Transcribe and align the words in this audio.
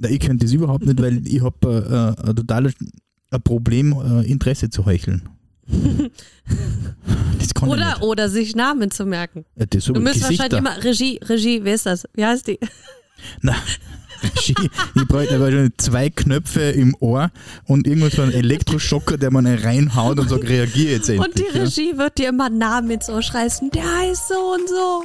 Na, 0.00 0.08
ich 0.08 0.18
könnte 0.18 0.46
das 0.46 0.52
überhaupt 0.52 0.86
nicht, 0.86 1.00
weil 1.00 1.26
ich 1.26 1.42
habe 1.42 2.16
äh, 2.18 2.28
ein 2.28 2.36
totales 2.36 2.72
ein 3.30 3.42
Problem, 3.42 3.92
äh, 3.92 4.26
Interesse 4.28 4.70
zu 4.70 4.86
heucheln. 4.86 5.28
Oder, 7.62 8.02
oder 8.02 8.30
sich 8.30 8.56
Namen 8.56 8.90
zu 8.90 9.04
merken. 9.04 9.44
Ja, 9.54 9.66
das 9.66 9.84
so 9.84 9.92
Du 9.92 10.00
müsst 10.00 10.22
wahrscheinlich 10.22 10.58
immer 10.58 10.82
Regie, 10.82 11.20
Regie, 11.22 11.60
wer 11.62 11.74
ist 11.74 11.84
das? 11.84 12.08
Wie 12.14 12.24
heißt 12.24 12.46
die? 12.46 12.58
Nein. 13.42 13.56
Regie. 14.22 14.54
Ich 14.94 15.06
bräuchte 15.06 15.70
zwei 15.76 16.08
Knöpfe 16.08 16.62
im 16.62 16.96
Ohr 17.00 17.30
und 17.66 17.86
irgendwo 17.86 18.08
so 18.08 18.22
einen 18.22 18.32
Elektroschocker, 18.32 19.18
der 19.18 19.30
man 19.30 19.46
reinhaut 19.46 20.18
und 20.18 20.30
sagt, 20.30 20.48
reagier 20.48 20.92
jetzt 20.92 21.10
endlich. 21.10 21.28
Und 21.28 21.38
die 21.38 21.56
ja. 21.56 21.62
Regie 21.62 21.98
wird 21.98 22.16
dir 22.16 22.30
immer 22.30 22.48
Namen 22.48 22.92
ins 22.92 23.10
Ohr 23.10 23.22
schreißen. 23.22 23.70
Der 23.70 23.84
heißt 23.84 24.28
so 24.28 24.54
und 24.54 24.68
so. 24.68 25.04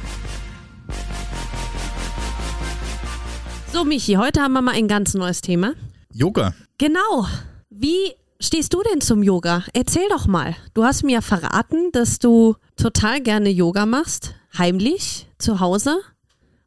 So, 3.73 3.85
Michi, 3.85 4.15
heute 4.15 4.41
haben 4.41 4.53
wir 4.53 4.61
mal 4.61 4.75
ein 4.75 4.87
ganz 4.87 5.13
neues 5.13 5.41
Thema. 5.41 5.73
Yoga. 6.11 6.53
Genau. 6.77 7.25
Wie 7.69 8.11
stehst 8.39 8.73
du 8.73 8.81
denn 8.83 8.99
zum 8.99 9.23
Yoga? 9.23 9.63
Erzähl 9.73 10.07
doch 10.09 10.27
mal. 10.27 10.55
Du 10.73 10.83
hast 10.83 11.03
mir 11.03 11.13
ja 11.13 11.21
verraten, 11.21 11.91
dass 11.93 12.19
du 12.19 12.55
total 12.75 13.21
gerne 13.21 13.49
Yoga 13.49 13.85
machst. 13.85 14.35
Heimlich, 14.57 15.27
zu 15.37 15.61
Hause. 15.61 15.97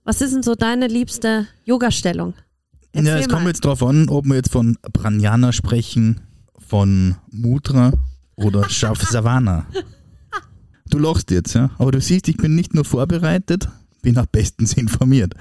Was 0.04 0.22
ist 0.22 0.32
denn 0.34 0.42
so 0.42 0.54
deine 0.54 0.86
liebste 0.86 1.46
Yogastellung? 1.64 2.34
Ja, 2.94 3.18
es 3.18 3.28
kommt 3.28 3.42
mal. 3.42 3.48
jetzt 3.50 3.64
drauf 3.64 3.82
an, 3.82 4.08
ob 4.08 4.24
wir 4.24 4.36
jetzt 4.36 4.50
von 4.50 4.78
Pranayana 4.92 5.52
sprechen, 5.52 6.20
von 6.68 7.16
Mudra 7.30 7.92
oder 8.36 8.68
Shavasana. 8.70 9.66
Du 10.88 10.98
lachst 10.98 11.30
jetzt, 11.30 11.54
ja? 11.54 11.70
Aber 11.78 11.92
du 11.92 12.00
siehst, 12.00 12.28
ich 12.28 12.36
bin 12.36 12.54
nicht 12.54 12.72
nur 12.72 12.84
vorbereitet, 12.84 13.68
bin 14.00 14.16
auch 14.16 14.26
bestens 14.26 14.74
informiert. 14.74 15.34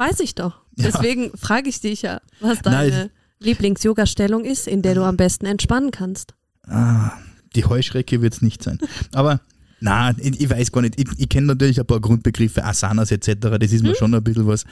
Weiß 0.00 0.20
ich 0.20 0.34
doch. 0.34 0.62
Ja. 0.76 0.86
Deswegen 0.86 1.30
frage 1.36 1.68
ich 1.68 1.78
dich 1.82 2.00
ja, 2.00 2.22
was 2.40 2.62
deine 2.62 3.10
Lieblings-Yoga-Stellung 3.38 4.46
ist, 4.46 4.66
in 4.66 4.80
der 4.80 4.94
du 4.94 5.02
am 5.04 5.18
besten 5.18 5.44
entspannen 5.44 5.90
kannst. 5.90 6.32
Ah, 6.66 7.10
die 7.54 7.66
Heuschrecke 7.66 8.22
wird 8.22 8.32
es 8.32 8.40
nicht 8.40 8.62
sein. 8.62 8.78
Aber 9.12 9.42
na, 9.78 10.12
ich, 10.16 10.40
ich 10.40 10.48
weiß 10.48 10.72
gar 10.72 10.80
nicht. 10.80 10.98
Ich, 10.98 11.06
ich 11.18 11.28
kenne 11.28 11.48
natürlich 11.48 11.78
ein 11.78 11.86
paar 11.86 12.00
Grundbegriffe, 12.00 12.64
Asanas 12.64 13.10
etc. 13.10 13.58
Das 13.60 13.72
ist 13.72 13.82
mir 13.82 13.94
schon 13.94 14.14
ein 14.14 14.24
bisschen 14.24 14.46
was. 14.46 14.64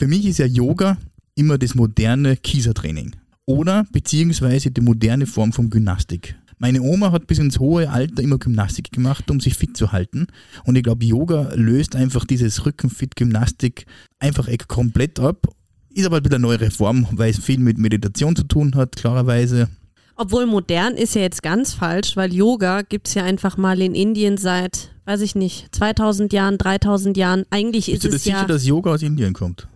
Für 0.00 0.08
mich 0.08 0.26
ist 0.26 0.38
ja 0.38 0.46
Yoga 0.46 0.98
immer 1.36 1.58
das 1.58 1.76
moderne 1.76 2.36
Kiesertraining. 2.36 3.14
Oder 3.46 3.86
beziehungsweise 3.92 4.72
die 4.72 4.80
moderne 4.80 5.26
Form 5.26 5.52
von 5.52 5.70
Gymnastik. 5.70 6.34
Meine 6.62 6.80
Oma 6.80 7.10
hat 7.10 7.26
bis 7.26 7.40
ins 7.40 7.58
hohe 7.58 7.90
Alter 7.90 8.22
immer 8.22 8.38
Gymnastik 8.38 8.92
gemacht, 8.92 9.28
um 9.32 9.40
sich 9.40 9.54
fit 9.54 9.76
zu 9.76 9.90
halten. 9.90 10.28
Und 10.62 10.76
ich 10.76 10.84
glaube, 10.84 11.04
Yoga 11.04 11.50
löst 11.56 11.96
einfach 11.96 12.24
dieses 12.24 12.64
Rückenfit-Gymnastik 12.64 13.84
einfach 14.20 14.48
komplett 14.68 15.18
ab. 15.18 15.48
Ist 15.90 16.06
aber 16.06 16.20
bisschen 16.20 16.36
eine 16.36 16.42
neue 16.46 16.70
Form, 16.70 17.08
weil 17.10 17.32
es 17.32 17.40
viel 17.40 17.58
mit 17.58 17.78
Meditation 17.78 18.36
zu 18.36 18.44
tun 18.44 18.76
hat, 18.76 18.94
klarerweise. 18.94 19.70
Obwohl 20.14 20.46
modern 20.46 20.94
ist 20.94 21.16
ja 21.16 21.22
jetzt 21.22 21.42
ganz 21.42 21.74
falsch, 21.74 22.16
weil 22.16 22.32
Yoga 22.32 22.82
gibt 22.82 23.08
es 23.08 23.14
ja 23.14 23.24
einfach 23.24 23.56
mal 23.56 23.82
in 23.82 23.96
Indien 23.96 24.36
seit, 24.36 24.94
weiß 25.04 25.22
ich 25.22 25.34
nicht, 25.34 25.74
2000 25.74 26.32
Jahren, 26.32 26.58
3000 26.58 27.16
Jahren. 27.16 27.44
Eigentlich 27.50 27.86
Bist 27.86 27.96
ist 27.96 28.04
du 28.04 28.08
dir 28.10 28.14
es 28.14 28.22
sicher, 28.22 28.36
ja. 28.36 28.46
dass 28.46 28.64
Yoga 28.64 28.92
aus 28.92 29.02
Indien 29.02 29.32
kommt? 29.32 29.66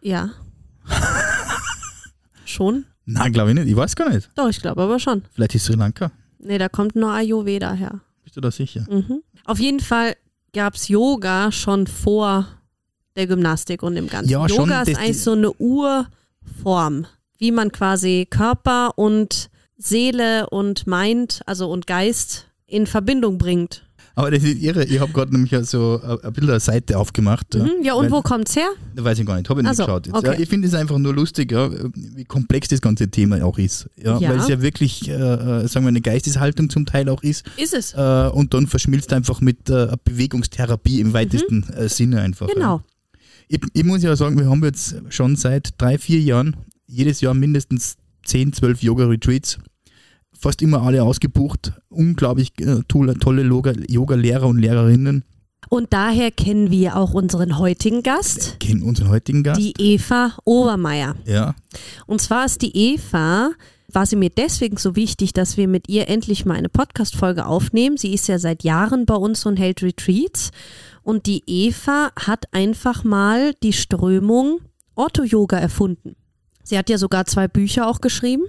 ja. 0.00 0.30
schon? 2.46 2.86
Nein, 3.04 3.30
glaube 3.34 3.50
ich 3.50 3.56
nicht. 3.56 3.68
Ich 3.68 3.76
weiß 3.76 3.94
gar 3.94 4.08
nicht. 4.08 4.30
Doch, 4.36 4.48
ich 4.48 4.60
glaube 4.60 4.80
aber 4.80 4.98
schon. 4.98 5.22
Vielleicht 5.34 5.54
ist 5.54 5.66
Sri 5.66 5.74
Lanka. 5.74 6.10
Nee, 6.42 6.58
da 6.58 6.68
kommt 6.68 6.96
nur 6.96 7.10
Ayurveda 7.10 7.72
her. 7.72 8.00
Bist 8.24 8.36
du 8.36 8.40
da 8.40 8.50
sicher? 8.50 8.86
Mhm. 8.88 9.22
Auf 9.44 9.58
jeden 9.58 9.80
Fall 9.80 10.16
gab 10.52 10.74
es 10.74 10.88
Yoga 10.88 11.52
schon 11.52 11.86
vor 11.86 12.46
der 13.16 13.26
Gymnastik 13.26 13.82
und 13.82 13.94
dem 13.94 14.08
Ganzen. 14.08 14.30
Ja, 14.30 14.46
Yoga 14.46 14.82
ist 14.82 14.96
eigentlich 14.96 15.20
so 15.20 15.32
eine 15.32 15.52
Urform, 15.52 17.06
wie 17.38 17.52
man 17.52 17.72
quasi 17.72 18.26
Körper 18.28 18.96
und 18.96 19.50
Seele 19.76 20.48
und 20.50 20.86
Mind, 20.86 21.40
also 21.46 21.70
und 21.70 21.86
Geist 21.86 22.46
in 22.66 22.86
Verbindung 22.86 23.38
bringt. 23.38 23.86
Aber 24.16 24.30
das 24.30 24.42
ist 24.42 24.60
irre. 24.60 24.84
Ich 24.84 24.98
habe 25.00 25.12
gerade 25.12 25.32
nämlich 25.32 25.54
so 25.68 26.00
ein 26.02 26.18
ein 26.24 26.32
bisschen 26.32 26.50
eine 26.50 26.60
Seite 26.60 26.98
aufgemacht. 26.98 27.54
Mhm. 27.54 27.70
Ja, 27.82 27.94
und 27.94 28.06
weil- 28.06 28.10
wo 28.12 28.22
kommt's 28.22 28.56
her? 28.56 28.68
Weiß 28.96 29.18
ich 29.18 29.24
gar 29.26 29.36
nicht, 29.36 29.48
habe 29.48 29.60
ich 29.60 29.64
nicht 29.64 29.72
Ach 29.72 29.76
so, 29.76 29.84
geschaut. 29.84 30.06
Jetzt. 30.06 30.16
okay. 30.16 30.26
Ja, 30.26 30.38
ich 30.38 30.48
finde 30.48 30.68
es 30.68 30.74
einfach 30.74 30.98
nur 30.98 31.14
lustig, 31.14 31.52
ja, 31.52 31.70
wie 31.94 32.24
komplex 32.24 32.68
das 32.68 32.80
ganze 32.80 33.08
Thema 33.08 33.42
auch 33.44 33.56
ist. 33.58 33.88
Ja, 33.96 34.18
Ja. 34.18 34.30
Weil 34.30 34.38
es 34.38 34.48
ja 34.48 34.60
wirklich, 34.60 35.08
äh, 35.08 35.12
äh, 35.12 35.68
sagen 35.68 35.84
wir, 35.86 35.88
eine 35.88 36.00
Geisteshaltung 36.00 36.68
zum 36.70 36.86
Teil 36.86 37.08
auch 37.08 37.22
ist. 37.22 37.44
Ist 37.56 37.72
es. 37.74 37.94
Äh, 37.94 38.30
und 38.32 38.52
dann 38.52 38.66
verschmilzt 38.66 39.12
einfach 39.12 39.40
mit 39.40 39.70
äh, 39.70 39.96
Bewegungstherapie 40.04 41.00
im 41.00 41.12
weitesten 41.12 41.62
äh, 41.70 41.88
Sinne 41.88 42.20
einfach. 42.20 42.48
Mhm. 42.48 42.52
Genau. 42.54 42.82
Ich, 43.48 43.60
ich 43.72 43.84
muss 43.84 44.02
ja 44.02 44.14
sagen, 44.16 44.38
wir 44.38 44.48
haben 44.48 44.62
jetzt 44.64 44.96
schon 45.08 45.36
seit 45.36 45.70
drei, 45.78 45.98
vier 45.98 46.20
Jahren 46.20 46.56
jedes 46.86 47.20
Jahr 47.20 47.34
mindestens 47.34 47.96
10, 48.26 48.52
12 48.52 48.82
Yoga-Retreats. 48.82 49.58
Fast 50.38 50.62
immer 50.62 50.82
alle 50.82 51.02
ausgebucht. 51.02 51.72
Unglaublich 51.88 52.52
äh, 52.60 52.80
tolle, 52.88 53.18
tolle 53.18 53.42
Yoga- 53.42 53.74
Yoga-Lehrer 53.88 54.46
und 54.46 54.58
Lehrerinnen. 54.58 55.24
Und 55.68 55.92
daher 55.92 56.30
kennen 56.30 56.70
wir 56.70 56.96
auch 56.96 57.12
unseren 57.12 57.58
heutigen 57.58 58.02
Gast, 58.02 58.58
Kennen 58.60 58.82
unseren 58.82 59.08
heutigen 59.10 59.42
Gast. 59.42 59.60
die 59.60 59.74
Eva 59.78 60.32
Obermeier. 60.44 61.14
ja. 61.26 61.54
Und 62.06 62.20
zwar 62.22 62.46
ist 62.46 62.62
die 62.62 62.74
Eva, 62.74 63.50
war 63.92 64.06
sie 64.06 64.16
mir 64.16 64.30
deswegen 64.30 64.78
so 64.78 64.96
wichtig, 64.96 65.32
dass 65.34 65.56
wir 65.58 65.68
mit 65.68 65.88
ihr 65.88 66.08
endlich 66.08 66.46
mal 66.46 66.54
eine 66.56 66.70
Podcast-Folge 66.70 67.44
aufnehmen. 67.44 67.98
Sie 67.98 68.14
ist 68.14 68.26
ja 68.28 68.38
seit 68.38 68.64
Jahren 68.64 69.04
bei 69.04 69.14
uns 69.14 69.44
und 69.46 69.58
hält 69.58 69.82
Retreats. 69.82 70.50
Und 71.02 71.26
die 71.26 71.42
Eva 71.46 72.10
hat 72.18 72.46
einfach 72.52 73.04
mal 73.04 73.52
die 73.62 73.72
Strömung 73.74 74.60
Ortho-Yoga 74.94 75.58
erfunden. 75.58 76.16
Sie 76.64 76.78
hat 76.78 76.88
ja 76.88 76.98
sogar 76.98 77.26
zwei 77.26 77.48
Bücher 77.48 77.86
auch 77.88 78.00
geschrieben, 78.00 78.44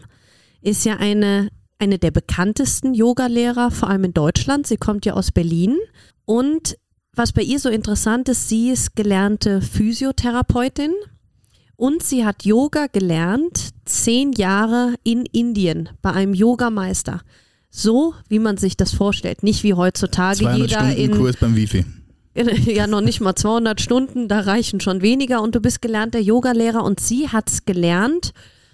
ist 0.62 0.86
ja 0.86 0.97
eine, 0.97 1.50
eine 1.81 1.97
der 1.97 2.12
bekanntesten 2.12 2.94
Yoga-Lehrer, 2.94 3.72
vor 3.72 3.90
allem 3.90 4.03
in 4.06 4.14
Deutschland. 4.14 4.68
Sie 4.68 4.78
kommt 4.78 5.06
ja 5.06 5.14
aus 5.14 5.31
Berlin. 5.31 5.78
Und 6.25 6.78
was 7.14 7.31
bei 7.31 7.42
ihr 7.42 7.59
so 7.59 7.69
interessant 7.69 8.30
ist, 8.30 8.47
sie 8.47 8.69
ist 8.69 8.96
gelernte 8.96 9.62
Physiotherapeutin 9.62 10.94
und 11.75 12.03
sie 12.03 12.24
hat 12.24 12.46
Yoga 12.46 12.86
gelernt, 12.86 13.72
zehn 13.86 14.31
Jahre 14.34 14.94
in 15.03 15.25
Indien 15.25 15.90
bei 16.03 16.12
einem 16.12 16.36
Yogameister. 16.36 17.22
So, 17.72 18.14
wie 18.30 18.40
man 18.40 18.58
sich 18.58 18.78
das 18.78 18.94
vorstellt. 18.94 19.41
Nicht 19.41 19.64
wie 19.64 19.74
heutzutage 19.74 20.44
200 20.44 20.58
jeder 20.59 20.80
Stunden 20.80 21.02
in, 21.02 21.12
Kurs 21.18 21.38
beim 21.38 21.56
Wifi. 21.56 21.86
ja 22.72 22.86
noch 22.86 23.02
nicht 23.02 23.22
mal 23.22 23.36
200 23.36 23.81
Stunden, 23.81 24.28
da 24.28 24.41
reichen 24.41 24.80
schon 24.80 25.02
weniger 25.02 25.41
und 25.41 25.56
du 25.56 25.59
bist 25.59 25.81
gelernter 25.81 26.20
Yogalehrer 26.20 26.84
und 26.84 27.00
sie 27.00 27.30
hat's 27.30 27.66
gelernt 27.66 28.34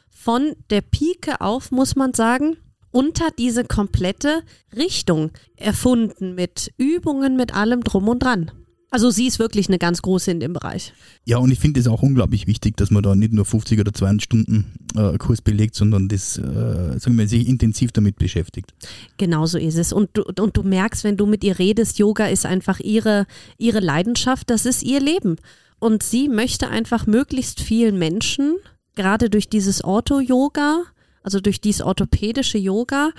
von 0.09 0.55
der 0.69 0.81
Pike 0.81 1.39
auf, 1.39 1.71
muss 1.71 1.95
man 1.95 2.13
sagen, 2.13 2.57
unter 2.97 3.29
diese 3.37 3.63
komplette 3.63 4.41
Richtung 4.75 5.29
erfunden 5.55 6.33
mit 6.33 6.73
Übungen, 6.77 7.35
mit 7.37 7.53
allem 7.53 7.83
drum 7.83 8.07
und 8.07 8.23
dran. 8.23 8.49
Also 8.89 9.11
sie 9.11 9.27
ist 9.27 9.37
wirklich 9.37 9.67
eine 9.67 9.77
ganz 9.77 10.01
große 10.01 10.31
in 10.31 10.39
dem 10.39 10.53
Bereich. 10.53 10.93
Ja, 11.23 11.37
und 11.37 11.51
ich 11.51 11.59
finde 11.59 11.79
es 11.79 11.87
auch 11.87 12.01
unglaublich 12.01 12.47
wichtig, 12.47 12.75
dass 12.75 12.89
man 12.89 13.03
da 13.03 13.13
nicht 13.13 13.33
nur 13.33 13.45
50 13.45 13.79
oder 13.79 13.93
200 13.93 14.23
Stunden 14.23 14.73
äh, 14.95 15.15
Kurs 15.19 15.41
belegt, 15.41 15.75
sondern 15.75 16.07
das, 16.07 16.39
äh, 16.39 16.97
sagen 16.97 17.19
wir, 17.19 17.27
sich 17.27 17.47
intensiv 17.47 17.91
damit 17.91 18.15
beschäftigt. 18.15 18.73
Genau 19.17 19.45
so 19.45 19.59
ist 19.59 19.77
es. 19.77 19.93
Und 19.93 20.09
du, 20.13 20.23
und 20.23 20.57
du 20.57 20.63
merkst, 20.63 21.03
wenn 21.03 21.17
du 21.17 21.27
mit 21.27 21.43
ihr 21.43 21.59
redest, 21.59 21.99
Yoga 21.99 22.25
ist 22.25 22.47
einfach 22.47 22.79
ihre, 22.79 23.27
ihre 23.59 23.79
Leidenschaft, 23.79 24.49
das 24.49 24.65
ist 24.65 24.81
ihr 24.81 25.01
Leben. 25.01 25.35
Und 25.77 26.01
sie 26.01 26.29
möchte 26.29 26.67
einfach 26.67 27.05
möglichst 27.05 27.61
vielen 27.61 27.99
Menschen, 27.99 28.55
gerade 28.95 29.29
durch 29.29 29.49
dieses 29.49 29.83
Ortho-Yoga, 29.83 30.85
also 31.27 31.41
durch 31.41 31.59
dieses 31.59 31.81
orthopädische 31.81 32.57
Yoga, 32.57 33.09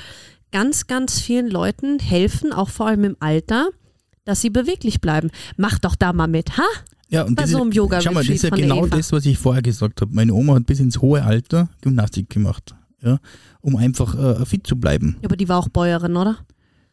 ganz, 0.50 0.86
ganz 0.86 1.20
vielen 1.20 1.50
Leuten 1.50 1.98
helfen, 1.98 2.54
auch 2.54 2.70
vor 2.70 2.86
allem 2.86 3.04
im 3.04 3.16
Alter, 3.20 3.68
dass 4.24 4.40
sie 4.40 4.48
beweglich 4.48 5.02
bleiben. 5.02 5.30
Mach 5.58 5.78
doch 5.78 5.94
da 5.94 6.14
mal 6.14 6.26
mit, 6.26 6.56
ha? 6.56 6.64
Ja, 7.10 7.24
und 7.24 7.34
Bei 7.34 7.42
das 7.42 7.50
so 7.50 7.58
ist, 7.58 7.62
einem 7.64 7.72
Yoga-Retreat 7.72 8.04
Schau 8.04 8.14
mal, 8.14 8.24
das 8.24 8.34
ist 8.34 8.44
ja 8.44 8.48
genau 8.48 8.86
das, 8.86 9.12
was 9.12 9.26
ich 9.26 9.36
vorher 9.36 9.60
gesagt 9.60 10.00
habe. 10.00 10.14
Meine 10.14 10.32
Oma 10.32 10.54
hat 10.54 10.64
bis 10.64 10.80
ins 10.80 11.02
hohe 11.02 11.22
Alter 11.22 11.68
Gymnastik 11.82 12.30
gemacht, 12.30 12.74
ja, 13.02 13.18
um 13.60 13.76
einfach 13.76 14.14
äh, 14.40 14.46
fit 14.46 14.66
zu 14.66 14.76
bleiben. 14.76 15.18
Aber 15.22 15.36
die 15.36 15.50
war 15.50 15.58
auch 15.58 15.68
Bäuerin, 15.68 16.16
oder? 16.16 16.38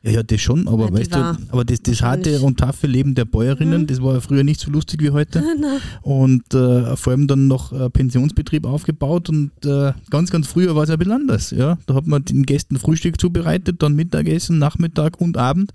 Ja, 0.06 0.12
ja, 0.12 0.24
das 0.24 0.40
schon, 0.40 0.68
aber 0.68 0.86
Ja, 0.86 0.94
weißt 0.94 1.16
du, 1.16 1.38
aber 1.50 1.66
das, 1.66 1.82
das 1.82 2.04
harte 2.04 2.40
und 2.42 2.60
taffe 2.60 2.86
Leben 2.86 3.16
der 3.16 3.26
Bäuerinnen, 3.26 3.82
Mhm. 3.82 3.88
das 3.88 4.04
war 4.04 4.14
ja 4.14 4.20
früher 4.22 4.44
nicht 4.44 4.60
so 4.60 4.70
lustig 4.70 5.02
wie 5.02 5.10
heute. 5.10 5.44
Und 6.04 6.54
äh, 6.54 6.96
vor 6.96 7.12
allem 7.12 7.26
dann 7.28 7.48
noch 7.48 7.74
äh, 7.74 7.90
Pensionsbetrieb 7.90 8.66
aufgebaut 8.68 9.30
und 9.30 9.52
äh, 9.66 9.94
ganz, 10.12 10.30
ganz 10.30 10.46
früher 10.48 10.76
war 10.76 10.84
es 10.84 10.92
ein 10.92 11.00
bisschen 11.00 11.14
anders. 11.14 11.50
Ja? 11.50 11.80
Da 11.88 11.96
hat 11.96 12.06
man 12.06 12.24
den 12.24 12.44
Gästen 12.44 12.78
Frühstück 12.78 13.20
zubereitet, 13.20 13.82
dann 13.82 13.96
Mittagessen, 13.96 14.60
Nachmittag 14.60 15.20
und 15.20 15.38
Abend. 15.38 15.72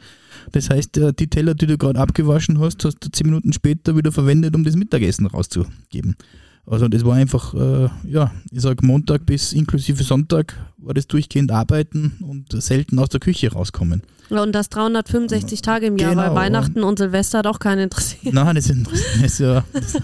Das 0.53 0.71
heißt, 0.71 0.97
äh, 0.99 1.13
die 1.13 1.27
Teller, 1.27 1.55
die 1.55 1.67
du 1.67 1.77
gerade 1.77 1.99
abgewaschen 1.99 2.61
hast, 2.61 2.85
hast 2.85 2.99
du 3.05 3.11
zehn 3.11 3.27
Minuten 3.27 3.53
später 3.53 3.97
wieder 3.97 4.13
verwendet, 4.13 4.55
um 4.55 4.63
das 4.63 4.77
Mittagessen 4.77 5.27
rauszugeben. 5.27 6.15
Also 6.67 6.87
das 6.87 7.05
war 7.05 7.15
einfach, 7.17 7.53
äh, 7.55 7.89
ja, 8.09 8.31
ich 8.53 8.61
sag 8.61 8.83
Montag 8.85 9.27
bis 9.27 9.53
inklusive 9.53 10.05
Sonntag 10.05 10.55
war 10.79 10.95
das 10.95 11.09
durchgehend 11.09 11.51
arbeiten 11.51 12.13
und 12.21 12.53
selten 12.63 12.99
aus 13.01 13.09
der 13.09 13.19
Küche 13.19 13.51
rauskommen. 13.51 14.03
Und 14.39 14.53
das 14.53 14.69
365 14.69 15.63
Tage 15.63 15.87
im 15.87 15.97
Jahr, 15.97 16.17
weil 16.17 16.29
Genau. 16.29 16.35
Weihnachten 16.41 16.83
und 16.83 16.99
Silvester 16.99 17.39
hat 17.39 17.47
auch 17.47 17.59
keinen 17.59 17.81
interessiert. 17.85 18.35
Nein, 18.35 18.55
das 18.55 18.71
ist, 18.71 18.87
das 18.87 19.23
ist 19.23 19.39
ja 19.41 19.65
das, 19.73 19.97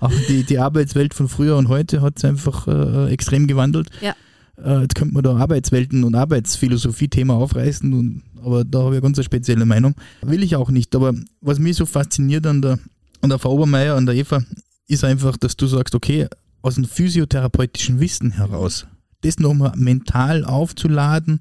auch 0.00 0.12
die, 0.28 0.44
die 0.44 0.58
Arbeitswelt 0.58 1.14
von 1.14 1.28
früher 1.28 1.56
und 1.56 1.68
heute 1.68 2.00
hat 2.02 2.14
es 2.18 2.24
einfach 2.24 2.66
äh, 2.66 3.12
extrem 3.12 3.46
gewandelt. 3.46 3.88
Ja. 4.00 4.14
Äh, 4.62 4.82
jetzt 4.82 4.94
könnte 4.94 5.14
man 5.14 5.22
da 5.22 5.36
Arbeitswelten 5.36 6.04
und 6.04 6.14
Arbeitsphilosophie-Thema 6.14 7.34
aufreißen, 7.34 7.92
und, 7.92 8.22
aber 8.42 8.64
da 8.64 8.78
habe 8.80 8.90
ich 8.90 8.98
eine 8.98 9.02
ganz 9.02 9.18
eine 9.18 9.24
spezielle 9.24 9.66
Meinung. 9.66 9.94
Will 10.22 10.42
ich 10.42 10.56
auch 10.56 10.70
nicht, 10.70 10.94
aber 10.94 11.12
was 11.40 11.58
mich 11.58 11.76
so 11.76 11.86
fasziniert 11.86 12.46
an 12.46 12.62
der, 12.62 12.78
an 13.20 13.30
der 13.30 13.38
Frau 13.38 13.52
Obermeier, 13.52 13.96
an 13.96 14.06
der 14.06 14.14
Eva, 14.14 14.42
ist 14.86 15.04
einfach, 15.04 15.36
dass 15.36 15.56
du 15.56 15.66
sagst, 15.66 15.94
okay, 15.94 16.28
aus 16.62 16.76
dem 16.76 16.84
physiotherapeutischen 16.84 18.00
Wissen 18.00 18.30
heraus, 18.32 18.86
das 19.22 19.38
nochmal 19.38 19.72
mental 19.76 20.44
aufzuladen, 20.44 21.38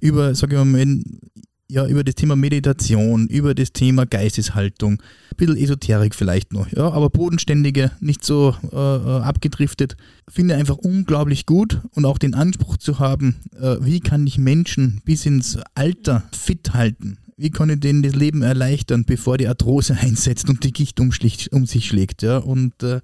über, 0.00 0.34
sage 0.34 0.58
ich 0.58 0.64
mal, 0.64 0.98
ja, 1.70 1.86
über 1.86 2.04
das 2.04 2.16
Thema 2.16 2.36
Meditation, 2.36 3.28
über 3.28 3.54
das 3.54 3.72
Thema 3.72 4.04
Geisteshaltung, 4.04 4.94
ein 4.94 5.36
bisschen 5.36 5.56
Esoterik 5.56 6.14
vielleicht 6.14 6.52
noch, 6.52 6.70
ja, 6.72 6.90
aber 6.90 7.10
bodenständige, 7.10 7.92
nicht 8.00 8.24
so 8.24 8.54
äh, 8.72 8.76
äh, 8.76 9.22
abgedriftet. 9.22 9.96
Finde 10.28 10.56
einfach 10.56 10.76
unglaublich 10.76 11.46
gut 11.46 11.80
und 11.92 12.04
auch 12.04 12.18
den 12.18 12.34
Anspruch 12.34 12.76
zu 12.76 12.98
haben, 12.98 13.36
äh, 13.60 13.76
wie 13.80 14.00
kann 14.00 14.26
ich 14.26 14.38
Menschen 14.38 15.00
bis 15.04 15.26
ins 15.26 15.58
Alter 15.74 16.24
fit 16.32 16.74
halten? 16.74 17.18
Wie 17.36 17.50
kann 17.50 17.70
ich 17.70 17.80
denen 17.80 18.02
das 18.02 18.14
Leben 18.14 18.42
erleichtern, 18.42 19.04
bevor 19.06 19.38
die 19.38 19.48
Arthrose 19.48 19.96
einsetzt 20.00 20.48
und 20.50 20.64
die 20.64 20.72
Gicht 20.72 21.00
um, 21.00 21.10
um 21.52 21.66
sich 21.66 21.86
schlägt? 21.86 22.22
Ja? 22.22 22.38
Und 22.38 22.82
äh, 22.82 23.00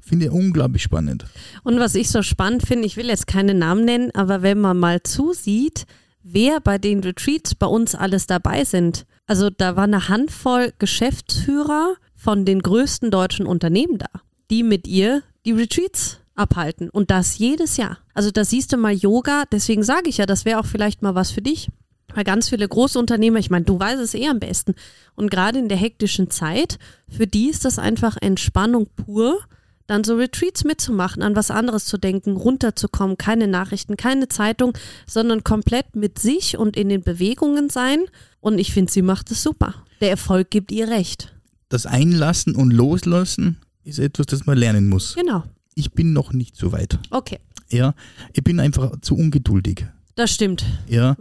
finde 0.00 0.26
ich 0.26 0.32
unglaublich 0.32 0.82
spannend. 0.82 1.26
Und 1.64 1.78
was 1.78 1.94
ich 1.94 2.10
so 2.10 2.22
spannend 2.22 2.66
finde, 2.66 2.86
ich 2.86 2.96
will 2.96 3.06
jetzt 3.06 3.26
keine 3.26 3.54
Namen 3.54 3.84
nennen, 3.84 4.10
aber 4.14 4.42
wenn 4.42 4.60
man 4.60 4.78
mal 4.78 5.02
zusieht, 5.02 5.86
wer 6.24 6.58
bei 6.60 6.78
den 6.78 7.00
Retreats 7.00 7.54
bei 7.54 7.66
uns 7.66 7.94
alles 7.94 8.26
dabei 8.26 8.64
sind. 8.64 9.06
Also 9.26 9.50
da 9.50 9.76
war 9.76 9.84
eine 9.84 10.08
Handvoll 10.08 10.72
Geschäftsführer 10.78 11.94
von 12.16 12.44
den 12.44 12.60
größten 12.60 13.10
deutschen 13.10 13.46
Unternehmen 13.46 13.98
da, 13.98 14.08
die 14.50 14.62
mit 14.62 14.88
ihr 14.88 15.22
die 15.44 15.52
Retreats 15.52 16.18
abhalten. 16.34 16.90
Und 16.90 17.10
das 17.10 17.38
jedes 17.38 17.76
Jahr. 17.76 17.98
Also 18.14 18.30
da 18.30 18.44
siehst 18.44 18.72
du 18.72 18.76
mal 18.76 18.92
Yoga, 18.92 19.44
deswegen 19.52 19.82
sage 19.82 20.08
ich 20.08 20.18
ja, 20.18 20.26
das 20.26 20.44
wäre 20.44 20.58
auch 20.58 20.66
vielleicht 20.66 21.02
mal 21.02 21.14
was 21.14 21.30
für 21.30 21.42
dich. 21.42 21.68
Weil 22.14 22.24
ganz 22.24 22.48
viele 22.48 22.68
Großunternehmer, 22.68 23.38
ich 23.38 23.50
meine, 23.50 23.64
du 23.64 23.78
weißt 23.78 24.00
es 24.00 24.14
eh 24.14 24.28
am 24.28 24.40
besten. 24.40 24.74
Und 25.14 25.30
gerade 25.30 25.58
in 25.58 25.68
der 25.68 25.78
hektischen 25.78 26.30
Zeit, 26.30 26.78
für 27.08 27.26
die 27.26 27.48
ist 27.48 27.64
das 27.64 27.78
einfach 27.78 28.16
Entspannung 28.20 28.88
pur, 28.96 29.40
dann 29.86 30.04
so 30.04 30.16
Retreats 30.16 30.64
mitzumachen, 30.64 31.22
an 31.22 31.36
was 31.36 31.50
anderes 31.50 31.84
zu 31.84 31.98
denken, 31.98 32.36
runterzukommen, 32.36 33.18
keine 33.18 33.46
Nachrichten, 33.48 33.96
keine 33.96 34.28
Zeitung, 34.28 34.76
sondern 35.06 35.44
komplett 35.44 35.94
mit 35.94 36.18
sich 36.18 36.56
und 36.56 36.76
in 36.76 36.88
den 36.88 37.02
Bewegungen 37.02 37.68
sein. 37.70 38.00
Und 38.40 38.58
ich 38.58 38.72
finde, 38.72 38.92
sie 38.92 39.02
macht 39.02 39.30
es 39.30 39.42
super. 39.42 39.74
Der 40.00 40.10
Erfolg 40.10 40.50
gibt 40.50 40.72
ihr 40.72 40.88
recht. 40.88 41.34
Das 41.68 41.86
Einlassen 41.86 42.54
und 42.56 42.72
Loslassen 42.72 43.58
ist 43.84 43.98
etwas, 43.98 44.26
das 44.26 44.46
man 44.46 44.56
lernen 44.56 44.88
muss. 44.88 45.14
Genau. 45.14 45.44
Ich 45.74 45.92
bin 45.92 46.12
noch 46.12 46.32
nicht 46.32 46.56
so 46.56 46.72
weit. 46.72 46.98
Okay. 47.10 47.38
Ja, 47.70 47.94
ich 48.32 48.44
bin 48.44 48.60
einfach 48.60 49.00
zu 49.00 49.16
ungeduldig. 49.16 49.84
Das 50.14 50.30
stimmt. 50.30 50.64
Ja, 50.88 51.16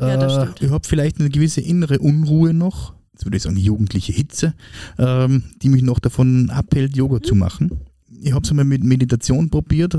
Ja, 0.00 0.16
das 0.16 0.32
äh, 0.32 0.42
stimmt. 0.42 0.62
ich 0.62 0.70
habe 0.70 0.88
vielleicht 0.88 1.20
eine 1.20 1.28
gewisse 1.28 1.60
innere 1.60 1.98
Unruhe 1.98 2.54
noch, 2.54 2.94
jetzt 3.12 3.26
würde 3.26 3.36
ich 3.36 3.42
sagen 3.42 3.56
jugendliche 3.56 4.12
Hitze, 4.12 4.54
ähm, 4.98 5.44
die 5.60 5.68
mich 5.68 5.82
noch 5.82 5.98
davon 5.98 6.48
abhält, 6.50 6.96
Yoga 6.96 7.20
zu 7.20 7.34
machen. 7.34 7.80
Ich 8.22 8.32
habe 8.32 8.42
es 8.44 8.50
einmal 8.50 8.64
mit 8.64 8.82
Meditation 8.84 9.50
probiert, 9.50 9.96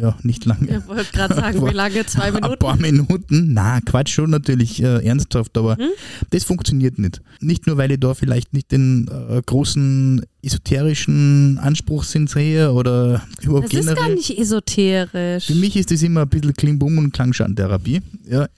ja, 0.00 0.16
nicht 0.22 0.46
lange. 0.46 0.78
Ich 0.78 0.88
wollte 0.88 1.12
gerade 1.12 1.34
sagen, 1.34 1.66
wie 1.66 1.72
lange? 1.74 2.04
Zwei 2.06 2.22
Ein 2.32 2.34
Minuten? 2.34 2.58
paar 2.58 2.76
Minuten. 2.76 3.52
Na, 3.52 3.80
Quatsch 3.82 4.08
schon 4.14 4.30
natürlich 4.30 4.82
äh, 4.82 5.04
ernsthaft, 5.06 5.56
aber 5.58 5.76
Hm? 5.76 5.88
das 6.30 6.44
funktioniert 6.44 6.98
nicht. 6.98 7.20
Nicht 7.40 7.66
nur, 7.66 7.76
weil 7.76 7.92
ich 7.92 8.00
da 8.00 8.14
vielleicht 8.14 8.54
nicht 8.54 8.72
den 8.72 9.08
äh, 9.08 9.42
großen 9.44 10.24
esoterischen 10.42 11.58
Anspruchssinn 11.58 12.26
sehe 12.26 12.72
oder 12.72 13.22
überhaupt 13.42 13.66
Das 13.72 13.80
ist 13.80 13.86
gar 13.86 13.94
generell. 13.96 14.14
nicht 14.16 14.38
esoterisch. 14.38 15.46
Für 15.46 15.54
mich 15.54 15.76
ist 15.76 15.90
das 15.90 16.02
immer 16.02 16.22
ein 16.22 16.28
bisschen 16.28 16.54
Klingbum 16.54 16.96
und 16.98 17.12
Klangschalltherapie. 17.12 18.00
Ja. 18.28 18.48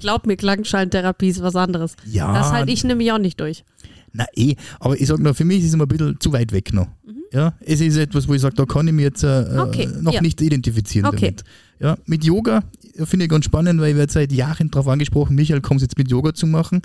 Glaub 0.00 0.26
mir, 0.26 0.36
Klangschallentherapie 0.36 1.28
ist 1.28 1.42
was 1.42 1.56
anderes. 1.56 1.96
ja 2.06 2.32
Das 2.32 2.52
halte 2.52 2.70
ich 2.70 2.84
nämlich 2.84 3.10
auch 3.12 3.18
nicht 3.18 3.40
durch. 3.40 3.64
na 4.12 4.26
eh, 4.36 4.54
aber 4.78 4.98
ich 5.00 5.06
sage 5.08 5.22
noch, 5.22 5.34
für 5.34 5.44
mich 5.44 5.60
ist 5.60 5.66
es 5.68 5.74
immer 5.74 5.84
ein 5.84 5.88
bisschen 5.88 6.20
zu 6.20 6.32
weit 6.32 6.52
weg 6.52 6.72
noch. 6.72 6.86
Ja, 7.32 7.54
es 7.60 7.80
ist 7.80 7.96
etwas, 7.96 8.28
wo 8.28 8.34
ich 8.34 8.40
sage, 8.40 8.54
da 8.56 8.64
kann 8.66 8.86
ich 8.88 8.94
mich 8.94 9.04
jetzt 9.04 9.22
äh, 9.24 9.44
Mhm. 9.52 9.58
Okay, 9.58 9.88
noch 10.00 10.12
ja. 10.14 10.20
nicht 10.22 10.40
identifizieren 10.40 11.06
Okay. 11.06 11.34
damit. 11.36 11.44
Ja, 11.80 11.96
mit 12.06 12.24
Yoga 12.24 12.62
äh, 12.96 13.04
finde 13.06 13.24
ich 13.26 13.30
ganz 13.30 13.44
spannend, 13.44 13.80
weil 13.80 13.90
ich 13.90 13.96
werde 13.96 14.12
seit 14.12 14.32
Jahren 14.32 14.70
darauf 14.70 14.88
angesprochen, 14.88 15.34
Michael, 15.34 15.60
kommst 15.60 15.82
jetzt 15.82 15.98
mit 15.98 16.10
Yoga 16.10 16.32
zu 16.34 16.46
machen? 16.46 16.82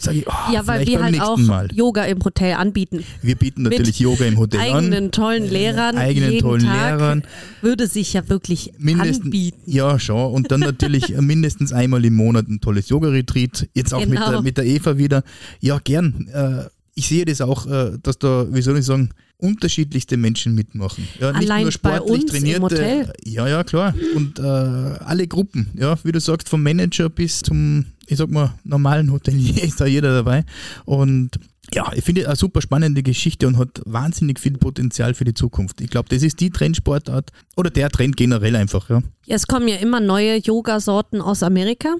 Sage 0.00 0.18
ich, 0.18 0.28
oh, 0.28 0.52
ja, 0.52 0.64
weil 0.68 0.86
wir 0.86 0.98
beim 1.00 1.06
halt 1.06 1.20
auch 1.22 1.36
Mal. 1.38 1.68
Yoga 1.74 2.04
im 2.04 2.24
Hotel 2.24 2.54
anbieten. 2.54 3.02
Wir 3.20 3.34
bieten 3.34 3.62
mit 3.64 3.72
natürlich 3.72 3.98
Yoga 3.98 4.26
im 4.26 4.38
Hotel 4.38 4.60
eigenen 4.60 5.06
an. 5.06 5.10
tollen 5.10 5.50
Lehrern. 5.50 5.96
eigenen 5.98 6.30
jeden 6.34 6.44
tollen 6.48 6.62
Tag 6.64 6.98
Lehrern. 7.00 7.22
Würde 7.62 7.88
sich 7.88 8.12
ja 8.12 8.28
wirklich 8.28 8.72
Mindestens, 8.78 9.24
anbieten. 9.24 9.58
ja, 9.66 9.98
schon. 9.98 10.32
Und 10.32 10.52
dann 10.52 10.60
natürlich 10.60 11.16
äh, 11.16 11.20
mindestens 11.20 11.72
einmal 11.72 12.04
im 12.04 12.14
Monat 12.14 12.46
ein 12.46 12.60
tolles 12.60 12.88
Yoga-Retreat. 12.90 13.68
Jetzt 13.74 13.92
auch 13.92 13.98
mit, 14.00 14.10
Genau. 14.10 14.30
der, 14.30 14.42
mit 14.42 14.56
der 14.56 14.66
Eva 14.66 14.98
wieder. 14.98 15.24
Ja, 15.58 15.80
gern. 15.82 16.28
Äh, 16.32 16.68
ich 16.98 17.06
sehe 17.06 17.24
das 17.24 17.40
auch, 17.40 17.66
äh, 17.66 17.92
dass 18.02 18.18
da, 18.18 18.46
wie 18.50 18.60
soll 18.60 18.76
ich 18.76 18.84
sagen, 18.84 19.10
unterschiedlichste 19.36 20.16
Menschen 20.16 20.56
mitmachen. 20.56 21.06
Ja, 21.20 21.30
nicht 21.30 21.48
Allein 21.48 21.62
nur 21.62 21.72
bei 21.80 21.96
sportlich 21.96 22.26
trainierte. 22.26 22.62
Hotel. 22.62 23.12
Ja, 23.24 23.46
ja, 23.46 23.62
klar. 23.62 23.94
Und 24.16 24.40
äh, 24.40 24.42
alle 24.42 25.28
Gruppen, 25.28 25.70
ja, 25.78 25.96
wie 26.02 26.10
du 26.10 26.18
sagst, 26.20 26.48
vom 26.48 26.60
Manager 26.60 27.08
bis 27.08 27.42
zum, 27.42 27.86
ich 28.08 28.18
sag 28.18 28.30
mal, 28.30 28.52
normalen 28.64 29.12
Hotelier 29.12 29.62
ist 29.62 29.80
da 29.80 29.86
jeder 29.86 30.12
dabei. 30.12 30.44
Und 30.86 31.38
ja, 31.72 31.92
ich 31.94 32.02
finde 32.02 32.26
eine 32.26 32.34
super 32.34 32.62
spannende 32.62 33.04
Geschichte 33.04 33.46
und 33.46 33.58
hat 33.58 33.80
wahnsinnig 33.84 34.40
viel 34.40 34.58
Potenzial 34.58 35.14
für 35.14 35.24
die 35.24 35.34
Zukunft. 35.34 35.80
Ich 35.80 35.90
glaube, 35.90 36.08
das 36.08 36.24
ist 36.24 36.40
die 36.40 36.50
Trendsportart 36.50 37.30
oder 37.56 37.70
der 37.70 37.90
Trend 37.90 38.16
generell 38.16 38.56
einfach, 38.56 38.90
ja. 38.90 39.02
Ja, 39.26 39.36
es 39.36 39.46
kommen 39.46 39.68
ja 39.68 39.76
immer 39.76 40.00
neue 40.00 40.38
Yoga-Sorten 40.38 41.20
aus 41.20 41.44
Amerika. 41.44 41.94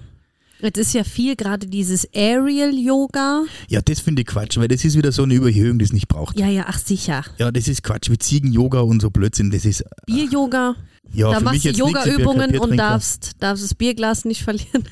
Jetzt 0.61 0.79
ist 0.79 0.93
ja 0.93 1.05
viel 1.05 1.37
gerade 1.37 1.67
dieses 1.67 2.09
Aerial-Yoga. 2.15 3.45
Ja, 3.69 3.81
das 3.81 4.01
finde 4.01 4.23
ich 4.23 4.29
Quatsch, 4.29 4.59
weil 4.59 4.69
das 4.69 4.85
ist 4.85 4.97
wieder 4.97 5.13
so 5.13 5.23
eine 5.23 5.35
Überhöhung, 5.35 5.79
die 5.79 5.85
es 5.85 5.93
nicht 5.93 6.09
braucht. 6.09 6.39
Ja, 6.39 6.49
ja, 6.49 6.65
ach 6.67 6.79
sicher. 6.79 7.25
Ja, 7.39 7.53
das 7.53 7.69
ist 7.69 7.85
Quatsch. 7.85 8.11
Mit 8.11 8.23
Ziegen-Yoga 8.23 8.81
und 8.81 9.01
so 9.01 9.11
Blödsinn, 9.11 9.51
das 9.51 9.65
ist, 9.65 9.85
Bier-Yoga. 10.07 10.75
ja, 11.13 11.31
da 11.31 11.41
machst 11.41 11.65
du 11.65 11.71
Yoga-Übungen 11.71 12.59
und 12.59 12.77
darfst, 12.77 13.33
darfst 13.39 13.63
das 13.63 13.75
Bierglas 13.75 14.25
nicht 14.25 14.43
verlieren. 14.43 14.85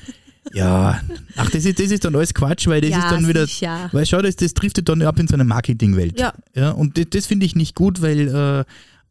Ja, 0.53 1.01
ach, 1.35 1.49
das 1.49 1.65
ist, 1.65 1.77
das 1.77 1.91
ist 1.91 2.05
dann 2.05 2.15
alles 2.15 2.33
Quatsch, 2.33 2.67
weil 2.67 2.79
das 2.79 2.91
ja, 2.91 2.99
ist 2.99 3.11
dann 3.11 3.27
wieder, 3.27 3.45
sicher. 3.45 3.89
weil 3.91 4.05
schau, 4.05 4.21
das, 4.21 4.37
das 4.37 4.53
driftet 4.53 4.87
dann 4.87 5.01
ab 5.01 5.19
in 5.19 5.27
so 5.27 5.33
eine 5.33 5.43
Marketingwelt. 5.43 6.17
Ja. 6.19 6.33
ja 6.55 6.71
und 6.71 6.97
das, 6.97 7.05
das 7.09 7.25
finde 7.25 7.45
ich 7.45 7.55
nicht 7.55 7.75
gut, 7.75 8.01
weil 8.01 8.29
äh, 8.29 8.63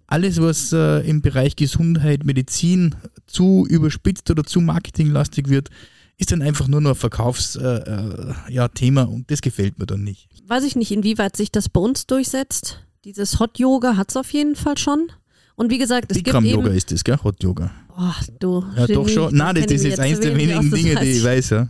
alles, 0.07 0.41
was 0.41 0.73
äh, 0.73 1.01
im 1.07 1.21
Bereich 1.21 1.57
Gesundheit, 1.57 2.25
Medizin 2.25 2.95
zu 3.27 3.67
überspitzt 3.69 4.31
oder 4.31 4.45
zu 4.45 4.61
marketinglastig 4.61 5.49
wird, 5.49 5.71
ist 6.19 6.33
dann 6.33 6.43
einfach 6.43 6.67
nur 6.69 6.81
noch 6.81 6.91
ein 6.91 6.97
Verkaufsthema 6.97 7.77
äh, 7.77 8.51
äh, 8.51 8.53
ja, 8.53 8.69
Thema 8.69 9.03
und 9.03 9.31
das 9.31 9.43
gefällt 9.43 9.79
mir 9.79 9.87
dann 9.87 10.03
nicht. 10.03 10.29
Weiß 10.47 10.65
ich 10.65 10.77
nicht, 10.77 10.91
inwieweit 10.91 11.37
sich 11.37 11.51
das 11.51 11.69
bei 11.69 11.81
uns 11.81 12.07
durchsetzt. 12.07 12.83
Dieses 13.05 13.39
Hot-Yoga 13.39 13.97
hat 13.97 14.11
es 14.11 14.17
auf 14.17 14.33
jeden 14.33 14.57
Fall 14.57 14.79
schon. 14.79 15.13
Und 15.57 15.71
wie 15.71 15.79
gesagt, 15.79 16.11
es 16.11 16.17
gibt 16.17 16.27
Bikram-Yoga 16.27 16.69
eben... 16.69 16.77
ist 16.77 16.93
das, 16.93 17.05
gell? 17.05 17.19
Hot 17.23 17.43
Yoga. 17.43 17.71
Oh, 17.97 18.13
du, 18.41 18.65
Ja, 18.77 18.87
doch 18.87 19.09
schon. 19.09 19.35
Nein, 19.35 19.55
das, 19.55 19.67
das 19.67 19.73
ist 19.77 19.85
mich 19.85 20.01
eins 20.01 20.11
jetzt 20.13 20.25
der 20.25 20.37
wenigen 20.37 20.71
Dinge, 20.71 20.97
die 20.97 21.13
ich 21.13 21.25
weiß, 21.25 21.51
ja. 21.51 21.69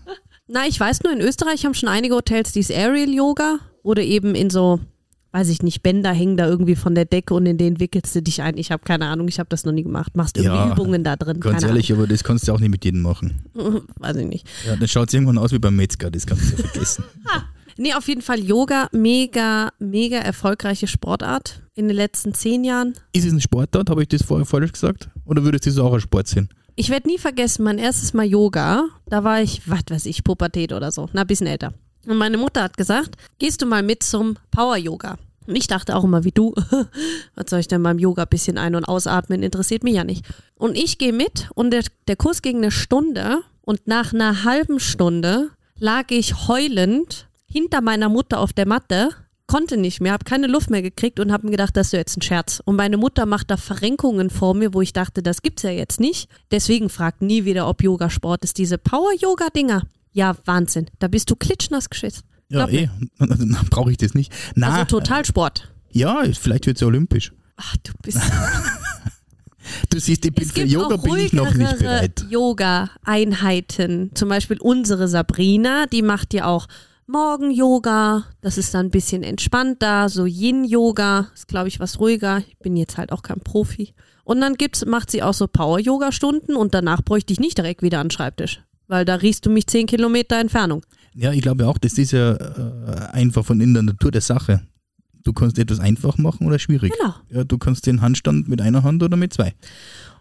Na, 0.48 0.66
ich 0.66 0.78
weiß 0.78 1.02
nur, 1.02 1.12
in 1.12 1.20
Österreich 1.20 1.64
haben 1.64 1.74
schon 1.74 1.88
einige 1.88 2.14
Hotels 2.14 2.52
dieses 2.52 2.74
Aerial-Yoga 2.74 3.58
oder 3.82 4.02
eben 4.02 4.34
in 4.34 4.50
so, 4.50 4.80
weiß 5.36 5.50
ich 5.50 5.62
nicht, 5.62 5.82
Bänder 5.82 6.12
hängen 6.12 6.38
da 6.38 6.46
irgendwie 6.48 6.76
von 6.76 6.94
der 6.94 7.04
Decke 7.04 7.34
und 7.34 7.44
in 7.44 7.58
denen 7.58 7.78
wickelst 7.78 8.14
du 8.16 8.22
dich 8.22 8.40
ein. 8.40 8.56
Ich 8.56 8.72
habe 8.72 8.82
keine 8.84 9.06
Ahnung, 9.06 9.28
ich 9.28 9.38
habe 9.38 9.50
das 9.50 9.66
noch 9.66 9.72
nie 9.72 9.82
gemacht. 9.82 10.16
Machst 10.16 10.38
irgendwie 10.38 10.56
Ja, 10.56 10.72
Übungen 10.72 11.04
da 11.04 11.14
drin. 11.16 11.40
Ganz 11.40 11.62
ehrlich, 11.62 11.92
aber 11.92 12.06
das 12.06 12.24
kannst 12.24 12.48
du 12.48 12.52
auch 12.52 12.58
nicht 12.58 12.70
mit 12.70 12.86
jedem 12.86 13.02
machen. 13.02 13.42
Ahnung. 13.54 13.82
Weiß 13.98 14.16
ich 14.16 14.26
nicht. 14.26 14.48
Ja, 14.66 14.76
dann 14.76 14.88
schaut 14.88 15.08
es 15.08 15.14
irgendwann 15.14 15.36
aus 15.36 15.52
wie 15.52 15.58
beim 15.58 15.76
Metzger, 15.76 16.10
das 16.10 16.26
kannst 16.26 16.52
du 16.52 16.56
ja 16.56 16.68
vergessen. 16.68 17.04
Nee, 17.78 17.92
auf 17.92 18.08
jeden 18.08 18.22
Fall 18.22 18.40
Yoga, 18.40 18.88
mega, 18.92 19.68
mega 19.78 20.16
erfolgreiche 20.16 20.86
Sportart 20.86 21.60
in 21.74 21.88
den 21.88 21.96
letzten 21.98 22.32
zehn 22.32 22.64
Jahren. 22.64 22.94
Ist 23.12 23.26
es 23.26 23.32
ein 23.34 23.40
Sportart? 23.42 23.90
Habe 23.90 24.00
ich 24.00 24.08
das 24.08 24.22
vorher 24.22 24.46
falsch 24.46 24.72
gesagt? 24.72 25.10
Oder 25.26 25.44
würdest 25.44 25.66
du 25.66 25.70
das 25.70 25.78
auch 25.80 25.92
als 25.92 26.04
Sport 26.04 26.26
sehen? 26.26 26.48
ich 26.76 26.90
werde 26.90 27.08
nie 27.08 27.18
vergessen, 27.18 27.64
mein 27.64 27.78
erstes 27.78 28.12
Mal 28.12 28.26
Yoga, 28.26 28.88
da 29.06 29.24
war 29.24 29.40
ich, 29.42 29.62
was 29.68 29.82
weiß 29.88 30.06
ich, 30.06 30.22
Pubertät 30.22 30.72
oder 30.72 30.92
so, 30.92 31.08
na, 31.12 31.22
ein 31.22 31.26
bisschen 31.26 31.46
älter. 31.46 31.72
Und 32.06 32.18
meine 32.18 32.38
Mutter 32.38 32.62
hat 32.62 32.76
gesagt, 32.76 33.16
gehst 33.38 33.62
du 33.62 33.66
mal 33.66 33.82
mit 33.82 34.02
zum 34.02 34.36
Power-Yoga. 34.50 35.16
Und 35.46 35.56
ich 35.56 35.66
dachte 35.66 35.94
auch 35.96 36.04
immer 36.04 36.24
wie 36.24 36.32
du, 36.32 36.54
was 37.34 37.50
soll 37.50 37.60
ich 37.60 37.68
denn 37.68 37.82
beim 37.82 37.98
Yoga 37.98 38.22
ein 38.22 38.28
bisschen 38.28 38.58
ein- 38.58 38.74
und 38.74 38.84
ausatmen, 38.84 39.42
interessiert 39.42 39.84
mich 39.84 39.94
ja 39.94 40.04
nicht. 40.04 40.24
Und 40.56 40.76
ich 40.76 40.98
gehe 40.98 41.12
mit 41.12 41.48
und 41.54 41.70
der, 41.70 41.84
der 42.08 42.16
Kurs 42.16 42.42
ging 42.42 42.58
eine 42.58 42.70
Stunde 42.70 43.40
und 43.62 43.86
nach 43.86 44.12
einer 44.12 44.44
halben 44.44 44.80
Stunde 44.80 45.50
lag 45.78 46.10
ich 46.10 46.48
heulend 46.48 47.28
hinter 47.46 47.80
meiner 47.80 48.08
Mutter 48.08 48.40
auf 48.40 48.52
der 48.52 48.66
Matte, 48.66 49.10
konnte 49.46 49.76
nicht 49.76 50.00
mehr, 50.00 50.12
habe 50.12 50.24
keine 50.24 50.48
Luft 50.48 50.70
mehr 50.70 50.82
gekriegt 50.82 51.20
und 51.20 51.32
habe 51.32 51.46
mir 51.46 51.52
gedacht, 51.52 51.76
das 51.76 51.88
ist 51.88 51.92
jetzt 51.92 52.16
ein 52.16 52.22
Scherz. 52.22 52.60
Und 52.64 52.76
meine 52.76 52.96
Mutter 52.96 53.26
macht 53.26 53.50
da 53.50 53.56
Verrenkungen 53.56 54.30
vor 54.30 54.54
mir, 54.54 54.74
wo 54.74 54.82
ich 54.82 54.92
dachte, 54.92 55.22
das 55.22 55.42
gibt's 55.42 55.62
ja 55.62 55.70
jetzt 55.70 56.00
nicht. 56.00 56.28
Deswegen 56.50 56.88
fragt 56.88 57.22
nie 57.22 57.44
wieder, 57.44 57.68
ob 57.68 57.82
Yoga 57.82 58.10
Sport 58.10 58.42
ist. 58.44 58.58
Diese 58.58 58.78
Power-Yoga-Dinger. 58.78 59.82
Ja, 60.16 60.34
Wahnsinn. 60.46 60.86
Da 60.98 61.08
bist 61.08 61.30
du 61.30 61.36
klitschnass 61.36 61.90
geschwitzt. 61.90 62.24
Ja, 62.48 62.64
Glaub 62.66 62.72
eh. 62.72 62.88
Dann 63.18 63.58
brauche 63.68 63.90
ich 63.90 63.98
das 63.98 64.14
nicht. 64.14 64.32
Na, 64.54 64.72
Also 64.72 64.98
Totalsport. 64.98 65.70
ja, 65.90 66.22
vielleicht 66.32 66.64
wird 66.66 66.78
es 66.78 66.80
ja 66.80 66.86
olympisch. 66.86 67.32
Ach, 67.56 67.76
du 67.82 67.92
bist. 68.02 68.18
Du 69.90 69.98
siehst, 69.98 70.24
ich 70.24 70.32
bin 70.32 70.48
für 70.48 70.62
Yoga 70.62 70.96
bin 70.96 71.16
ich 71.16 71.32
noch 71.32 71.52
nicht 71.52 71.78
bereit. 71.80 72.24
Yoga-Einheiten. 72.30 74.12
Zum 74.14 74.28
Beispiel 74.28 74.58
unsere 74.60 75.08
Sabrina, 75.08 75.86
die 75.86 76.02
macht 76.02 76.34
ja 76.34 76.46
auch 76.46 76.68
Morgen-Yoga. 77.08 78.26
Das 78.42 78.58
ist 78.58 78.74
dann 78.74 78.86
ein 78.86 78.90
bisschen 78.90 79.24
entspannter. 79.24 80.08
So 80.08 80.24
Yin-Yoga 80.24 81.30
ist, 81.34 81.48
glaube 81.48 81.66
ich, 81.66 81.80
was 81.80 81.98
ruhiger. 81.98 82.44
Ich 82.46 82.56
bin 82.58 82.76
jetzt 82.76 82.96
halt 82.96 83.10
auch 83.10 83.22
kein 83.22 83.40
Profi. 83.40 83.92
Und 84.22 84.40
dann 84.40 84.54
gibt's, 84.54 84.86
macht 84.86 85.10
sie 85.10 85.24
auch 85.24 85.34
so 85.34 85.48
Power-Yoga-Stunden 85.48 86.54
und 86.54 86.72
danach 86.72 87.02
bräuchte 87.02 87.32
ich 87.32 87.40
nicht 87.40 87.58
direkt 87.58 87.82
wieder 87.82 87.98
an 87.98 88.06
den 88.06 88.12
Schreibtisch. 88.12 88.62
Weil 88.88 89.04
da 89.04 89.16
riechst 89.16 89.44
du 89.46 89.50
mich 89.50 89.66
zehn 89.66 89.86
Kilometer 89.86 90.38
Entfernung. 90.38 90.84
Ja, 91.14 91.32
ich 91.32 91.42
glaube 91.42 91.66
auch, 91.66 91.78
das 91.78 91.98
ist 91.98 92.12
ja 92.12 92.34
äh, 92.34 93.08
einfach 93.12 93.44
von 93.44 93.60
in 93.60 93.74
der 93.74 93.82
Natur 93.82 94.10
der 94.10 94.20
Sache. 94.20 94.62
Du 95.24 95.32
kannst 95.32 95.58
etwas 95.58 95.80
einfach 95.80 96.18
machen 96.18 96.46
oder 96.46 96.58
schwierig. 96.58 96.92
Genau. 96.96 97.14
Ja, 97.30 97.44
du 97.44 97.58
kannst 97.58 97.86
den 97.86 98.00
Handstand 98.00 98.48
mit 98.48 98.60
einer 98.60 98.84
Hand 98.84 99.02
oder 99.02 99.16
mit 99.16 99.32
zwei. 99.32 99.54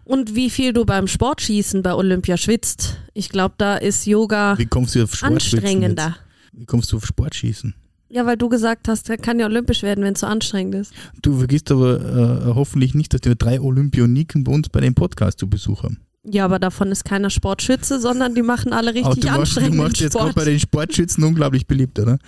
Und 0.04 0.34
wie 0.34 0.50
viel 0.50 0.72
du 0.72 0.84
beim 0.84 1.06
Sportschießen 1.06 1.82
bei 1.82 1.94
Olympia 1.94 2.36
schwitzt. 2.36 2.98
Ich 3.12 3.28
glaube, 3.28 3.54
da 3.58 3.76
ist 3.76 4.06
Yoga 4.06 4.56
Wie 4.56 4.66
kommst 4.66 4.94
du 4.94 5.02
auf 5.02 5.22
anstrengender. 5.22 6.06
jetzt? 6.08 6.60
Wie 6.60 6.64
kommst 6.64 6.92
du 6.92 6.96
auf 6.96 7.06
Sportschießen? 7.06 7.74
Ja, 8.08 8.24
weil 8.24 8.36
du 8.36 8.48
gesagt 8.48 8.88
hast, 8.88 9.08
der 9.08 9.18
kann 9.18 9.40
ja 9.40 9.46
olympisch 9.46 9.82
werden, 9.82 10.04
wenn 10.04 10.14
es 10.14 10.20
so 10.20 10.26
anstrengend 10.26 10.76
ist. 10.76 10.92
Du 11.22 11.36
vergisst 11.38 11.70
aber 11.72 12.00
äh, 12.48 12.54
hoffentlich 12.54 12.94
nicht, 12.94 13.12
dass 13.12 13.20
wir 13.24 13.34
drei 13.34 13.60
Olympioniken 13.60 14.44
bei 14.44 14.52
uns 14.52 14.68
bei 14.68 14.80
dem 14.80 14.94
Podcast 14.94 15.40
zu 15.40 15.48
Besuch 15.50 15.82
haben. 15.82 15.98
Ja, 16.28 16.44
aber 16.44 16.58
davon 16.58 16.90
ist 16.90 17.04
keiner 17.04 17.30
Sportschütze, 17.30 18.00
sondern 18.00 18.34
die 18.34 18.42
machen 18.42 18.72
alle 18.72 18.90
Aber 18.90 18.98
richtig 19.10 19.20
du 19.20 19.26
machst, 19.28 19.36
du 19.56 19.60
anstrengenden 19.60 19.78
machst 19.86 20.00
jetzt 20.00 20.12
gerade 20.14 20.30
Sport. 20.32 20.44
bei 20.44 20.50
den 20.50 20.58
Sportschützen 20.60 21.22
unglaublich 21.24 21.66
beliebt, 21.66 21.98
oder? 22.00 22.18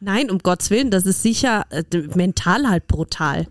Nein, 0.00 0.30
um 0.30 0.38
Gottes 0.38 0.70
Willen, 0.70 0.90
das 0.90 1.06
ist 1.06 1.22
sicher 1.22 1.64
äh, 1.70 1.82
mental 2.14 2.68
halt 2.68 2.86
brutal. 2.86 3.46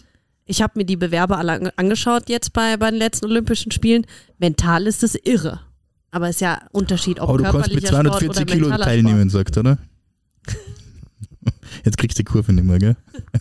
Ich 0.45 0.61
habe 0.61 0.73
mir 0.77 0.85
die 0.85 0.95
Bewerber 0.95 1.37
alle 1.39 1.53
ange- 1.53 1.73
angeschaut 1.77 2.29
jetzt 2.29 2.53
bei, 2.53 2.77
bei 2.77 2.89
den 2.91 2.99
letzten 2.99 3.25
Olympischen 3.25 3.71
Spielen. 3.71 4.05
Mental 4.37 4.85
ist 4.87 5.03
es 5.03 5.15
irre. 5.15 5.59
Aber 6.11 6.29
es 6.29 6.35
ist 6.37 6.41
ja 6.41 6.61
Unterschied, 6.71 7.19
ob 7.19 7.29
Aber 7.29 7.37
du 7.39 7.43
kannst 7.43 7.73
mit 7.73 7.83
körperlicher 7.83 7.87
Sport 7.87 8.19
240 8.21 8.41
oder 8.43 8.53
Kilo 8.53 8.77
teilnehmen, 8.83 9.29
sagt 9.29 9.57
oder? 9.57 9.77
Jetzt 11.83 11.97
kriegst 11.97 12.17
du 12.17 12.23
die 12.23 12.25
Kurve 12.31 12.53
nicht 12.53 12.63
mehr, 12.65 12.77
gell? 12.79 12.95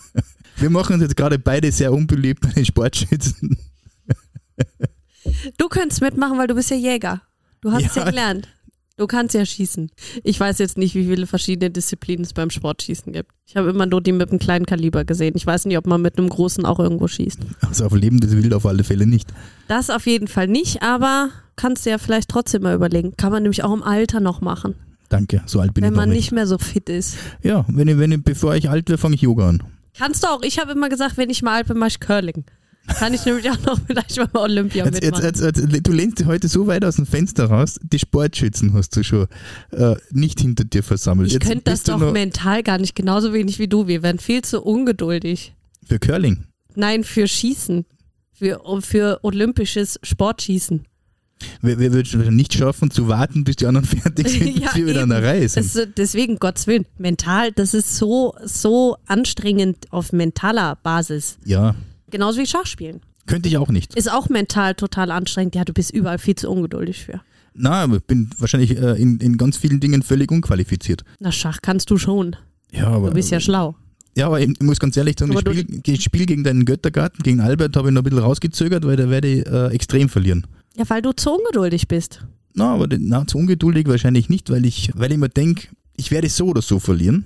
Wir 0.56 0.70
machen 0.70 0.94
uns 0.94 1.02
jetzt 1.02 1.16
gerade 1.16 1.38
beide 1.38 1.70
sehr 1.70 1.92
unbeliebt 1.92 2.40
bei 2.40 2.48
den 2.50 2.64
Sportschützen. 2.64 3.56
Du 5.58 5.68
könntest 5.68 6.00
mitmachen, 6.00 6.38
weil 6.38 6.46
du 6.46 6.54
bist 6.54 6.70
ja 6.70 6.76
Jäger. 6.76 7.22
Du 7.60 7.72
hast 7.72 7.96
ja, 7.96 8.02
Ja. 8.04 8.10
gelernt. 8.10 8.48
Du 8.98 9.06
kannst 9.06 9.34
ja 9.34 9.44
schießen. 9.44 9.90
Ich 10.24 10.40
weiß 10.40 10.56
jetzt 10.58 10.78
nicht, 10.78 10.94
wie 10.94 11.04
viele 11.04 11.26
verschiedene 11.26 11.70
Disziplinen 11.70 12.24
es 12.24 12.32
beim 12.32 12.48
Sportschießen 12.48 13.12
gibt. 13.12 13.30
Ich 13.44 13.54
habe 13.56 13.68
immer 13.68 13.84
nur 13.84 14.00
die 14.00 14.12
mit 14.12 14.30
einem 14.30 14.38
kleinen 14.38 14.64
Kaliber 14.64 15.04
gesehen. 15.04 15.34
Ich 15.36 15.46
weiß 15.46 15.66
nicht, 15.66 15.76
ob 15.76 15.86
man 15.86 16.00
mit 16.00 16.16
einem 16.16 16.30
großen 16.30 16.64
auch 16.64 16.78
irgendwo 16.78 17.06
schießt. 17.06 17.40
Also 17.60 17.84
auf 17.84 17.94
lebendes 17.94 18.32
Wild 18.32 18.54
auf 18.54 18.64
alle 18.64 18.84
Fälle 18.84 19.06
nicht. 19.06 19.28
Das 19.68 19.90
auf 19.90 20.06
jeden 20.06 20.28
Fall 20.28 20.48
nicht, 20.48 20.82
aber 20.82 21.28
kannst 21.56 21.84
du 21.84 21.90
ja 21.90 21.98
vielleicht 21.98 22.30
trotzdem 22.30 22.62
mal 22.62 22.74
überlegen. 22.74 23.18
Kann 23.18 23.32
man 23.32 23.42
nämlich 23.42 23.62
auch 23.64 23.72
im 23.74 23.82
Alter 23.82 24.20
noch 24.20 24.40
machen, 24.40 24.74
Danke, 25.10 25.42
so 25.46 25.60
alt 25.60 25.74
bin 25.74 25.84
wenn 25.84 25.90
ich 25.92 25.96
noch 25.96 26.02
man 26.02 26.08
nicht. 26.08 26.16
nicht 26.18 26.32
mehr 26.32 26.46
so 26.46 26.56
fit 26.58 26.88
ist. 26.88 27.16
Ja, 27.42 27.64
wenn 27.68 27.86
ich, 27.88 27.98
wenn 27.98 28.10
ich, 28.12 28.24
bevor 28.24 28.56
ich 28.56 28.70
alt 28.70 28.88
werde, 28.88 28.98
fange 29.00 29.14
ich 29.14 29.20
Yoga 29.20 29.50
an. 29.50 29.62
Kannst 29.96 30.24
du 30.24 30.28
auch. 30.28 30.42
Ich 30.42 30.58
habe 30.58 30.72
immer 30.72 30.88
gesagt, 30.88 31.16
wenn 31.18 31.28
ich 31.30 31.42
mal 31.42 31.56
alt 31.56 31.68
bin, 31.68 31.76
mache 31.78 31.88
ich 31.90 32.00
Curling. 32.00 32.44
Kann 32.86 33.12
ich 33.14 33.24
nämlich 33.24 33.50
auch 33.50 33.60
noch 33.62 33.78
vielleicht 33.86 34.16
mal 34.16 34.26
bei 34.28 34.40
Olympia 34.40 34.84
Jetzt, 34.84 35.02
mitmachen. 35.02 35.24
jetzt, 35.24 35.40
jetzt, 35.40 35.86
du 35.86 35.92
lehnst 35.92 36.18
dich 36.18 36.26
heute 36.26 36.48
so 36.48 36.66
weit 36.66 36.84
aus 36.84 36.96
dem 36.96 37.06
Fenster 37.06 37.46
raus, 37.46 37.78
die 37.82 37.98
Sportschützen 37.98 38.72
hast 38.74 38.96
du 38.96 39.02
schon 39.02 39.26
äh, 39.72 39.96
nicht 40.10 40.40
hinter 40.40 40.64
dir 40.64 40.82
versammelt. 40.82 41.32
ich 41.32 41.40
könnte 41.40 41.64
das 41.64 41.82
doch 41.82 42.12
mental 42.12 42.62
gar 42.62 42.78
nicht 42.78 42.94
genauso 42.94 43.32
wenig 43.32 43.58
wie 43.58 43.68
du. 43.68 43.86
Wir 43.86 44.02
wären 44.02 44.18
viel 44.18 44.42
zu 44.42 44.62
ungeduldig. 44.62 45.54
für 45.86 45.98
Curling. 45.98 46.44
Nein, 46.74 47.04
für 47.04 47.26
Schießen. 47.26 47.84
Für, 48.32 48.60
für 48.82 49.20
olympisches 49.22 49.98
Sportschießen. 50.02 50.84
Wer 51.62 51.78
wird 51.78 52.06
es 52.06 52.14
nicht 52.30 52.52
schaffen, 52.54 52.90
zu 52.90 53.08
warten, 53.08 53.44
bis 53.44 53.56
die 53.56 53.66
anderen 53.66 53.86
fertig 53.86 54.28
sind, 54.28 54.46
Ja, 54.58 54.68
bis 54.68 54.76
wir 54.76 54.86
wieder 54.86 55.02
an 55.02 55.08
der 55.10 55.18
eben. 55.18 55.26
Reihe 55.26 55.48
sind? 55.48 55.74
Das, 55.74 55.88
deswegen, 55.96 56.38
Gottes 56.38 56.66
Willen, 56.66 56.86
mental, 56.98 57.52
das 57.52 57.74
ist 57.74 57.96
so, 57.96 58.34
so 58.44 58.96
anstrengend 59.06 59.90
auf 59.90 60.12
mentaler 60.12 60.76
Basis. 60.82 61.38
ja, 61.44 61.74
Genauso 62.10 62.38
wie 62.40 62.46
Schachspielen. 62.46 63.00
könnte 63.26 63.48
ich 63.48 63.56
auch 63.58 63.68
nicht. 63.70 63.94
Ist 63.96 64.10
auch 64.10 64.28
mental 64.28 64.74
total 64.74 65.10
anstrengend. 65.10 65.54
Ja, 65.54 65.64
du 65.64 65.72
bist 65.72 65.90
überall 65.92 66.18
viel 66.18 66.34
zu 66.36 66.48
ungeduldig 66.50 67.04
für. 67.04 67.20
Na, 67.54 67.86
bin 67.86 68.30
wahrscheinlich 68.38 68.76
äh, 68.78 69.00
in, 69.00 69.18
in 69.18 69.36
ganz 69.38 69.56
vielen 69.56 69.80
Dingen 69.80 70.02
völlig 70.02 70.30
unqualifiziert. 70.30 71.04
Na, 71.20 71.32
Schach 71.32 71.58
kannst 71.62 71.90
du 71.90 71.96
schon. 71.98 72.36
Ja, 72.70 72.88
aber, 72.88 73.08
Du 73.08 73.14
bist 73.14 73.30
ja 73.30 73.40
schlau. 73.40 73.74
ja, 74.14 74.26
aber 74.26 74.40
ich 74.40 74.60
muss 74.60 74.78
ganz 74.78 74.96
ehrlich 74.96 75.16
sagen, 75.18 75.32
das 75.32 75.40
Spiel, 75.40 75.80
das 75.86 76.02
Spiel 76.02 76.26
gegen 76.26 76.44
deinen 76.44 76.64
Göttergarten, 76.66 77.22
gegen 77.22 77.40
Albert, 77.40 77.76
habe 77.76 77.88
ich 77.88 77.94
noch 77.94 78.02
ein 78.02 78.04
bisschen 78.04 78.18
rausgezögert, 78.18 78.84
weil 78.86 78.96
da 78.96 79.08
werde 79.08 79.28
ich 79.28 79.46
äh, 79.46 79.68
extrem 79.68 80.08
verlieren. 80.08 80.46
Ja, 80.76 80.84
weil 80.90 81.00
du 81.00 81.12
zu 81.12 81.30
ungeduldig 81.32 81.88
bist. 81.88 82.24
Na, 82.54 82.74
aber 82.74 82.86
na, 82.98 83.26
zu 83.26 83.38
ungeduldig 83.38 83.86
wahrscheinlich 83.88 84.28
nicht, 84.28 84.50
weil 84.50 84.66
ich, 84.66 84.90
weil 84.94 85.10
ich 85.12 85.18
mir 85.18 85.28
denke, 85.30 85.68
ich 85.96 86.10
werde 86.10 86.28
so 86.28 86.46
oder 86.48 86.60
so 86.62 86.78
verlieren. 86.78 87.24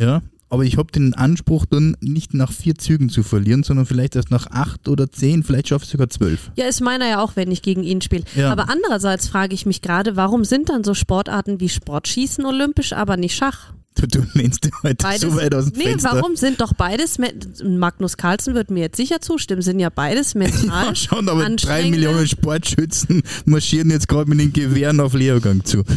Ja. 0.00 0.22
Aber 0.50 0.64
ich 0.64 0.78
habe 0.78 0.90
den 0.90 1.14
Anspruch 1.14 1.66
dann 1.66 1.96
nicht 2.00 2.32
nach 2.32 2.52
vier 2.52 2.76
Zügen 2.76 3.10
zu 3.10 3.22
verlieren, 3.22 3.62
sondern 3.62 3.86
vielleicht 3.86 4.16
erst 4.16 4.30
nach 4.30 4.46
acht 4.50 4.88
oder 4.88 5.10
zehn, 5.10 5.42
vielleicht 5.42 5.68
schaffe 5.68 5.84
ich 5.84 5.90
sogar 5.90 6.08
zwölf. 6.08 6.50
Ja, 6.56 6.66
ist 6.66 6.80
meiner 6.80 7.08
ja 7.08 7.22
auch, 7.22 7.36
wenn 7.36 7.50
ich 7.50 7.62
gegen 7.62 7.82
ihn 7.82 8.00
spiele. 8.00 8.24
Ja. 8.34 8.50
Aber 8.50 8.70
andererseits 8.70 9.28
frage 9.28 9.54
ich 9.54 9.66
mich 9.66 9.82
gerade, 9.82 10.16
warum 10.16 10.44
sind 10.44 10.70
dann 10.70 10.84
so 10.84 10.94
Sportarten 10.94 11.60
wie 11.60 11.68
Sportschießen 11.68 12.46
olympisch, 12.46 12.94
aber 12.94 13.16
nicht 13.16 13.34
Schach? 13.34 13.72
Du, 13.94 14.06
du 14.06 14.24
lehnst 14.34 14.64
dich 14.64 14.72
heute 14.82 15.02
Beides, 15.02 15.20
so 15.22 15.36
weit 15.36 15.54
aus 15.54 15.72
dem 15.72 15.78
nee, 15.78 15.90
Fenster. 15.90 16.10
warum 16.12 16.36
sind 16.36 16.60
doch 16.60 16.72
beides, 16.72 17.18
Magnus 17.64 18.16
Carlsen 18.16 18.54
wird 18.54 18.70
mir 18.70 18.80
jetzt 18.80 18.96
sicher 18.96 19.20
zustimmen, 19.20 19.60
sind 19.60 19.80
ja 19.80 19.90
beides 19.90 20.34
mental 20.36 20.86
Ja, 20.86 20.94
schauen, 20.94 21.28
aber 21.28 21.48
drei 21.50 21.90
Millionen 21.90 22.26
Sportschützen 22.26 23.22
marschieren 23.44 23.90
jetzt 23.90 24.08
gerade 24.08 24.30
mit 24.30 24.38
den 24.40 24.52
Gewehren 24.52 25.00
auf 25.00 25.14
Lehrgang 25.14 25.64
zu. 25.64 25.82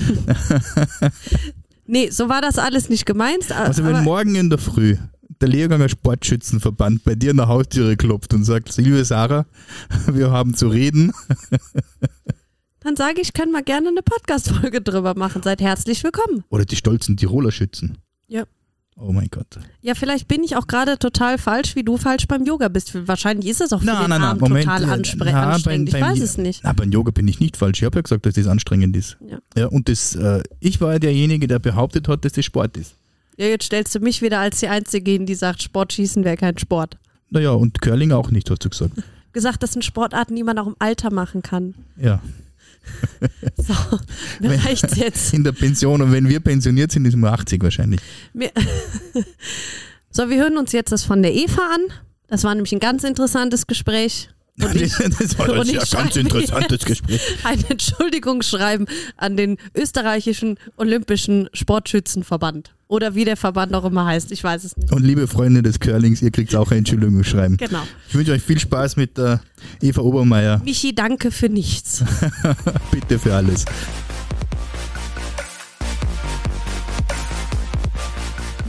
Nee, 1.86 2.10
so 2.10 2.30
war 2.30 2.42
das 2.42 2.58
alles 2.58 2.90
nicht 2.90 3.06
gemeint. 3.06 3.52
Also 3.52 3.84
wenn 3.84 4.04
morgen 4.04 4.36
in 4.36 4.50
der 4.50 4.60
Früh 4.60 4.98
der 5.42 5.50
Lehrganger 5.50 5.90
Sportschützenverband 5.90 7.04
bei 7.04 7.16
dir 7.16 7.34
nach 7.34 7.48
Haustüre 7.48 7.98
klopft 7.98 8.34
und 8.34 8.44
sagt, 8.44 8.76
liebe 8.78 9.04
Sarah, 9.04 9.46
wir 10.08 10.30
haben 10.32 10.54
zu 10.54 10.68
reden, 10.68 11.12
dann 12.82 12.96
sage 12.96 13.22
ich, 13.22 13.34
können 13.34 13.52
wir 13.52 13.64
gerne 13.64 13.90
eine 13.90 14.02
Podcast-Folge 14.04 14.82
drüber 14.82 15.16
machen. 15.16 15.42
Seid 15.44 15.62
herzlich 15.62 16.04
willkommen. 16.04 16.44
oder 16.50 16.66
die 16.66 16.76
stolzen 16.76 17.18
Tiroler 17.18 17.52
Schützen. 17.52 17.98
Ja. 18.28 18.44
Oh 18.98 19.12
mein 19.12 19.30
Gott. 19.32 19.48
Ja, 19.82 19.96
vielleicht 19.96 20.28
bin 20.28 20.44
ich 20.44 20.56
auch 20.56 20.68
gerade 20.68 21.00
total 21.00 21.38
falsch, 21.40 21.76
wie 21.76 21.84
du 21.84 21.98
falsch 21.98 22.28
beim 22.28 22.46
Yoga 22.46 22.68
bist. 22.68 22.94
Wahrscheinlich 23.08 23.50
ist 23.50 23.60
es 23.62 23.74
auch 23.74 23.80
für 23.80 23.86
Nein, 23.88 24.02
den 24.04 24.10
nein, 24.10 24.22
nein, 24.22 24.30
Arm 24.32 24.38
Moment. 24.40 24.66
total 24.66 24.84
äh, 24.84 24.88
anspre 24.88 25.32
na, 25.32 25.52
anstrengend. 25.54 25.90
beim- 25.92 25.96
ich 26.00 26.06
beim- 26.06 26.12
weiß 26.14 26.22
es 26.24 26.38
nicht. 26.38 26.62
Na, 26.64 26.74
beim 26.74 26.92
Yoga 26.92 27.12
bin 27.12 27.28
ich 27.28 27.40
nicht 27.40 27.58
falsch. 27.58 27.80
Ich 27.82 27.86
habe 27.86 27.98
ja 27.98 28.02
gesagt, 28.02 28.26
dass 28.26 28.36
das 28.36 28.46
anstrengend 28.48 28.96
ist. 28.96 29.18
Ja. 29.28 29.40
Ja, 29.58 29.68
und 29.68 29.90
das, 29.90 30.14
äh, 30.16 30.44
ich 30.60 30.82
war 30.82 30.94
ja 30.94 31.00
derjenige, 31.00 31.48
der 31.48 31.58
behauptet 31.60 32.08
hat, 32.08 32.24
dass 32.26 32.34
das 32.34 32.46
Sport 32.46 32.78
ist. 32.78 32.96
Ja, 33.38 33.48
jetzt 33.48 33.66
stellst 33.66 33.96
du 33.96 34.00
mich 34.02 34.22
wieder 34.22 34.40
als 34.40 34.60
die 34.60 34.68
Einzige 34.68 35.10
hin, 35.12 35.26
die 35.26 35.36
sagt, 35.36 35.64
Sportschießen 35.64 36.24
wäre 36.24 36.38
kein 36.38 36.58
Sport. 36.60 36.98
Naja, 37.32 37.52
und 37.52 37.82
Curling 37.82 38.12
auch 38.12 38.30
nicht, 38.30 38.52
hast 38.52 38.66
du 38.66 38.70
gesagt. 38.70 38.92
Gesagt, 39.34 39.64
das 39.64 39.72
sind 39.74 39.84
Sportarten, 39.86 40.36
die 40.36 40.44
man 40.44 40.60
auch 40.60 40.68
im 40.68 40.76
Alter 40.78 41.12
machen 41.12 41.42
kann. 41.42 41.74
Ja, 41.98 42.22
So, 43.58 43.74
mir 44.40 44.64
reicht's 44.64 44.98
jetzt. 44.98 45.34
in 45.34 45.44
der 45.44 45.52
Pension. 45.52 46.02
Und 46.02 46.12
wenn 46.12 46.28
wir 46.28 46.40
pensioniert 46.40 46.92
sind, 46.92 47.06
ist 47.06 47.16
wir 47.16 47.32
80 47.32 47.62
wahrscheinlich. 47.64 48.00
So, 50.10 50.30
wir 50.30 50.38
hören 50.38 50.58
uns 50.58 50.72
jetzt 50.72 50.92
das 50.92 51.04
von 51.04 51.22
der 51.22 51.34
Eva 51.34 51.62
an. 51.74 51.82
Das 52.28 52.44
war 52.44 52.54
nämlich 52.56 52.72
ein 52.74 52.80
ganz 52.80 53.04
interessantes 53.04 53.68
Gespräch. 53.68 54.30
Und 54.60 54.76
ich, 54.76 54.94
das 55.20 55.38
war 55.40 55.50
und 55.50 55.72
ja 55.72 55.82
ganz 55.90 56.16
interessantes 56.16 56.86
Gespräch. 56.86 57.22
Ein 57.44 57.64
Entschuldigungsschreiben 57.70 58.86
an 59.18 59.38
den 59.38 59.58
österreichischen 59.76 60.58
Olympischen 60.78 61.50
Sportschützenverband. 61.54 62.76
Oder 62.88 63.16
wie 63.16 63.24
der 63.24 63.38
Verband 63.38 63.74
auch 63.74 63.86
immer 63.86 64.06
heißt, 64.06 64.32
ich 64.34 64.44
weiß 64.44 64.66
es 64.66 64.76
nicht. 64.76 64.92
Und 64.92 65.04
liebe 65.04 65.26
Freunde 65.28 65.62
des 65.62 65.80
Curlings, 65.80 66.22
ihr 66.22 66.32
kriegt 66.32 66.54
auch 66.56 66.72
ein 66.72 66.80
Entschuldigungsschreiben. 66.80 67.56
Genau. 67.56 67.84
Ich 68.10 68.16
wünsche 68.16 68.34
euch 68.34 68.42
viel 68.42 68.60
Spaß 68.60 68.98
mit 68.98 69.18
der 69.18 69.42
Eva 69.82 70.02
Obermeier. 70.02 70.62
Michi, 70.66 70.94
danke 70.94 71.32
für 71.32 71.48
nichts. 71.48 72.04
Bitte 72.92 73.18
für 73.18 73.34
alles. 73.34 73.64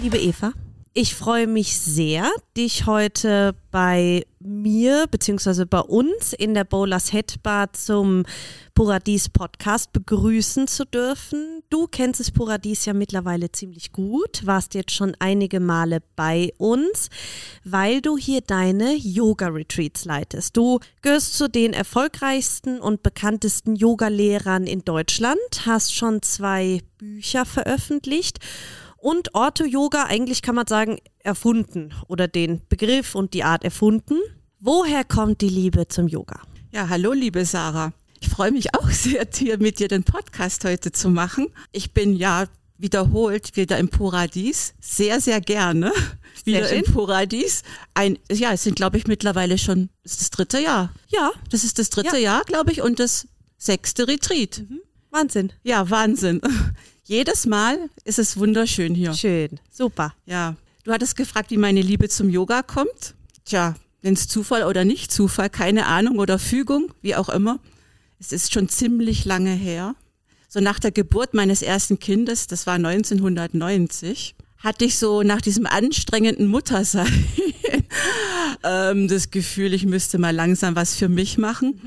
Liebe 0.00 0.18
Eva, 0.18 0.52
ich 0.94 1.14
freue 1.14 1.46
mich 1.46 1.78
sehr, 1.78 2.30
dich 2.54 2.86
heute 2.86 3.54
bei 3.70 4.26
mir 4.40 5.06
bzw. 5.10 5.64
bei 5.64 5.80
uns 5.80 6.34
in 6.34 6.52
der 6.52 6.64
Bowlers 6.64 7.10
Head 7.12 7.42
Bar 7.42 7.72
zum 7.72 8.24
Paradies 8.74 9.30
Podcast 9.30 9.92
begrüßen 9.94 10.68
zu 10.68 10.84
dürfen. 10.84 11.62
Du 11.70 11.86
kennst 11.86 12.20
das 12.20 12.30
Paradies 12.30 12.84
ja 12.84 12.92
mittlerweile 12.92 13.50
ziemlich 13.50 13.92
gut, 13.92 14.44
warst 14.44 14.74
jetzt 14.74 14.92
schon 14.92 15.16
einige 15.18 15.60
Male 15.60 16.02
bei 16.14 16.52
uns, 16.58 17.08
weil 17.64 18.02
du 18.02 18.18
hier 18.18 18.42
deine 18.42 18.94
Yoga-Retreats 18.94 20.04
leitest. 20.04 20.56
Du 20.58 20.80
gehörst 21.00 21.34
zu 21.34 21.48
den 21.48 21.72
erfolgreichsten 21.72 22.80
und 22.80 23.02
bekanntesten 23.02 23.76
Yoga-Lehrern 23.76 24.66
in 24.66 24.84
Deutschland, 24.84 25.38
hast 25.64 25.94
schon 25.94 26.20
zwei 26.20 26.80
Bücher 26.98 27.46
veröffentlicht 27.46 28.40
und 29.02 29.34
Ortho-Yoga, 29.34 30.04
eigentlich 30.04 30.42
kann 30.42 30.54
man 30.54 30.66
sagen, 30.68 30.98
erfunden 31.18 31.92
oder 32.06 32.28
den 32.28 32.62
Begriff 32.68 33.16
und 33.16 33.34
die 33.34 33.42
Art 33.42 33.64
erfunden. 33.64 34.16
Woher 34.60 35.02
kommt 35.04 35.40
die 35.40 35.48
Liebe 35.48 35.88
zum 35.88 36.06
Yoga? 36.06 36.40
Ja, 36.70 36.88
hallo, 36.88 37.12
liebe 37.12 37.44
Sarah. 37.44 37.92
Ich 38.20 38.28
freue 38.28 38.52
mich 38.52 38.74
auch 38.76 38.88
sehr, 38.90 39.26
hier 39.34 39.58
mit 39.58 39.80
dir 39.80 39.88
den 39.88 40.04
Podcast 40.04 40.64
heute 40.64 40.92
zu 40.92 41.10
machen. 41.10 41.48
Ich 41.72 41.92
bin 41.92 42.14
ja 42.14 42.44
wiederholt 42.78 43.56
wieder 43.56 43.76
im 43.78 43.88
Paradies, 43.88 44.74
sehr, 44.80 45.20
sehr 45.20 45.40
gerne 45.40 45.92
wieder 46.44 46.70
im 46.70 46.84
Paradies. 46.84 47.62
Ein, 47.94 48.18
ja, 48.30 48.52
es 48.52 48.62
sind, 48.62 48.76
glaube 48.76 48.98
ich, 48.98 49.08
mittlerweile 49.08 49.58
schon, 49.58 49.88
das 50.04 50.12
ist 50.12 50.20
das 50.20 50.30
dritte 50.30 50.60
Jahr. 50.60 50.92
Ja, 51.08 51.32
Das 51.50 51.64
ist 51.64 51.80
das 51.80 51.90
dritte 51.90 52.16
Ja. 52.18 52.22
Jahr, 52.22 52.42
glaube 52.44 52.70
ich, 52.70 52.82
und 52.82 53.00
das 53.00 53.26
sechste 53.58 54.06
Retreat. 54.06 54.62
Wahnsinn. 55.10 55.52
Ja, 55.64 55.90
Wahnsinn. 55.90 56.40
Jedes 57.12 57.44
Mal 57.44 57.90
ist 58.04 58.18
es 58.18 58.38
wunderschön 58.38 58.94
hier. 58.94 59.12
Schön, 59.12 59.60
super. 59.70 60.14
Ja, 60.24 60.56
du 60.84 60.92
hattest 60.92 61.14
gefragt, 61.14 61.50
wie 61.50 61.58
meine 61.58 61.82
Liebe 61.82 62.08
zum 62.08 62.30
Yoga 62.30 62.62
kommt. 62.62 63.14
Tja, 63.44 63.74
wenn 64.00 64.14
es 64.14 64.28
Zufall 64.28 64.62
oder 64.62 64.86
nicht 64.86 65.12
Zufall, 65.12 65.50
keine 65.50 65.84
Ahnung 65.84 66.18
oder 66.20 66.38
Fügung, 66.38 66.90
wie 67.02 67.14
auch 67.14 67.28
immer. 67.28 67.58
Es 68.18 68.32
ist 68.32 68.54
schon 68.54 68.70
ziemlich 68.70 69.26
lange 69.26 69.50
her. 69.50 69.94
So 70.48 70.60
nach 70.60 70.78
der 70.78 70.90
Geburt 70.90 71.34
meines 71.34 71.60
ersten 71.60 71.98
Kindes, 71.98 72.46
das 72.46 72.66
war 72.66 72.76
1990, 72.76 74.34
hatte 74.56 74.86
ich 74.86 74.96
so 74.96 75.22
nach 75.22 75.42
diesem 75.42 75.66
anstrengenden 75.66 76.46
Muttersein 76.46 77.26
ähm, 78.64 79.06
das 79.06 79.30
Gefühl, 79.30 79.74
ich 79.74 79.84
müsste 79.84 80.16
mal 80.16 80.34
langsam 80.34 80.76
was 80.76 80.96
für 80.96 81.10
mich 81.10 81.36
machen. 81.36 81.78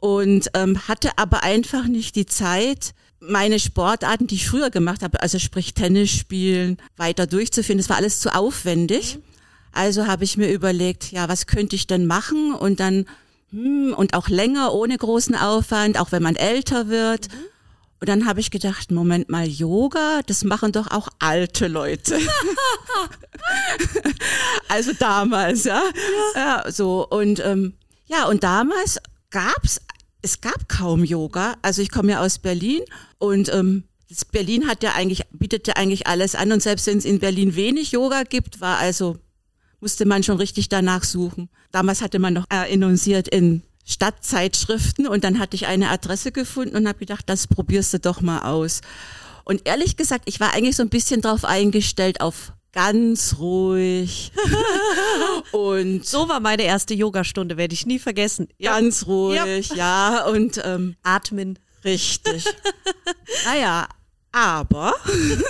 Und 0.00 0.50
ähm, 0.52 0.86
hatte 0.86 1.16
aber 1.16 1.42
einfach 1.42 1.86
nicht 1.86 2.16
die 2.16 2.26
Zeit, 2.26 2.92
meine 3.20 3.58
Sportarten, 3.58 4.26
die 4.26 4.36
ich 4.36 4.48
früher 4.48 4.70
gemacht 4.70 5.02
habe, 5.02 5.22
also 5.22 5.38
sprich 5.38 5.74
Tennis 5.74 6.10
spielen, 6.10 6.78
weiter 6.96 7.26
durchzuführen. 7.26 7.78
Das 7.78 7.88
war 7.88 7.96
alles 7.96 8.20
zu 8.20 8.34
aufwendig. 8.34 9.18
Also 9.72 10.06
habe 10.06 10.24
ich 10.24 10.36
mir 10.36 10.52
überlegt, 10.52 11.12
ja, 11.12 11.28
was 11.28 11.46
könnte 11.46 11.76
ich 11.76 11.86
denn 11.86 12.06
machen? 12.06 12.54
Und 12.54 12.80
dann, 12.80 13.06
hm, 13.50 13.94
und 13.96 14.14
auch 14.14 14.28
länger, 14.28 14.72
ohne 14.72 14.96
großen 14.96 15.34
Aufwand, 15.34 15.98
auch 15.98 16.12
wenn 16.12 16.22
man 16.22 16.36
älter 16.36 16.88
wird. 16.88 17.28
Und 18.00 18.08
dann 18.08 18.26
habe 18.26 18.40
ich 18.40 18.50
gedacht, 18.50 18.92
Moment 18.92 19.28
mal, 19.28 19.46
Yoga, 19.46 20.20
das 20.26 20.44
machen 20.44 20.72
doch 20.72 20.90
auch 20.90 21.08
alte 21.18 21.66
Leute. 21.66 22.18
also 24.68 24.92
damals, 24.98 25.64
ja. 25.64 25.82
ja. 26.36 26.70
so, 26.70 27.06
und 27.08 27.44
ähm, 27.44 27.74
ja, 28.06 28.26
und 28.26 28.44
damals 28.44 28.98
gab's, 29.30 29.80
es 30.28 30.42
gab 30.42 30.68
kaum 30.68 31.04
Yoga. 31.04 31.56
Also 31.62 31.80
ich 31.80 31.90
komme 31.90 32.12
ja 32.12 32.20
aus 32.20 32.38
Berlin 32.38 32.82
und 33.18 33.48
ähm, 33.48 33.84
Berlin 34.30 34.68
hat 34.68 34.82
ja 34.82 34.94
eigentlich, 34.94 35.22
bietet 35.30 35.66
ja 35.66 35.76
eigentlich 35.76 36.06
alles 36.06 36.34
an 36.34 36.52
und 36.52 36.62
selbst 36.62 36.86
wenn 36.86 36.98
es 36.98 37.06
in 37.06 37.18
Berlin 37.18 37.56
wenig 37.56 37.92
Yoga 37.92 38.24
gibt, 38.24 38.60
war 38.60 38.78
also, 38.78 39.16
musste 39.80 40.04
man 40.04 40.22
schon 40.22 40.36
richtig 40.36 40.68
danach 40.68 41.04
suchen. 41.04 41.48
Damals 41.72 42.02
hatte 42.02 42.18
man 42.18 42.34
noch 42.34 42.44
äh, 42.52 42.72
in 42.72 43.62
Stadtzeitschriften 43.86 45.06
und 45.06 45.24
dann 45.24 45.38
hatte 45.38 45.56
ich 45.56 45.66
eine 45.66 45.88
Adresse 45.88 46.30
gefunden 46.30 46.76
und 46.76 46.86
habe 46.86 46.98
gedacht, 46.98 47.24
das 47.26 47.46
probierst 47.46 47.94
du 47.94 47.98
doch 47.98 48.20
mal 48.20 48.40
aus. 48.40 48.82
Und 49.44 49.62
ehrlich 49.64 49.96
gesagt, 49.96 50.24
ich 50.26 50.40
war 50.40 50.52
eigentlich 50.52 50.76
so 50.76 50.82
ein 50.82 50.90
bisschen 50.90 51.22
drauf 51.22 51.46
eingestellt 51.46 52.20
auf 52.20 52.52
ganz 52.72 53.36
ruhig 53.38 54.32
und 55.52 56.04
So 56.06 56.28
war 56.28 56.40
meine 56.40 56.62
erste 56.62 56.94
Yogastunde, 56.94 57.56
werde 57.56 57.74
ich 57.74 57.86
nie 57.86 57.98
vergessen. 57.98 58.48
Ja. 58.58 58.78
ganz 58.78 59.06
ruhig, 59.06 59.70
ja, 59.74 60.24
und 60.26 60.60
ähm, 60.64 60.96
Atmen. 61.02 61.58
richtig. 61.84 62.44
naja, 63.44 63.88
aber 64.32 64.94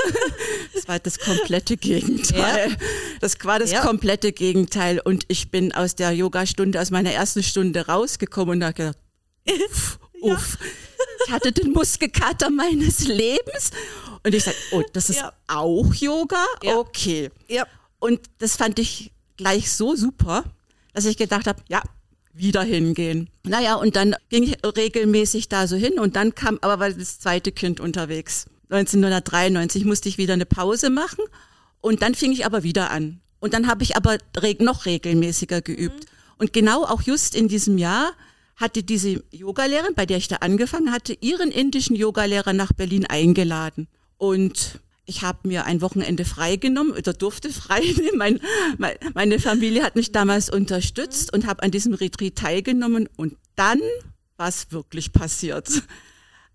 das 0.74 0.86
war 0.88 0.98
das 1.00 1.18
komplette 1.18 1.76
Gegenteil. 1.76 2.76
Das 3.20 3.36
war 3.42 3.58
das 3.58 3.72
Ja. 3.72 3.80
komplette 3.84 4.32
Gegenteil. 4.32 5.00
Und 5.04 5.24
ich 5.28 5.50
bin 5.50 5.72
aus 5.72 5.96
der 5.96 6.12
Yogastunde, 6.12 6.80
aus 6.80 6.90
meiner 6.90 7.12
ersten 7.12 7.42
Stunde 7.42 7.86
rausgekommen 7.86 8.58
und 8.58 8.64
habe 8.64 8.74
gedacht, 8.74 8.98
uff, 9.48 9.98
uff. 10.20 10.58
Ich 11.26 11.32
hatte 11.32 11.50
den 11.52 11.72
Muskelkater 11.72 12.48
meines 12.50 13.06
Lebens. 13.08 13.72
Und 14.28 14.34
ich 14.34 14.44
sagte, 14.44 14.60
oh, 14.72 14.82
das 14.92 15.08
ist 15.08 15.20
Ja. 15.20 15.32
auch 15.46 15.94
Yoga? 15.94 16.44
Ja. 16.62 16.76
Okay. 16.76 17.30
Ja. 17.48 17.66
Und 17.98 18.20
das 18.38 18.56
fand 18.56 18.78
ich 18.78 19.10
gleich 19.38 19.72
so 19.72 19.96
super, 19.96 20.44
dass 20.92 21.06
ich 21.06 21.16
gedacht 21.16 21.46
habe, 21.46 21.62
ja, 21.70 21.82
wieder 22.34 22.62
hingehen. 22.62 23.30
Naja, 23.44 23.76
und 23.76 23.96
dann 23.96 24.14
ging 24.28 24.42
ich 24.42 24.58
regelmäßig 24.64 25.48
da 25.48 25.66
so 25.66 25.76
hin 25.76 25.98
und 25.98 26.14
dann 26.14 26.34
kam 26.34 26.58
aber 26.60 26.90
das 26.90 27.18
zweite 27.20 27.52
Kind 27.52 27.80
unterwegs. 27.80 28.44
1993 28.68 29.86
musste 29.86 30.10
ich 30.10 30.18
wieder 30.18 30.34
eine 30.34 30.44
Pause 30.44 30.90
machen 30.90 31.24
und 31.80 32.02
dann 32.02 32.14
fing 32.14 32.32
ich 32.32 32.44
aber 32.44 32.62
wieder 32.62 32.90
an. 32.90 33.22
Und 33.40 33.54
dann 33.54 33.66
habe 33.66 33.82
ich 33.82 33.96
aber 33.96 34.18
reg 34.36 34.60
noch 34.60 34.84
regelmäßiger 34.84 35.62
geübt. 35.62 36.04
Und 36.36 36.52
genau 36.52 36.84
auch 36.84 37.00
just 37.00 37.34
in 37.34 37.48
diesem 37.48 37.78
Jahr 37.78 38.12
hatte 38.56 38.82
diese 38.82 39.22
Yogalehrerin, 39.30 39.94
bei 39.94 40.04
der 40.04 40.18
ich 40.18 40.28
da 40.28 40.36
angefangen 40.36 40.92
hatte, 40.92 41.16
ihren 41.20 41.50
indischen 41.50 41.96
Yogalehrer 41.96 42.52
nach 42.52 42.72
Berlin 42.74 43.06
eingeladen. 43.06 43.88
Und 44.18 44.78
ich 45.06 45.22
habe 45.22 45.48
mir 45.48 45.64
ein 45.64 45.80
Wochenende 45.80 46.24
freigenommen 46.26 46.92
oder 46.92 47.14
durfte 47.14 47.50
frei 47.50 47.80
nehmen. 47.80 48.10
Mein, 48.18 48.40
mein, 48.76 48.96
meine 49.14 49.38
Familie 49.38 49.82
hat 49.82 49.96
mich 49.96 50.12
damals 50.12 50.50
unterstützt 50.50 51.32
und 51.32 51.46
habe 51.46 51.62
an 51.62 51.70
diesem 51.70 51.94
Retreat 51.94 52.36
teilgenommen. 52.36 53.08
Und 53.16 53.36
dann 53.56 53.80
war 54.36 54.48
es 54.48 54.70
wirklich 54.70 55.12
passiert. 55.12 55.68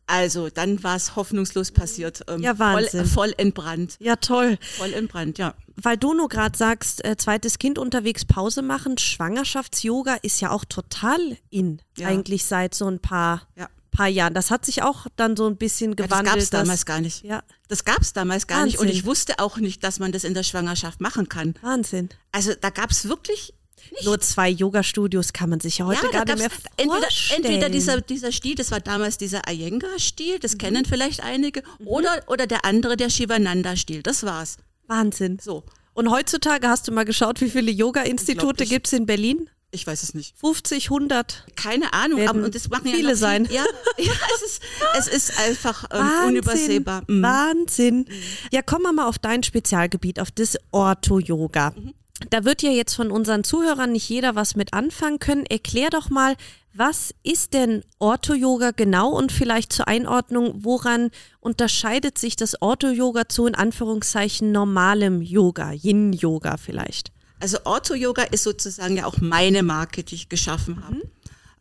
Also 0.06 0.50
dann 0.50 0.84
war 0.84 0.98
es 0.98 1.16
hoffnungslos 1.16 1.72
passiert. 1.72 2.22
Ähm, 2.28 2.42
Ja, 2.42 2.60
Wahnsinn. 2.60 3.06
Voll, 3.06 3.30
voll 3.30 3.34
entbrannt. 3.38 3.96
Ja, 4.00 4.18
toll. 4.18 4.58
Voll 4.78 4.94
entbrannt, 4.94 5.38
ja. 5.38 5.56
Weil 5.78 5.98
du 5.98 6.14
nur 6.14 6.28
gerade 6.30 6.58
sagst, 6.58 7.04
äh, 7.06 7.16
zweites 7.18 7.58
Kind 7.58 7.80
unterwegs 7.80 8.26
Pause 8.26 8.62
machen, 8.62 8.98
Schwangerschafts-Yoga 8.98 10.16
ist 10.22 10.42
ja 10.42 10.52
auch 10.52 10.66
total 10.66 11.38
in, 11.50 11.82
Ja. 11.98 12.10
eigentlich 12.10 12.44
seit 12.46 12.76
so 12.76 12.86
ein 12.88 13.00
paar, 13.00 13.48
Ja. 13.56 13.70
Paar 13.94 14.08
Jahren. 14.10 14.34
Das 14.34 14.52
hat 14.52 14.66
sich 14.66 14.84
auch 14.84 15.08
dann 15.16 15.38
so 15.38 15.48
ein 15.48 15.56
bisschen 15.56 15.92
Ja, 15.92 15.96
das 15.96 16.08
gewandelt. 16.08 16.34
gab 16.36 16.42
es 16.44 16.50
damals 16.50 16.86
gar 16.86 17.00
nicht. 17.00 17.24
Ja, 17.24 17.44
Das 17.70 17.86
gab 17.86 18.02
es 18.02 18.12
damals 18.14 18.48
gar 18.48 18.66
nicht 18.66 18.78
und 18.80 18.88
Wahnsinn. 18.88 18.98
ich 19.00 19.06
wusste 19.06 19.40
auch 19.40 19.58
nicht, 19.58 19.84
dass 19.84 20.00
man 20.00 20.12
das 20.12 20.24
in 20.26 20.34
der 20.34 20.44
Schwangerschaft 20.44 21.00
machen 21.00 21.30
kann. 21.30 21.56
Wahnsinn. 21.62 22.10
Also 22.32 22.54
da 22.60 22.70
gab 22.70 22.92
es 22.92 23.08
wirklich 23.08 23.54
nicht. 23.92 24.06
Nur 24.06 24.20
zwei 24.20 24.50
Yoga-Studios 24.50 25.34
kann 25.34 25.50
man 25.50 25.60
sich 25.60 25.78
ja 25.80 25.86
heute 25.86 26.06
ja, 26.06 26.12
gar 26.12 26.26
nicht 26.26 26.38
mehr 26.38 26.50
gab's 26.50 26.64
entweder, 26.78 27.02
vorstellen. 27.02 27.44
entweder 27.44 27.70
dieser, 27.70 28.02
dieser 28.02 28.32
Stil, 28.32 28.56
das 28.56 28.72
war 28.72 28.80
damals 28.80 29.18
dieser 29.18 29.42
Iyengar-Stil, 29.50 30.36
Mhm. 30.36 30.40
das 30.42 30.58
kennen 30.58 30.86
vielleicht 30.86 31.22
einige, 31.22 31.64
oder, 31.86 32.24
oder 32.28 32.48
der 32.48 32.64
andere, 32.66 32.96
der 32.98 33.10
Shivananda-Stil, 33.10 34.02
das 34.02 34.24
war's. 34.24 34.58
Wahnsinn. 34.88 35.38
So, 35.42 35.64
Und 35.94 36.10
heutzutage 36.10 36.68
hast 36.70 36.88
du 36.88 36.92
mal 36.94 37.04
geschaut, 37.06 37.42
wie 37.42 37.50
viele 37.50 37.72
Yoga-Institute 37.72 38.66
gibt 38.66 38.88
es 38.88 38.94
in 38.94 39.06
Berlin? 39.06 39.50
Ich 39.74 39.88
weiß 39.88 40.04
es 40.04 40.14
nicht. 40.14 40.38
50, 40.38 40.86
100. 40.86 41.46
Keine 41.56 41.94
Ahnung, 41.94 42.20
Werden 42.20 42.38
aber 42.38 42.46
und 42.46 42.56
das 42.56 42.70
machen 42.70 42.88
ja 42.88 42.96
viele 42.96 43.12
noch 43.12 43.18
sein. 43.18 43.48
Ja, 43.52 43.64
ja 43.98 44.12
es, 44.36 44.42
ist, 44.42 44.62
es 44.98 45.08
ist 45.08 45.40
einfach 45.40 45.86
ähm, 45.92 46.00
Wahnsinn. 46.00 46.28
unübersehbar. 46.28 47.04
Mhm. 47.08 47.22
Wahnsinn. 47.24 48.06
Ja, 48.52 48.62
kommen 48.62 48.84
wir 48.84 48.94
mal 48.94 49.08
auf 49.08 49.18
dein 49.18 49.44
Spezialgebiet, 49.44 50.20
auf 50.20 50.32
das 50.32 50.58
Ortho-Yoga. 50.72 51.74
Mhm. 51.76 51.94
Da 52.30 52.46
wird 52.46 52.62
ja 52.62 52.70
jetzt 52.70 52.94
von 52.94 53.12
unseren 53.12 53.44
Zuhörern 53.44 53.92
nicht 53.92 54.08
jeder 54.08 54.36
was 54.36 54.56
mit 54.56 54.74
anfangen 54.74 55.20
können. 55.20 55.46
Erklär 55.46 55.90
doch 55.90 56.10
mal, 56.10 56.36
was 56.74 57.14
ist 57.24 57.54
denn 57.54 57.84
Ortho-Yoga 58.00 58.72
genau 58.72 59.10
und 59.10 59.32
vielleicht 59.32 59.74
zur 59.74 59.88
Einordnung, 59.88 60.64
woran 60.64 61.10
unterscheidet 61.40 62.18
sich 62.18 62.36
das 62.36 62.62
Ortho-Yoga 62.62 63.28
zu 63.28 63.48
in 63.48 63.56
Anführungszeichen 63.56 64.52
normalem 64.52 65.22
Yoga, 65.22 65.72
Yin-Yoga 65.72 66.58
vielleicht? 66.58 67.12
Also 67.44 67.58
Ortho-Yoga 67.66 68.24
ist 68.24 68.44
sozusagen 68.44 68.96
ja 68.96 69.06
auch 69.06 69.18
meine 69.18 69.64
Marke, 69.64 70.06
die 70.06 70.16
ich 70.16 70.30
geschaffen 70.30 70.82
habe. 70.82 71.02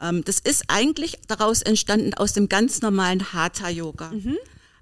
Ähm, 0.01 0.23
das 0.23 0.39
ist 0.39 0.63
eigentlich 0.69 1.19
daraus 1.27 1.61
entstanden 1.61 2.15
aus 2.15 2.33
dem 2.33 2.49
ganz 2.49 2.83
normalen 2.83 3.33
Hatha-Yoga. 3.33 4.13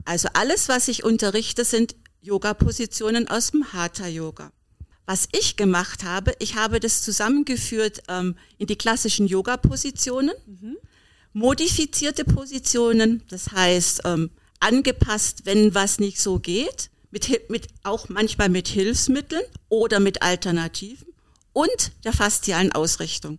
Also 0.05 0.29
alles, 0.35 0.69
was 0.69 0.89
ich 0.89 1.03
unterrichte, 1.03 1.65
sind 1.65 1.97
Yoga-Positionen 2.21 3.29
aus 3.29 3.53
dem 3.53 3.73
Hatha-Yoga. 3.73 4.53
Was 5.07 5.27
ich 5.33 5.57
gemacht 5.57 6.05
habe, 6.05 6.35
ich 6.39 6.57
habe 6.57 6.81
das 6.81 7.01
zusammengeführt 7.01 8.03
ähm, 8.09 8.37
in 8.59 8.67
die 8.67 8.77
klassischen 8.77 9.27
Yoga-Positionen, 9.27 10.33
modifizierte 11.33 12.27
Positionen, 12.27 13.23
das 13.31 13.53
heißt 13.53 14.03
ähm, 14.05 14.29
angepasst, 14.61 15.47
wenn 15.47 15.75
was 15.75 15.99
nicht 15.99 16.21
so 16.21 16.41
geht, 16.41 16.91
mit, 17.11 17.51
mit, 17.51 17.69
auch 17.83 18.09
manchmal 18.09 18.49
mit 18.49 18.69
Hilfsmitteln 18.69 19.43
oder 19.69 20.01
mit 20.01 20.23
Alternativen 20.23 21.09
und 21.53 21.93
der 22.05 22.13
faszialen 22.13 22.73
Ausrichtung. 22.73 23.39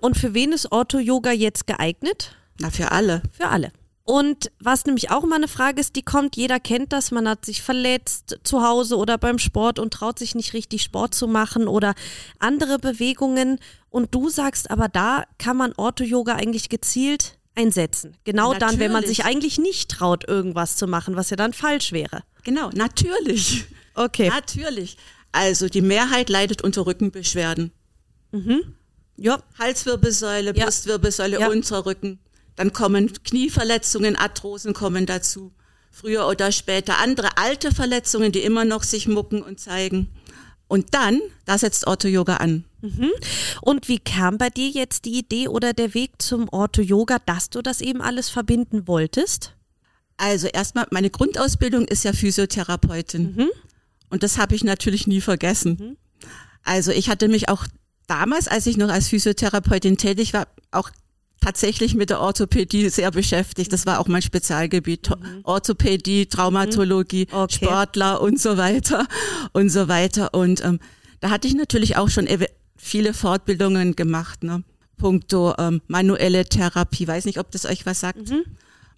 Und 0.00 0.16
für 0.16 0.34
wen 0.34 0.52
ist 0.52 0.72
Ortho-Yoga 0.72 1.32
jetzt 1.32 1.66
geeignet? 1.66 2.36
Na, 2.60 2.70
für 2.70 2.92
alle. 2.92 3.22
Für 3.32 3.48
alle. 3.48 3.72
Und 4.06 4.52
was 4.60 4.84
nämlich 4.84 5.10
auch 5.10 5.24
immer 5.24 5.36
eine 5.36 5.48
Frage 5.48 5.80
ist, 5.80 5.96
die 5.96 6.02
kommt, 6.02 6.36
jeder 6.36 6.60
kennt 6.60 6.92
das, 6.92 7.10
man 7.10 7.26
hat 7.26 7.46
sich 7.46 7.62
verletzt 7.62 8.38
zu 8.42 8.62
Hause 8.62 8.98
oder 8.98 9.16
beim 9.16 9.38
Sport 9.38 9.78
und 9.78 9.94
traut 9.94 10.18
sich 10.18 10.34
nicht 10.34 10.52
richtig 10.52 10.82
Sport 10.82 11.14
zu 11.14 11.26
machen 11.26 11.68
oder 11.68 11.94
andere 12.38 12.78
Bewegungen. 12.78 13.58
Und 13.88 14.14
du 14.14 14.28
sagst 14.28 14.70
aber, 14.70 14.88
da 14.88 15.24
kann 15.38 15.56
man 15.56 15.72
Ortho-Yoga 15.72 16.34
eigentlich 16.34 16.68
gezielt 16.68 17.38
einsetzen. 17.54 18.16
Genau 18.24 18.54
dann, 18.54 18.78
wenn 18.78 18.90
man 18.92 19.02
Natürlich. 19.02 19.18
sich 19.18 19.24
eigentlich 19.26 19.58
nicht 19.58 19.90
traut, 19.90 20.26
irgendwas 20.26 20.76
zu 20.76 20.86
machen, 20.86 21.16
was 21.16 21.30
ja 21.30 21.36
dann 21.36 21.52
falsch 21.52 21.92
wäre. 21.92 22.24
Genau, 22.42 22.70
natürlich. 22.74 23.66
Okay. 23.94 24.28
Natürlich. 24.28 24.96
Also 25.32 25.68
die 25.68 25.80
Mehrheit 25.82 26.28
leidet 26.28 26.62
unter 26.62 26.86
Rückenbeschwerden. 26.86 27.72
Ja, 29.16 29.40
Halswirbelsäule, 29.58 30.54
Ja. 30.56 30.64
Brustwirbelsäule, 30.64 31.38
Ja. 31.40 31.48
Unterrücken. 31.48 32.18
Dann 32.56 32.72
kommen 32.72 33.12
Knieverletzungen, 33.22 34.16
Arthrosen 34.16 34.74
kommen 34.74 35.06
dazu. 35.06 35.52
Früher 35.90 36.26
oder 36.26 36.50
später 36.50 36.98
andere 36.98 37.36
alte 37.36 37.72
Verletzungen, 37.72 38.32
die 38.32 38.40
immer 38.40 38.64
noch 38.64 38.82
sich 38.82 39.06
mucken 39.06 39.42
und 39.42 39.60
zeigen. 39.60 40.08
Und 40.66 40.94
dann, 40.94 41.20
da 41.44 41.56
setzt 41.58 41.86
Ortho-Yoga 41.86 42.38
an. 42.38 42.64
Und 43.62 43.88
wie 43.88 43.98
kam 43.98 44.38
bei 44.38 44.50
dir 44.50 44.68
jetzt 44.68 45.04
die 45.04 45.18
Idee 45.18 45.48
oder 45.48 45.72
der 45.72 45.94
Weg 45.94 46.20
zum 46.20 46.48
Ortho-Yoga, 46.48 47.18
dass 47.26 47.50
du 47.50 47.62
das 47.62 47.80
eben 47.80 48.00
alles 48.02 48.28
verbinden 48.28 48.86
wolltest? 48.86 49.54
Also 50.16 50.46
erstmal, 50.46 50.86
meine 50.90 51.10
Grundausbildung 51.10 51.86
ist 51.86 52.04
ja 52.04 52.12
Physiotherapeutin. 52.12 53.48
Und 54.10 54.22
das 54.22 54.38
habe 54.38 54.54
ich 54.54 54.62
natürlich 54.64 55.06
nie 55.06 55.20
vergessen. 55.20 55.96
Also 56.62 56.92
ich 56.92 57.08
hatte 57.08 57.28
mich 57.28 57.48
auch 57.48 57.66
damals, 58.06 58.48
als 58.48 58.66
ich 58.66 58.76
noch 58.76 58.88
als 58.90 59.08
Physiotherapeutin 59.08 59.96
tätig 59.96 60.32
war, 60.32 60.46
auch 60.70 60.90
tatsächlich 61.40 61.94
mit 61.94 62.10
der 62.10 62.20
Orthopädie 62.20 62.88
sehr 62.88 63.10
beschäftigt. 63.10 63.72
Das 63.72 63.86
war 63.86 63.98
auch 63.98 64.06
mein 64.08 64.22
Spezialgebiet. 64.22 65.02
To- 65.04 65.16
Orthopädie, 65.42 66.26
Traumatologie, 66.26 67.26
Okay. 67.30 67.56
Sportler 67.66 68.20
und 68.20 68.40
so 68.40 68.56
weiter 68.56 69.06
und 69.52 69.68
so 69.68 69.88
weiter. 69.88 70.32
Und 70.32 70.64
ähm, 70.64 70.80
da 71.20 71.30
hatte 71.30 71.48
ich 71.48 71.54
natürlich 71.54 71.96
auch 71.96 72.08
schon 72.08 72.26
viele 72.84 73.14
Fortbildungen 73.14 73.96
gemacht. 73.96 74.44
Ne? 74.44 74.62
Punkto 74.96 75.54
ähm, 75.58 75.80
manuelle 75.88 76.44
Therapie. 76.44 77.08
Weiß 77.08 77.24
nicht, 77.24 77.38
ob 77.38 77.50
das 77.50 77.64
euch 77.64 77.86
was 77.86 78.00
sagt. 78.00 78.18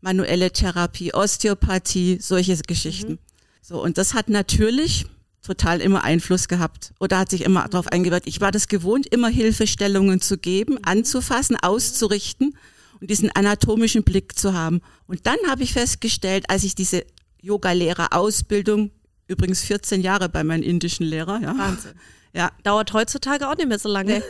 Manuelle 0.01 0.51
Therapie, 0.51 1.15
Osteopathie, 1.15 2.19
solche 2.21 2.57
Geschichten. 2.59 3.19
So, 3.63 3.83
und 3.83 3.97
das 3.97 4.15
hat 4.15 4.29
natürlich 4.29 5.07
total 5.43 5.81
immer 5.81 6.03
Einfluss 6.05 6.49
gehabt 6.49 6.93
oder 6.99 7.19
hat 7.19 7.31
sich 7.31 7.43
immer 7.43 7.69
darauf 7.69 7.87
eingewirkt. 7.89 8.27
Ich 8.27 8.41
war 8.41 8.51
das 8.51 8.69
gewohnt, 8.69 9.07
immer 9.07 9.29
Hilfestellungen 9.29 10.21
zu 10.21 10.37
geben, 10.37 10.79
anzufassen, 10.83 11.57
auszurichten 11.57 12.57
und 13.01 13.11
diesen 13.11 13.31
anatomischen 13.31 14.03
Blick 14.03 14.37
zu 14.37 14.53
haben. 14.53 14.81
Und 15.07 15.27
dann 15.27 15.39
habe 15.49 15.63
ich 15.63 15.73
festgestellt, 15.73 16.51
als 16.51 16.65
ich 16.65 16.75
diese 16.75 17.05
Yoga-Lehrer-Ausbildung, 17.41 18.91
übrigens 19.29 19.63
14 19.63 20.01
Jahre 20.01 20.29
bei 20.29 20.43
meinem 20.43 20.63
indischen 20.63 21.07
Lehrer, 21.07 21.41
ja, 21.41 21.57
Wahnsinn. 21.57 21.93
Ja, 22.37 22.53
Dauert 22.63 22.93
heutzutage 22.93 23.49
auch 23.49 23.57
nicht 23.57 23.67
mehr 23.69 23.79
so 23.79 23.89
lange. 23.89 24.23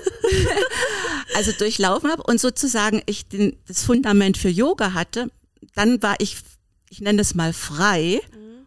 also 1.34 1.50
durchlaufen 1.52 2.10
habe 2.10 2.22
und 2.22 2.40
sozusagen 2.40 3.02
ich 3.06 3.26
den, 3.26 3.56
das 3.66 3.82
Fundament 3.82 4.36
für 4.36 4.48
Yoga 4.48 4.94
hatte, 4.94 5.30
dann 5.74 6.00
war 6.02 6.14
ich, 6.20 6.38
ich 6.88 7.00
nenne 7.00 7.18
das 7.18 7.34
mal 7.34 7.52
frei. 7.52 8.20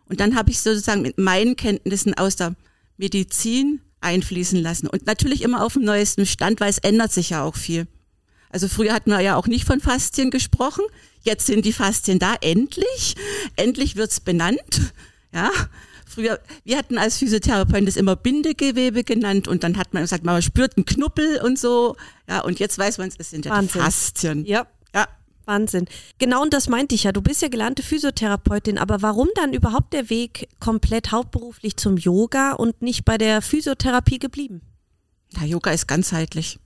Und 0.09 0.19
dann 0.19 0.35
habe 0.35 0.51
ich 0.51 0.59
sozusagen 0.59 1.03
mit 1.03 1.17
meinen 1.17 1.55
Kenntnissen 1.55 2.15
aus 2.15 2.35
der 2.35 2.55
Medizin 2.97 3.79
einfließen 4.01 4.61
lassen. 4.61 4.87
Und 4.87 5.05
natürlich 5.05 5.41
immer 5.43 5.63
auf 5.63 5.73
dem 5.73 5.83
neuesten 5.83 6.25
Stand, 6.25 6.59
weil 6.59 6.69
es 6.69 6.79
ändert 6.79 7.13
sich 7.13 7.29
ja 7.29 7.43
auch 7.43 7.55
viel. 7.55 7.87
Also 8.49 8.67
früher 8.67 8.93
hatten 8.93 9.11
wir 9.11 9.21
ja 9.21 9.35
auch 9.35 9.47
nicht 9.47 9.65
von 9.65 9.79
Faszien 9.79 10.31
gesprochen. 10.31 10.83
Jetzt 11.21 11.45
sind 11.45 11.63
die 11.63 11.73
Faszien 11.73 12.19
da, 12.19 12.35
endlich. 12.41 13.15
Endlich 13.55 13.95
wird's 13.95 14.19
benannt. 14.19 14.93
Ja. 15.31 15.51
Früher, 16.19 16.39
wir 16.65 16.77
hatten 16.77 16.97
als 16.97 17.17
Physiotherapeuten 17.17 17.85
das 17.85 17.95
immer 17.95 18.17
Bindegewebe 18.17 19.05
genannt 19.05 19.47
und 19.47 19.63
dann 19.63 19.77
hat 19.77 19.93
man 19.93 20.03
gesagt, 20.03 20.25
man 20.25 20.41
spürt 20.41 20.75
einen 20.75 20.85
Knuppel 20.85 21.39
und 21.41 21.57
so. 21.57 21.95
Ja, 22.27 22.41
und 22.41 22.59
jetzt 22.59 22.77
weiß 22.77 22.97
man, 22.97 23.09
es 23.17 23.29
sind 23.29 23.45
ja 23.45 23.51
Wahnsinn. 23.51 23.73
die 23.73 23.79
Faszien. 23.79 24.45
ja. 24.45 24.67
Ja. 24.93 25.07
Wahnsinn. 25.45 25.85
Genau, 26.17 26.41
und 26.41 26.53
das 26.53 26.67
meinte 26.67 26.93
ich 26.93 27.03
ja. 27.05 27.11
Du 27.11 27.21
bist 27.21 27.41
ja 27.41 27.47
gelernte 27.47 27.83
Physiotherapeutin, 27.83 28.77
aber 28.77 29.01
warum 29.01 29.29
dann 29.35 29.53
überhaupt 29.53 29.93
der 29.93 30.09
Weg 30.09 30.49
komplett 30.59 31.11
hauptberuflich 31.11 31.77
zum 31.77 31.95
Yoga 31.97 32.51
und 32.51 32.81
nicht 32.81 33.05
bei 33.05 33.17
der 33.17 33.41
Physiotherapie 33.41 34.19
geblieben? 34.19 34.61
Na, 35.33 35.45
Yoga 35.45 35.71
ist 35.71 35.87
ganzheitlich. 35.87 36.59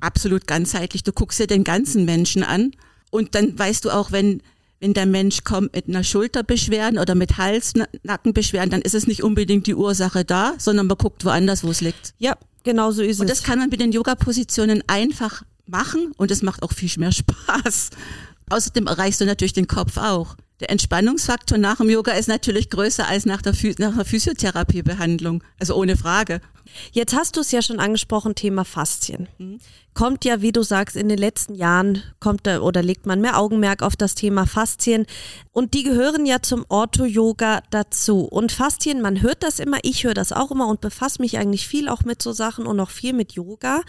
Absolut 0.00 0.46
ganzheitlich. 0.46 1.02
Du 1.02 1.12
guckst 1.12 1.38
dir 1.38 1.46
den 1.46 1.64
ganzen 1.64 2.04
Menschen 2.04 2.42
an 2.42 2.72
und 3.10 3.34
dann 3.34 3.58
weißt 3.58 3.84
du 3.84 3.90
auch, 3.90 4.12
wenn, 4.12 4.42
wenn 4.80 4.94
der 4.94 5.06
Mensch 5.06 5.44
kommt 5.44 5.74
mit 5.74 5.88
einer 5.88 6.04
Schulterbeschwerden 6.04 6.98
oder 6.98 7.14
mit 7.14 7.38
Hals-Nackenbeschwerden, 7.38 8.70
dann 8.70 8.82
ist 8.82 8.94
es 8.94 9.06
nicht 9.06 9.22
unbedingt 9.22 9.66
die 9.66 9.74
Ursache 9.74 10.24
da, 10.24 10.54
sondern 10.58 10.86
man 10.86 10.98
guckt 10.98 11.24
woanders, 11.24 11.64
wo 11.64 11.70
es 11.70 11.80
liegt. 11.80 12.14
Ja, 12.18 12.36
genau 12.62 12.90
so 12.90 13.02
ist 13.02 13.20
Und 13.20 13.30
es. 13.30 13.38
das 13.38 13.42
kann 13.42 13.58
man 13.58 13.70
mit 13.70 13.80
den 13.80 13.92
Yoga-Positionen 13.92 14.82
einfach 14.86 15.42
machen 15.66 16.12
und 16.16 16.30
es 16.30 16.42
macht 16.42 16.62
auch 16.62 16.72
viel 16.72 16.90
mehr 16.98 17.12
Spaß. 17.12 17.90
Außerdem 18.50 18.86
erreichst 18.86 19.20
du 19.20 19.24
natürlich 19.24 19.54
den 19.54 19.66
Kopf 19.66 19.96
auch. 19.96 20.36
Der 20.60 20.70
Entspannungsfaktor 20.70 21.58
nach 21.58 21.76
dem 21.76 21.90
Yoga 21.90 22.12
ist 22.12 22.28
natürlich 22.28 22.70
größer 22.70 23.06
als 23.06 23.26
nach 23.26 23.42
der, 23.42 23.52
nach 23.78 23.92
einer 23.92 24.04
Physiotherapiebehandlung. 24.06 25.44
Also 25.60 25.74
ohne 25.74 25.96
Frage. 25.96 26.40
Jetzt 26.92 27.14
hast 27.14 27.36
du 27.36 27.40
es 27.40 27.52
ja 27.52 27.62
schon 27.62 27.78
angesprochen, 27.78 28.34
Thema 28.34 28.64
Faszien. 28.64 29.28
Kommt 29.94 30.24
ja, 30.24 30.42
wie 30.42 30.52
du 30.52 30.62
sagst, 30.62 30.96
in 30.96 31.08
den 31.08 31.18
letzten 31.18 31.54
Jahren 31.54 32.02
kommt 32.20 32.46
da 32.46 32.60
oder 32.60 32.82
legt 32.82 33.06
man 33.06 33.20
mehr 33.20 33.38
Augenmerk 33.38 33.82
auf 33.82 33.96
das 33.96 34.14
Thema 34.14 34.46
Faszien 34.46 35.06
und 35.52 35.74
die 35.74 35.84
gehören 35.84 36.26
ja 36.26 36.42
zum 36.42 36.64
Ortho-Yoga 36.68 37.62
dazu. 37.70 38.20
Und 38.20 38.52
Faszien, 38.52 39.00
man 39.00 39.22
hört 39.22 39.42
das 39.42 39.58
immer, 39.58 39.78
ich 39.82 40.04
höre 40.04 40.14
das 40.14 40.32
auch 40.32 40.50
immer 40.50 40.68
und 40.68 40.80
befasse 40.80 41.22
mich 41.22 41.38
eigentlich 41.38 41.66
viel 41.66 41.88
auch 41.88 42.04
mit 42.04 42.20
so 42.20 42.32
Sachen 42.32 42.66
und 42.66 42.80
auch 42.80 42.90
viel 42.90 43.12
mit 43.12 43.32
Yoga. 43.32 43.82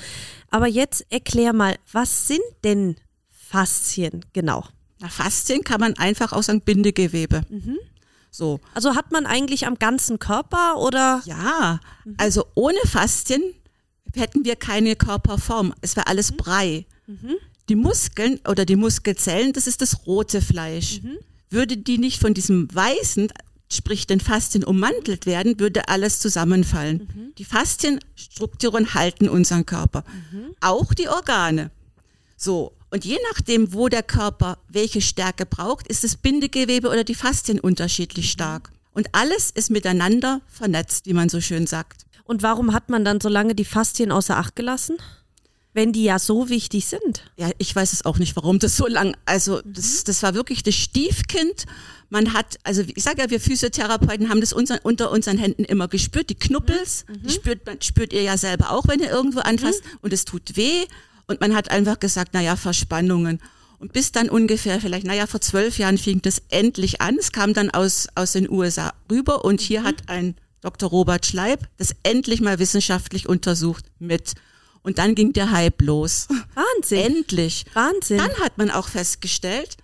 Aber 0.49 0.67
jetzt 0.67 1.06
erklär 1.10 1.53
mal, 1.53 1.75
was 1.91 2.27
sind 2.27 2.43
denn 2.63 2.95
Faszien 3.30 4.25
genau? 4.34 4.63
Na, 5.00 5.10
Faszien 5.10 5.64
kann 5.64 5.80
man 5.80 5.94
einfach 5.98 6.34
auch 6.34 6.44
sagen 6.44 6.62
Bindegewebe. 6.62 7.42
So. 8.32 8.60
Also 8.74 8.96
hat 8.96 9.12
man 9.12 9.26
eigentlich 9.26 9.68
am 9.68 9.80
ganzen 9.80 10.20
Körper 10.20 10.78
oder? 10.78 11.22
Ja, 11.26 11.80
also 12.18 12.46
ohne 12.56 12.80
Faszien 12.86 13.42
hätten 14.16 14.46
wir 14.46 14.56
keine 14.56 14.96
Körperform. 14.96 15.74
Es 15.82 15.96
wäre 15.96 16.08
alles 16.08 16.32
Brei. 16.32 16.86
Die 17.70 17.76
Muskeln 17.76 18.40
oder 18.48 18.66
die 18.66 18.76
Muskelzellen, 18.76 19.54
das 19.54 19.68
ist 19.68 19.82
das 19.82 20.08
rote 20.08 20.42
Fleisch. 20.42 21.02
Würde 21.50 21.78
die 21.78 21.98
nicht 21.98 22.20
von 22.20 22.34
diesem 22.34 22.74
weißen, 22.74 23.32
sprich 23.72 24.08
den 24.08 24.20
Faszien 24.20 24.64
ummantelt 24.64 25.26
werden, 25.26 25.60
würde 25.60 25.88
alles 25.90 26.20
zusammenfallen. 26.20 27.34
Die 27.38 27.46
Faszienstrukturen 27.46 28.94
halten 28.94 29.30
unseren 29.30 29.66
Körper. 29.66 30.04
Auch 30.60 30.94
die 30.94 31.08
Organe. 31.08 31.72
So. 32.36 32.74
Und 32.89 33.04
je 33.04 33.17
nachdem, 33.32 33.73
wo 33.73 33.89
der 33.89 34.04
Körper 34.04 34.58
welche 34.69 35.02
Stärke 35.02 35.45
braucht, 35.45 35.88
ist 35.88 36.04
das 36.04 36.15
Bindegewebe 36.15 36.89
oder 36.89 37.04
die 37.04 37.15
Faszien 37.15 37.60
unterschiedlich 37.60 38.32
stark. 38.32 38.71
Und 38.93 39.10
alles 39.12 39.52
ist 39.52 39.69
miteinander 39.69 40.41
vernetzt, 40.47 41.06
wie 41.06 41.13
man 41.13 41.30
so 41.30 41.41
schön 41.41 41.67
sagt. 41.67 42.06
Und 42.23 42.43
warum 42.43 42.73
hat 42.73 42.89
man 42.89 43.06
dann 43.06 43.21
so 43.21 43.30
lange 43.30 43.56
die 43.56 43.65
Faszien 43.65 44.12
außer 44.12 44.38
Acht 44.38 44.56
gelassen? 44.56 44.97
Wenn 45.73 45.93
die 45.93 46.04
ja 46.04 46.17
so 46.17 46.50
wichtig 46.50 46.88
sind. 46.88 47.30
Ja, 47.36 47.52
ich 47.60 47.76
weiß 47.76 47.93
es 47.93 48.06
auch 48.06 48.17
nicht, 48.17 48.36
warum 48.36 48.58
das 48.58 48.76
so 48.76 48.88
lang, 48.88 49.15
also 49.26 49.62
das, 49.63 50.04
das 50.04 50.23
war 50.23 50.34
wirklich 50.34 50.63
das 50.63 50.73
Stiefkind. 50.73 51.65
Man 52.10 52.34
hat, 52.34 52.58
also 52.63 52.82
ich 52.95 53.04
sage 53.04 53.21
ja, 53.21 53.30
wir 53.30 53.39
Physiotherapeuten 53.39 54.30
haben 54.30 54.41
das 54.41 54.54
unseren, 54.54 54.80
unter 54.82 55.12
unseren 55.12 55.38
Händen 55.38 55.65
immer 55.65 55.88
gespürt, 55.88 56.30
die 56.30 56.36
Knuppels, 56.36 57.06
die 57.10 57.32
spürt 57.32 57.65
man, 57.65 57.82
spürt 57.82 58.13
ihr 58.13 58.23
ja 58.23 58.38
selber 58.38 58.71
auch, 58.71 58.88
wenn 58.88 59.02
ihr 59.02 59.12
irgendwo 59.12 59.41
anfasst 59.41 59.84
und 60.02 60.13
es 60.13 60.26
tut 60.26 60.56
weh 60.56 60.86
und 61.28 61.42
man 61.42 61.56
hat 61.56 61.70
einfach 61.70 62.00
gesagt, 62.00 62.34
naja, 62.34 62.56
Verspannungen. 62.56 63.40
Und 63.80 63.94
bis 63.94 64.12
dann 64.12 64.30
ungefähr 64.30 64.82
vielleicht, 64.82 65.06
naja, 65.06 65.28
vor 65.28 65.42
zwölf 65.42 65.78
Jahren 65.78 65.98
fing 65.98 66.22
das 66.22 66.42
endlich 66.50 67.02
an. 67.02 67.18
Es 67.20 67.32
kam 67.32 67.54
dann 67.54 67.70
aus, 67.70 68.08
aus 68.16 68.32
den 68.32 68.50
USA 68.50 68.94
rüber 69.12 69.46
und 69.46 69.62
hier 69.62 69.84
hat 69.84 70.08
ein 70.08 70.36
Dr. 70.62 70.90
Robert 70.90 71.26
Schleib 71.26 71.68
das 71.78 71.96
endlich 72.02 72.42
mal 72.42 72.58
wissenschaftlich 72.58 73.30
untersucht 73.30 73.86
mit. 74.00 74.34
Und 74.82 74.98
dann 74.98 75.13
ging 75.16 75.34
der 75.34 75.52
Hype 75.52 75.82
los. 75.82 76.28
Wahnsinn. 76.56 77.18
Endlich. 77.18 77.66
Wahnsinn. 77.74 78.18
Dann 78.18 78.34
hat 78.40 78.58
man 78.58 78.72
auch 78.72 78.88
festgestellt, 78.88 79.78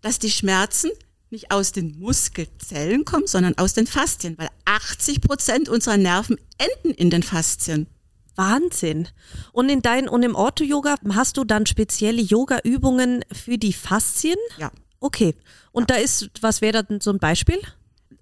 dass 0.00 0.18
die 0.18 0.30
Schmerzen 0.30 0.90
nicht 1.30 1.50
aus 1.50 1.72
den 1.72 1.98
Muskelzellen 1.98 3.04
kommen, 3.04 3.26
sondern 3.26 3.58
aus 3.58 3.74
den 3.74 3.86
Faszien, 3.86 4.38
weil 4.38 4.48
80 4.64 5.20
Prozent 5.20 5.68
unserer 5.68 5.96
Nerven 5.96 6.38
enden 6.56 6.92
in 6.92 7.10
den 7.10 7.24
Faszien. 7.24 7.88
Wahnsinn. 8.36 9.08
Und 9.52 9.68
in 9.68 9.82
dein 9.82 10.08
und 10.08 10.22
im 10.22 10.34
Ortho-Yoga 10.34 10.96
hast 11.14 11.36
du 11.36 11.44
dann 11.44 11.66
spezielle 11.66 12.22
Yoga-Übungen 12.22 13.24
für 13.32 13.58
die 13.58 13.72
Faszien? 13.72 14.38
Ja. 14.58 14.70
Okay. 15.00 15.34
Und 15.72 15.90
da 15.90 15.96
ist, 15.96 16.30
was 16.40 16.60
wäre 16.60 16.72
da 16.72 16.82
denn 16.82 17.00
so 17.00 17.10
ein 17.10 17.18
Beispiel? 17.18 17.58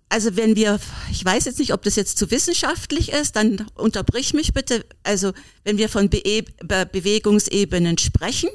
Also 0.09 0.37
wenn 0.37 0.55
wir, 0.55 0.79
ich 1.11 1.25
weiß 1.25 1.45
jetzt 1.47 1.59
nicht, 1.59 1.73
ob 1.73 1.83
das 1.83 1.97
jetzt 1.97 2.19
zu 2.19 2.31
wissenschaftlich 2.31 3.13
ist, 3.13 3.37
dann 3.37 3.67
unterbrich 3.75 4.35
mich 4.35 4.53
bitte. 4.53 4.85
Also 5.03 5.33
wenn 5.65 5.79
wir 5.79 5.89
von 5.89 6.09
Be 6.09 6.23
Be 6.63 6.87
Bewegungsebenen 6.87 7.99
sprechen, 7.99 8.49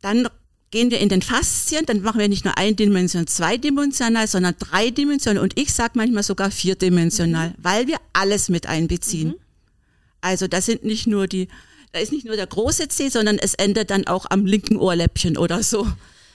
dann 0.00 0.28
gehen 0.70 0.90
wir 0.90 0.98
in 0.98 1.08
den 1.08 1.22
Faszien, 1.22 1.86
dann 1.86 2.02
machen 2.02 2.18
wir 2.18 2.28
nicht 2.28 2.44
nur 2.44 2.58
eindimensional, 2.58 3.26
zweidimensional, 3.26 4.26
sondern 4.26 4.56
dreidimensional 4.58 5.42
und 5.42 5.58
ich 5.58 5.72
sage 5.72 5.92
manchmal 5.94 6.22
sogar 6.22 6.50
vierdimensional, 6.50 7.54
weil 7.58 7.86
wir 7.86 7.98
alles 8.12 8.48
mit 8.48 8.66
einbeziehen. 8.66 9.34
Also 10.24 10.48
das 10.48 10.64
sind 10.64 10.84
nicht 10.84 11.06
nur 11.06 11.26
die, 11.26 11.48
da 11.92 11.98
ist 11.98 12.10
nicht 12.10 12.24
nur 12.24 12.36
der 12.36 12.46
große 12.46 12.88
Zeh, 12.88 13.10
sondern 13.10 13.38
es 13.38 13.52
endet 13.52 13.90
dann 13.90 14.06
auch 14.06 14.24
am 14.30 14.46
linken 14.46 14.78
Ohrläppchen 14.78 15.36
oder 15.36 15.62
so. 15.62 15.86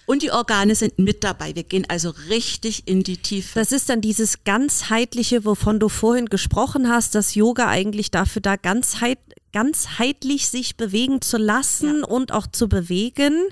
Und 0.06 0.22
die 0.22 0.32
Organe 0.32 0.76
sind 0.76 1.00
mit 1.00 1.24
dabei. 1.24 1.56
Wir 1.56 1.64
gehen 1.64 1.86
also 1.90 2.12
richtig 2.30 2.88
in 2.88 3.02
die 3.02 3.18
Tiefe. 3.18 3.58
Das 3.60 3.72
ist 3.72 3.90
dann 3.90 4.02
dieses 4.02 4.44
ganzheitliche, 4.44 5.44
wovon 5.44 5.80
du 5.80 5.90
vorhin 5.90 6.28
gesprochen 6.28 6.88
hast, 6.88 7.16
dass 7.16 7.34
Yoga 7.34 7.68
eigentlich 7.68 8.12
dafür 8.12 8.44
da 8.44 8.58
ganzheit, 8.58 9.18
ganzheitlich 9.54 10.50
sich 10.50 10.78
bewegen 10.78 11.22
zu 11.22 11.38
lassen 11.38 12.04
und 12.04 12.32
auch 12.32 12.46
zu 12.46 12.70
bewegen. 12.70 13.50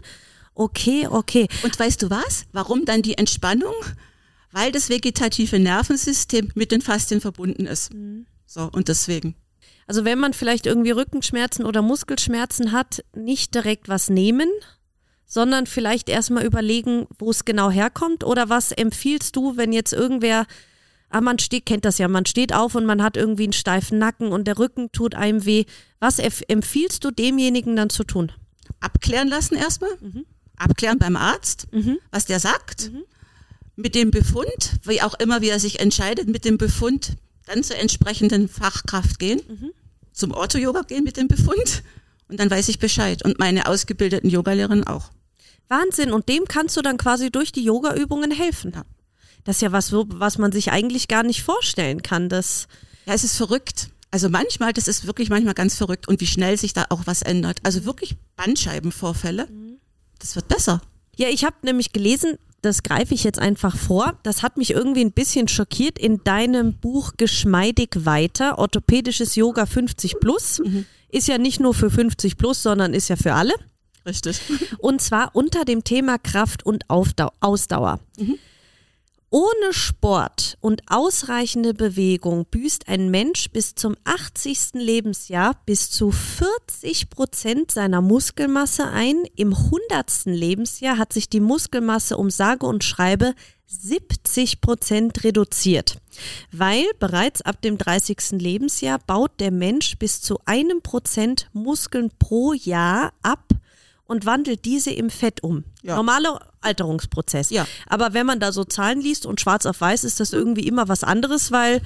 Okay, 0.53 1.07
okay. 1.09 1.47
Und 1.63 1.79
weißt 1.79 2.03
du 2.03 2.11
was? 2.11 2.45
Warum 2.51 2.85
dann 2.85 3.01
die 3.01 3.17
Entspannung? 3.17 3.73
Weil 4.51 4.71
das 4.71 4.89
vegetative 4.89 5.57
Nervensystem 5.57 6.51
mit 6.53 6.71
den 6.71 6.81
Faszien 6.81 7.21
verbunden 7.21 7.65
ist. 7.65 7.91
So, 8.45 8.69
und 8.71 8.87
deswegen. 8.87 9.35
Also 9.87 10.03
wenn 10.05 10.19
man 10.19 10.33
vielleicht 10.33 10.65
irgendwie 10.65 10.91
Rückenschmerzen 10.91 11.65
oder 11.65 11.81
Muskelschmerzen 11.81 12.73
hat, 12.73 13.03
nicht 13.15 13.55
direkt 13.55 13.87
was 13.87 14.09
nehmen, 14.09 14.49
sondern 15.25 15.65
vielleicht 15.65 16.09
erstmal 16.09 16.45
überlegen, 16.45 17.07
wo 17.17 17.31
es 17.31 17.45
genau 17.45 17.69
herkommt 17.71 18.23
oder 18.23 18.49
was 18.49 18.71
empfiehlst 18.71 19.35
du, 19.35 19.57
wenn 19.57 19.71
jetzt 19.73 19.93
irgendwer, 19.93 20.45
ah, 21.09 21.21
man 21.21 21.39
steht, 21.39 21.65
kennt 21.65 21.85
das 21.85 21.97
ja, 21.97 22.07
man 22.07 22.25
steht 22.25 22.53
auf 22.53 22.75
und 22.75 22.85
man 22.85 23.01
hat 23.01 23.17
irgendwie 23.17 23.43
einen 23.43 23.53
steifen 23.53 23.97
Nacken 23.97 24.31
und 24.33 24.45
der 24.45 24.59
Rücken 24.59 24.91
tut 24.91 25.15
einem 25.15 25.45
weh. 25.45 25.65
Was 25.99 26.19
empf- 26.19 26.43
empfiehlst 26.47 27.03
du 27.03 27.11
demjenigen 27.11 27.75
dann 27.75 27.89
zu 27.89 28.03
tun? 28.03 28.31
Abklären 28.81 29.27
lassen 29.29 29.55
erstmal. 29.55 29.91
Abklären 30.57 30.99
beim 30.99 31.15
Arzt, 31.15 31.67
was 32.11 32.25
der 32.25 32.39
sagt. 32.39 32.91
Mit 33.75 33.95
dem 33.95 34.11
Befund, 34.11 34.71
wie 34.83 35.01
auch 35.01 35.13
immer, 35.13 35.41
wie 35.41 35.49
er 35.49 35.59
sich 35.59 35.79
entscheidet, 35.79 36.27
mit 36.27 36.45
dem 36.45 36.57
Befund 36.57 37.13
dann 37.47 37.63
zur 37.63 37.77
entsprechenden 37.77 38.47
Fachkraft 38.49 39.19
gehen. 39.19 39.41
Zum 40.13 40.31
Ortho-Yoga 40.31 40.81
gehen 40.81 41.03
mit 41.03 41.17
dem 41.17 41.27
Befund. 41.27 41.83
Und 42.27 42.39
dann 42.39 42.51
weiß 42.51 42.67
ich 42.69 42.79
Bescheid. 42.79 43.23
Und 43.23 43.39
meine 43.39 43.67
ausgebildeten 43.67 44.29
Yogalehrerinnen 44.29 44.85
auch. 44.85 45.11
Wahnsinn. 45.69 46.11
Und 46.11 46.29
dem 46.29 46.45
kannst 46.45 46.75
du 46.77 46.81
dann 46.81 46.97
quasi 46.97 47.31
durch 47.31 47.51
die 47.51 47.63
Yoga-Übungen 47.63 48.31
helfen. 48.31 48.73
Ja. 48.75 48.83
Das 49.43 49.57
ist 49.57 49.61
ja 49.61 49.71
was, 49.71 49.93
was 49.93 50.37
man 50.37 50.51
sich 50.51 50.71
eigentlich 50.71 51.07
gar 51.07 51.23
nicht 51.23 51.43
vorstellen 51.43 52.03
kann. 52.03 52.29
Das, 52.29 52.67
Ja, 53.05 53.13
es 53.13 53.23
ist 53.23 53.37
verrückt. 53.37 53.89
Also 54.11 54.29
manchmal, 54.29 54.73
das 54.73 54.87
ist 54.87 55.05
wirklich 55.05 55.29
manchmal 55.29 55.53
ganz 55.53 55.75
verrückt 55.75 56.07
und 56.07 56.21
wie 56.21 56.27
schnell 56.27 56.57
sich 56.57 56.73
da 56.73 56.85
auch 56.89 57.01
was 57.05 57.21
ändert. 57.21 57.59
Also 57.63 57.85
wirklich 57.85 58.15
Bandscheibenvorfälle. 58.35 59.47
Das 60.19 60.35
wird 60.35 60.47
besser. 60.47 60.81
ja, 61.17 61.29
ich 61.29 61.43
habe 61.43 61.55
nämlich 61.61 61.93
gelesen, 61.93 62.37
das 62.61 62.83
greife 62.83 63.13
ich 63.13 63.23
jetzt 63.23 63.39
einfach 63.39 63.75
vor. 63.75 64.17
Das 64.23 64.43
hat 64.43 64.57
mich 64.57 64.71
irgendwie 64.71 65.01
ein 65.03 65.11
bisschen 65.11 65.47
schockiert 65.47 65.99
in 65.99 66.23
deinem 66.23 66.73
Buch 66.73 67.13
Geschmeidig 67.17 68.05
weiter, 68.05 68.57
orthopädisches 68.57 69.35
Yoga 69.35 69.65
50 69.65 70.19
plus. 70.19 70.59
Ist 71.09 71.27
ja 71.27 71.37
nicht 71.37 71.59
nur 71.59 71.73
für 71.73 71.89
50 71.89 72.37
plus, 72.37 72.63
sondern 72.63 72.93
ist 72.93 73.07
ja 73.07 73.15
für 73.15 73.33
alle. 73.33 73.53
Richtig. 74.05 74.39
Und 74.79 75.01
zwar 75.01 75.35
unter 75.35 75.65
dem 75.65 75.83
Thema 75.83 76.17
Kraft 76.17 76.65
und 76.65 76.89
Aufdau 76.89 77.31
Ausdauer. 77.39 77.99
Ohne 79.29 79.73
Sport 79.73 80.57
und 80.61 80.83
ausreichende 80.87 81.73
Bewegung 81.73 82.45
büßt 82.45 82.87
ein 82.87 83.11
Mensch 83.11 83.49
bis 83.51 83.75
zum 83.75 83.97
80. 84.05 84.75
Lebensjahr 84.75 85.59
bis 85.65 85.91
zu 85.91 86.11
40 86.11 87.09
Prozent 87.09 87.71
seiner 87.71 87.99
Muskelmasse 87.99 88.87
ein. 88.87 89.25
Im 89.35 89.53
100. 89.53 90.27
Lebensjahr 90.27 90.97
hat 90.97 91.11
sich 91.11 91.27
die 91.27 91.41
Muskelmasse 91.41 92.15
um 92.15 92.29
sage 92.29 92.65
und 92.65 92.85
schreibe 92.85 93.33
70 93.65 94.61
Prozent 94.61 95.25
reduziert, 95.25 95.97
weil 96.53 96.85
bereits 96.99 97.41
ab 97.41 97.61
dem 97.61 97.77
30. 97.77 98.39
Lebensjahr 98.39 98.97
baut 98.97 99.31
der 99.41 99.51
Mensch 99.51 99.97
bis 99.97 100.21
zu 100.21 100.39
einem 100.45 100.81
Prozent 100.81 101.49
Muskeln 101.51 102.11
pro 102.17 102.53
Jahr 102.53 103.11
ab 103.23 103.46
und 104.07 104.25
wandelt 104.25 104.65
diese 104.65 104.91
im 104.91 105.09
Fett 105.09 105.43
um. 105.43 105.63
Ja. 105.83 105.95
Normaler 105.95 106.39
Alterungsprozess. 106.61 107.49
Ja. 107.49 107.67
Aber 107.87 108.13
wenn 108.13 108.25
man 108.25 108.39
da 108.39 108.51
so 108.51 108.63
Zahlen 108.63 109.01
liest 109.01 109.25
und 109.25 109.39
schwarz 109.39 109.65
auf 109.65 109.81
weiß, 109.81 110.03
ist 110.03 110.19
das 110.19 110.33
irgendwie 110.33 110.67
immer 110.67 110.87
was 110.87 111.03
anderes, 111.03 111.51
weil 111.51 111.81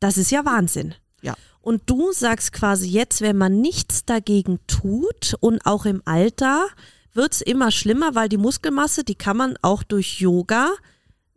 das 0.00 0.16
ist 0.16 0.30
ja 0.30 0.44
Wahnsinn. 0.44 0.94
Ja. 1.22 1.34
Und 1.60 1.82
du 1.86 2.12
sagst 2.12 2.52
quasi 2.52 2.88
jetzt, 2.88 3.22
wenn 3.22 3.38
man 3.38 3.60
nichts 3.60 4.04
dagegen 4.04 4.60
tut 4.66 5.34
und 5.40 5.64
auch 5.64 5.86
im 5.86 6.02
Alter, 6.04 6.66
wird 7.14 7.32
es 7.32 7.40
immer 7.40 7.70
schlimmer, 7.70 8.14
weil 8.14 8.28
die 8.28 8.36
Muskelmasse, 8.36 9.04
die 9.04 9.14
kann 9.14 9.36
man 9.36 9.56
auch 9.62 9.82
durch 9.82 10.20
Yoga 10.20 10.72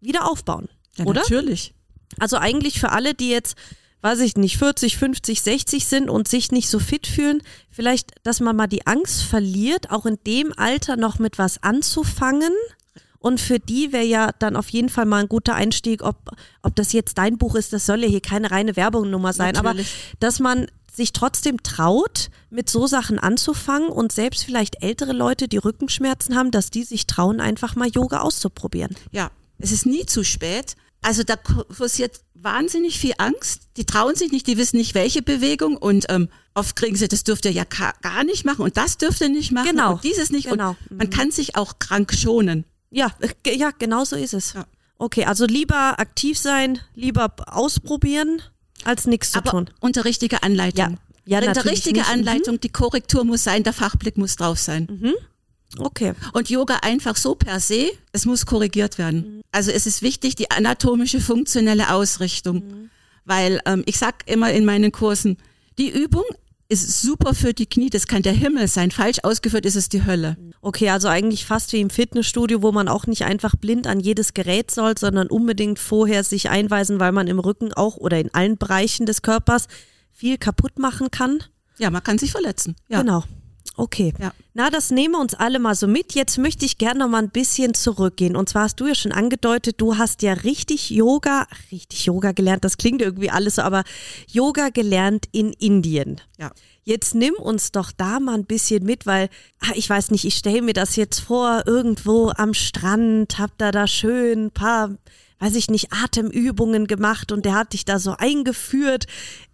wieder 0.01 0.29
aufbauen. 0.29 0.67
Ja, 0.97 1.05
oder? 1.05 1.21
Natürlich. 1.21 1.73
Also 2.19 2.37
eigentlich 2.37 2.79
für 2.79 2.91
alle, 2.91 3.13
die 3.13 3.29
jetzt, 3.29 3.55
weiß 4.01 4.19
ich 4.19 4.36
nicht, 4.36 4.57
40, 4.57 4.97
50, 4.97 5.41
60 5.41 5.86
sind 5.86 6.10
und 6.10 6.27
sich 6.27 6.51
nicht 6.51 6.69
so 6.69 6.79
fit 6.79 7.07
fühlen, 7.07 7.41
vielleicht, 7.69 8.12
dass 8.23 8.39
man 8.39 8.55
mal 8.55 8.67
die 8.67 8.86
Angst 8.86 9.23
verliert, 9.23 9.91
auch 9.91 10.05
in 10.05 10.17
dem 10.25 10.53
Alter 10.57 10.97
noch 10.97 11.19
mit 11.19 11.38
was 11.38 11.63
anzufangen. 11.63 12.53
Und 13.19 13.41
für 13.41 13.60
die 13.60 13.91
wäre 13.91 14.05
ja 14.05 14.31
dann 14.38 14.55
auf 14.55 14.69
jeden 14.69 14.89
Fall 14.89 15.05
mal 15.05 15.21
ein 15.21 15.27
guter 15.27 15.55
Einstieg, 15.55 16.03
ob, 16.03 16.15
ob 16.62 16.75
das 16.75 16.93
jetzt 16.93 17.17
dein 17.17 17.38
Buch 17.38 17.55
ist, 17.55 17.73
das 17.73 17.86
soll 17.86 18.03
ja 18.03 18.07
hier 18.07 18.21
keine 18.21 18.51
reine 18.51 18.75
Werbungnummer 18.75 19.33
sein, 19.33 19.55
Natürlich. 19.55 19.88
aber 19.88 20.17
dass 20.19 20.39
man 20.39 20.67
sich 20.93 21.13
trotzdem 21.13 21.62
traut, 21.63 22.29
mit 22.49 22.69
so 22.69 22.88
Sachen 22.88 23.19
anzufangen 23.19 23.89
und 23.89 24.12
selbst 24.12 24.43
vielleicht 24.43 24.83
ältere 24.83 25.13
Leute, 25.13 25.47
die 25.47 25.57
Rückenschmerzen 25.57 26.36
haben, 26.36 26.51
dass 26.51 26.69
die 26.69 26.83
sich 26.83 27.07
trauen, 27.07 27.39
einfach 27.39 27.75
mal 27.75 27.88
Yoga 27.88 28.21
auszuprobieren. 28.21 28.95
Ja, 29.12 29.29
es 29.60 29.71
ist 29.71 29.86
nie 29.86 30.05
zu 30.05 30.23
spät. 30.23 30.75
Also 31.01 31.23
da 31.23 31.36
kursiert 31.36 32.19
wahnsinnig 32.33 32.99
viel 32.99 33.13
Angst. 33.17 33.62
Die 33.77 33.86
trauen 33.86 34.15
sich 34.15 34.31
nicht, 34.31 34.47
die 34.47 34.57
wissen 34.57 34.77
nicht, 34.77 34.93
welche 34.95 35.21
Bewegung 35.21 35.77
und 35.77 36.05
ähm, 36.10 36.29
oft 36.53 36.75
kriegen 36.75 36.95
sie, 36.95 37.07
das 37.07 37.23
dürft 37.23 37.45
ihr 37.45 37.51
ja 37.51 37.63
gar 37.63 38.23
nicht 38.23 38.45
machen 38.45 38.62
und 38.63 38.77
das 38.77 38.97
dürft 38.97 39.21
ihr 39.21 39.29
nicht 39.29 39.51
machen 39.51 39.69
Genau. 39.69 39.93
und 39.93 40.03
dieses 40.03 40.31
nicht. 40.31 40.49
Genau. 40.49 40.75
Und 40.89 40.97
man 40.97 41.10
kann 41.10 41.31
sich 41.31 41.55
auch 41.55 41.79
krank 41.79 42.13
schonen. 42.13 42.65
Ja, 42.89 43.12
äh, 43.43 43.55
ja, 43.55 43.71
genau 43.77 44.03
so 44.05 44.15
ist 44.15 44.33
es. 44.33 44.53
Ja. 44.53 44.65
Okay, 44.97 45.25
also 45.25 45.45
lieber 45.45 45.99
aktiv 45.99 46.38
sein, 46.39 46.79
lieber 46.95 47.31
ausprobieren, 47.45 48.41
als 48.83 49.05
nichts 49.05 49.31
zu 49.31 49.39
Aber 49.39 49.51
tun. 49.51 49.69
unter 49.79 50.05
richtiger 50.05 50.43
Anleitung. 50.43 50.91
Ja. 50.91 50.97
Ja, 51.29 51.39
Unter 51.39 51.53
natürlich 51.55 51.71
richtige 51.79 51.99
nicht. 51.99 52.07
Mhm. 52.07 52.13
Anleitung, 52.13 52.60
die 52.62 52.69
Korrektur 52.69 53.25
muss 53.25 53.43
sein, 53.43 53.63
der 53.63 53.73
Fachblick 53.73 54.17
muss 54.17 54.38
drauf 54.38 54.60
sein. 54.60 55.13
Okay. 55.77 56.13
Und 56.34 56.49
Yoga 56.49 56.77
einfach 56.82 57.17
so 57.17 57.36
per 57.36 57.60
se, 57.60 57.89
es 58.13 58.25
muss 58.25 58.45
korrigiert 58.45 58.97
werden. 58.97 59.41
Also 59.51 59.71
es 59.71 59.86
ist 59.86 60.01
wichtig, 60.01 60.36
die 60.36 60.49
anatomische, 60.51 61.19
funktionelle 61.19 61.91
Ausrichtung. 61.91 62.89
Weil 63.25 63.60
ähm, 63.65 63.84
ich 63.86 63.97
sag 63.97 64.27
immer 64.30 64.51
in 64.51 64.65
meinen 64.65 64.91
Kursen, 64.91 65.38
die 65.77 65.89
Übung 65.89 66.23
ist 66.69 67.01
super 67.01 67.34
für 67.34 67.53
die 67.53 67.65
Knie, 67.65 67.89
das 67.89 68.08
kann 68.08 68.21
der 68.21 68.34
Himmel 68.34 68.67
sein. 68.67 68.91
Falsch 68.91 69.19
ausgeführt 69.23 69.65
ist 69.65 69.75
es 69.75 69.89
die 69.89 70.06
Hölle. 70.06 70.38
Okay, 70.62 70.89
also 70.89 71.08
eigentlich 71.08 71.45
fast 71.45 71.71
wie 71.71 71.80
im 71.80 71.89
Fitnessstudio, 71.89 72.62
wo 72.62 72.71
man 72.71 72.88
auch 72.88 73.08
nicht 73.08 73.23
einfach 73.23 73.56
blind 73.56 73.88
an 73.88 73.99
jedes 73.99 74.34
Gerät 74.34 74.71
soll, 74.71 74.97
sondern 74.97 75.27
unbedingt 75.27 75.80
vorher 75.80 76.23
sich 76.23 76.49
einweisen, 76.49 76.99
weil 76.99 77.12
man 77.12 77.27
im 77.27 77.39
Rücken 77.39 77.73
auch 77.73 77.97
oder 77.97 78.19
in 78.19 78.34
allen 78.34 78.58
Bereichen 78.58 79.06
des 79.06 79.21
Körpers 79.21 79.67
viel 80.12 80.38
kaputt 80.38 80.77
machen 80.77 81.10
kann. 81.12 81.43
Ja, 81.77 81.89
man 81.89 82.03
kann 82.03 82.17
sich 82.17 82.32
verletzen. 82.32 82.75
Ja. 82.89 83.01
Genau. 83.01 83.23
Okay. 83.77 84.11
Ja. 84.19 84.33
Na, 84.55 84.71
das 84.71 84.89
nehmen 84.89 85.13
wir 85.13 85.21
uns 85.21 85.35
alle 85.35 85.59
mal 85.59 85.75
so 85.75 85.87
mit. 85.87 86.15
Jetzt 86.15 86.39
möchte 86.39 86.65
ich 86.65 86.79
gerne 86.79 87.01
noch 87.01 87.09
mal 87.09 87.21
ein 87.21 87.29
bisschen 87.29 87.75
zurückgehen. 87.75 88.35
Und 88.35 88.49
zwar 88.49 88.63
hast 88.63 88.79
du 88.79 88.87
ja 88.87 88.95
schon 88.95 89.11
angedeutet, 89.11 89.79
du 89.79 89.97
hast 89.97 90.23
ja 90.23 90.33
richtig 90.33 90.89
Yoga, 90.89 91.45
richtig 91.71 92.05
Yoga 92.05 92.31
gelernt. 92.31 92.65
Das 92.65 92.77
klingt 92.77 93.03
irgendwie 93.03 93.29
alles 93.29 93.55
so, 93.55 93.61
aber 93.61 93.83
Yoga 94.27 94.69
gelernt 94.69 95.27
in 95.31 95.53
Indien. 95.53 96.19
Ja. 96.39 96.51
Jetzt 96.85 97.13
nimm 97.13 97.35
uns 97.35 97.71
doch 97.71 97.91
da 97.91 98.19
mal 98.19 98.33
ein 98.33 98.45
bisschen 98.45 98.83
mit, 98.83 99.05
weil 99.05 99.29
ah, 99.59 99.73
ich 99.75 99.87
weiß 99.87 100.09
nicht, 100.09 100.25
ich 100.25 100.35
stelle 100.35 100.63
mir 100.63 100.73
das 100.73 100.95
jetzt 100.95 101.19
vor, 101.19 101.63
irgendwo 101.67 102.31
am 102.35 102.55
Strand, 102.55 103.37
hab 103.37 103.55
da 103.59 103.71
da 103.71 103.85
schön 103.85 104.45
ein 104.45 104.51
paar, 104.51 104.95
weiß 105.39 105.53
ich 105.55 105.69
nicht, 105.69 105.93
Atemübungen 105.93 106.87
gemacht 106.87 107.31
und 107.31 107.45
der 107.45 107.53
hat 107.53 107.73
dich 107.73 107.85
da 107.85 107.99
so 107.99 108.15
eingeführt. 108.17 109.05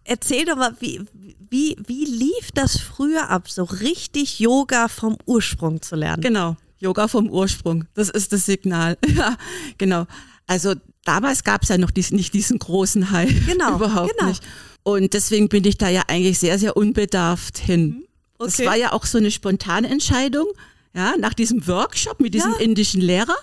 Erzähl 0.06 0.46
doch 0.46 0.56
mal, 0.58 0.76
wie, 0.80 1.02
wie, 1.50 1.78
wie 1.86 2.06
lief 2.06 2.52
das 2.54 2.78
früher 2.80 3.30
ab, 3.30 3.50
so 3.50 3.63
richtig 3.63 4.39
Yoga 4.39 4.88
vom 4.88 5.18
Ursprung 5.26 5.82
zu 5.82 5.96
lernen? 5.96 6.22
Genau, 6.22 6.58
Yoga 6.80 7.08
vom 7.08 7.30
Ursprung, 7.30 7.86
das 7.94 8.10
ist 8.10 8.34
das 8.34 8.46
Signal. 8.46 8.98
Ja, 9.08 9.38
genau. 9.78 10.06
Also 10.48 10.74
damals 11.06 11.44
gab 11.44 11.63
es 11.63 11.70
ja 11.70 11.78
noch 11.78 11.92
dies, 11.92 12.12
nicht 12.12 12.34
diesen 12.34 12.60
großen 12.60 13.12
Hype. 13.12 13.30
Genau, 13.48 13.76
Überhaupt 13.76 14.12
genau. 14.18 14.30
nicht. 14.30 14.44
Und 14.84 15.13
deswegen 15.13 15.48
bin 15.48 15.63
ich 15.63 15.78
da 15.78 15.88
ja 15.88 16.04
eigentlich 16.08 16.39
sehr, 16.39 16.60
sehr 16.60 16.76
unbedarft 16.76 17.58
hin. 17.58 17.86
Mhm. 17.86 18.04
okay. 18.39 18.52
Das 18.58 18.66
war 18.66 18.76
ja 18.76 18.92
auch 18.92 19.06
so 19.06 19.18
eine 19.18 19.32
spontane 19.32 19.88
Entscheidung. 19.89 20.48
Ja, 20.96 21.16
nach 21.18 21.34
diesem 21.34 21.66
Workshop 21.68 22.20
mit 22.20 22.34
diesem 22.34 22.52
Ja. 22.52 22.58
indischen 22.60 23.02
Lehrer. 23.02 23.36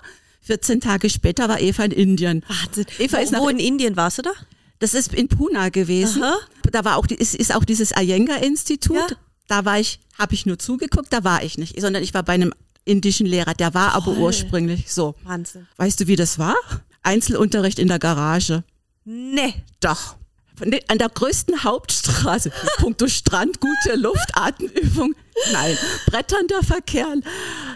14 0.42 0.80
Tage 0.80 1.10
später 1.10 1.48
war 1.48 1.60
Eva 1.60 1.84
in 1.84 1.90
Indien. 1.92 2.44
Wahnsinn. 2.46 2.86
Eva 2.98 3.16
wo, 3.18 3.22
ist 3.22 3.32
nach, 3.32 3.40
wo 3.40 3.48
in 3.48 3.58
Indien 3.58 3.96
warst 3.96 4.18
du 4.18 4.22
da? 4.22 4.30
Das 4.80 4.94
ist 4.94 5.14
in 5.14 5.28
Pune 5.28 5.70
gewesen. 5.70 6.22
Aha. 6.24 6.36
Da 6.72 6.84
war 6.84 6.96
auch, 6.96 7.06
die- 7.06 7.14
ist, 7.14 7.34
ist 7.36 7.54
auch 7.54 7.64
dieses 7.64 7.92
Iyengar-Institut. 7.96 8.96
Ja. 8.96 9.06
Da 9.46 9.64
war 9.64 9.78
ich, 9.80 10.00
habe 10.18 10.34
ich 10.34 10.46
nur 10.46 10.58
zugeguckt, 10.58 11.12
da 11.12 11.22
war 11.24 11.42
ich 11.44 11.56
nicht, 11.58 11.80
sondern 11.80 12.02
ich 12.02 12.12
war 12.14 12.22
bei 12.22 12.32
einem 12.34 12.52
indischen 12.84 13.26
Lehrer. 13.26 13.54
Der 13.54 13.74
war 13.74 13.94
aber 13.94 14.06
Toll. 14.14 14.18
ursprünglich 14.18 14.92
so. 14.92 15.14
Wahnsinn. 15.24 15.66
Weißt 15.76 16.00
du, 16.00 16.06
wie 16.06 16.16
das 16.16 16.38
war? 16.38 16.54
Einzelunterricht 17.02 17.78
in 17.78 17.88
der 17.88 17.98
Garage. 17.98 18.62
Nee. 19.04 19.54
Doch. 19.80 20.16
Den- 20.60 20.80
An 20.88 20.98
der 20.98 21.08
größten 21.08 21.64
Hauptstraße. 21.64 22.50
Punkto 22.78 23.08
Strand, 23.08 23.60
gute 23.60 23.96
Luft, 23.96 24.30
Atemübung. 24.34 25.14
Nein, 25.52 25.76
bretternder 26.06 26.62
Verkehr. 26.62 27.06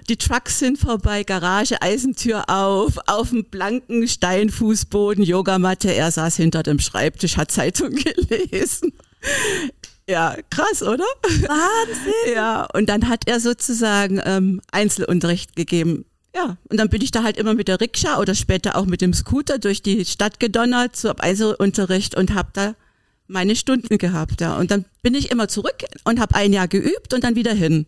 Die 0.08 0.16
Trucks 0.16 0.58
sind 0.58 0.78
vorbei, 0.78 1.22
Garage, 1.24 1.80
Eisentür 1.80 2.48
auf, 2.50 2.98
auf 3.06 3.30
dem 3.30 3.44
blanken 3.44 4.06
Steinfußboden, 4.06 5.24
Yogamatte. 5.24 5.94
Er 5.94 6.10
saß 6.10 6.36
hinter 6.36 6.62
dem 6.62 6.78
Schreibtisch, 6.78 7.36
hat 7.36 7.50
Zeitung 7.50 7.90
gelesen. 7.94 8.92
Ja, 10.06 10.36
krass, 10.50 10.82
oder? 10.82 11.04
Wahnsinn. 11.22 12.34
Ja, 12.34 12.66
und 12.74 12.90
dann 12.90 13.08
hat 13.08 13.22
er 13.26 13.40
sozusagen 13.40 14.20
ähm, 14.24 14.60
Einzelunterricht 14.70 15.56
gegeben. 15.56 16.04
Ja, 16.34 16.56
und 16.68 16.78
dann 16.78 16.88
bin 16.88 17.00
ich 17.00 17.12
da 17.12 17.22
halt 17.22 17.36
immer 17.36 17.54
mit 17.54 17.68
der 17.68 17.80
Rikscha 17.80 18.18
oder 18.18 18.34
später 18.34 18.76
auch 18.76 18.86
mit 18.86 19.00
dem 19.00 19.14
Scooter 19.14 19.58
durch 19.58 19.82
die 19.82 20.04
Stadt 20.04 20.40
gedonnert 20.40 20.96
zu 20.96 21.16
Einzelunterricht 21.16 22.16
und 22.16 22.34
habe 22.34 22.48
da 22.52 22.74
meine 23.28 23.54
Stunden 23.54 23.98
gehabt. 23.98 24.40
Ja. 24.40 24.56
Und 24.56 24.70
dann 24.70 24.84
bin 25.02 25.14
ich 25.14 25.30
immer 25.30 25.48
zurück 25.48 25.84
und 26.04 26.20
habe 26.20 26.34
ein 26.34 26.52
Jahr 26.52 26.68
geübt 26.68 27.14
und 27.14 27.22
dann 27.22 27.36
wieder 27.36 27.52
hin. 27.52 27.86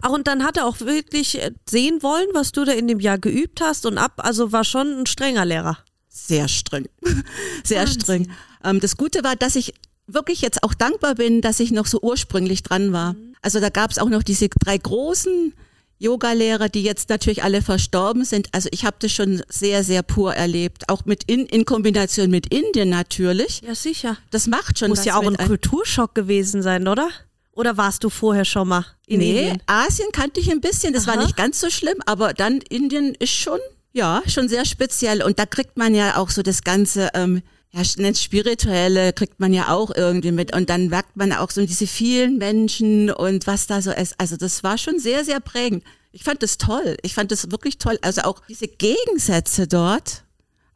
Ach, 0.00 0.10
und 0.10 0.26
dann 0.26 0.44
hat 0.44 0.56
er 0.56 0.66
auch 0.66 0.80
wirklich 0.80 1.40
äh, 1.40 1.52
sehen 1.68 2.02
wollen, 2.02 2.28
was 2.32 2.52
du 2.52 2.64
da 2.64 2.72
in 2.72 2.88
dem 2.88 3.00
Jahr 3.00 3.18
geübt 3.18 3.60
hast 3.60 3.86
und 3.86 3.98
ab, 3.98 4.12
also 4.16 4.50
war 4.52 4.64
schon 4.64 5.00
ein 5.00 5.06
strenger 5.06 5.44
Lehrer. 5.44 5.78
Sehr 6.08 6.48
streng. 6.48 6.88
Sehr 7.64 7.80
Wahnsinn. 7.80 8.00
streng. 8.00 8.30
Ähm, 8.64 8.80
das 8.80 8.96
Gute 8.96 9.22
war, 9.22 9.36
dass 9.36 9.56
ich 9.56 9.74
wirklich 10.06 10.40
jetzt 10.40 10.62
auch 10.62 10.74
dankbar 10.74 11.14
bin, 11.14 11.42
dass 11.42 11.60
ich 11.60 11.70
noch 11.70 11.86
so 11.86 12.00
ursprünglich 12.00 12.62
dran 12.62 12.92
war. 12.92 13.14
Also 13.42 13.60
da 13.60 13.68
gab 13.68 13.90
es 13.90 13.98
auch 13.98 14.08
noch 14.08 14.22
diese 14.22 14.48
drei 14.48 14.78
großen 14.78 15.52
Yoga-Lehrer, 15.98 16.68
die 16.68 16.82
jetzt 16.82 17.08
natürlich 17.08 17.42
alle 17.42 17.62
verstorben 17.62 18.24
sind. 18.24 18.48
Also 18.52 18.68
ich 18.72 18.84
habe 18.84 18.96
das 19.00 19.12
schon 19.12 19.42
sehr, 19.48 19.82
sehr 19.82 20.02
pur 20.02 20.34
erlebt. 20.34 20.88
Auch 20.88 21.04
mit 21.04 21.24
in, 21.24 21.46
in 21.46 21.64
Kombination 21.64 22.30
mit 22.30 22.52
Indien 22.52 22.88
natürlich. 22.88 23.62
Ja, 23.66 23.74
sicher. 23.74 24.16
Das 24.30 24.46
macht 24.46 24.78
schon 24.78 24.90
Muss 24.90 25.04
ja 25.04 25.16
auch 25.16 25.26
ein. 25.26 25.36
Kulturschock 25.36 26.14
gewesen 26.14 26.62
sein, 26.62 26.86
oder? 26.86 27.08
Oder 27.52 27.76
warst 27.76 28.04
du 28.04 28.08
vorher 28.10 28.44
schon 28.44 28.68
mal 28.68 28.86
in 29.06 29.18
nee, 29.18 29.40
Indien? 29.40 29.62
Asien 29.66 30.08
kannte 30.12 30.38
ich 30.38 30.48
ein 30.50 30.60
bisschen, 30.60 30.92
das 30.92 31.08
war 31.08 31.14
Aha. 31.14 31.24
nicht 31.24 31.36
ganz 31.36 31.58
so 31.58 31.70
schlimm, 31.70 31.96
aber 32.06 32.32
dann 32.32 32.60
Indien 32.68 33.16
ist 33.18 33.32
schon, 33.32 33.58
ja, 33.92 34.22
schon 34.28 34.48
sehr 34.48 34.64
speziell. 34.64 35.24
Und 35.24 35.40
da 35.40 35.46
kriegt 35.46 35.76
man 35.76 35.92
ja 35.92 36.16
auch 36.16 36.30
so 36.30 36.42
das 36.42 36.62
ganze, 36.62 37.10
ähm, 37.14 37.42
ja, 37.70 37.82
nennt 37.96 38.18
spirituelle, 38.18 39.12
kriegt 39.12 39.40
man 39.40 39.52
ja 39.52 39.68
auch 39.68 39.94
irgendwie 39.94 40.32
mit. 40.32 40.54
Und 40.54 40.70
dann 40.70 40.88
merkt 40.88 41.16
man 41.16 41.32
auch 41.32 41.50
so 41.50 41.64
diese 41.64 41.86
vielen 41.86 42.38
Menschen 42.38 43.10
und 43.10 43.46
was 43.46 43.66
da 43.66 43.82
so 43.82 43.90
ist. 43.90 44.14
Also 44.18 44.36
das 44.36 44.62
war 44.62 44.78
schon 44.78 44.98
sehr, 44.98 45.24
sehr 45.24 45.40
prägend. 45.40 45.84
Ich 46.12 46.24
fand 46.24 46.42
das 46.42 46.56
toll. 46.56 46.96
Ich 47.02 47.14
fand 47.14 47.30
das 47.30 47.50
wirklich 47.50 47.78
toll. 47.78 47.98
Also 48.00 48.22
auch 48.22 48.40
diese 48.48 48.68
Gegensätze 48.68 49.66
dort. 49.68 50.24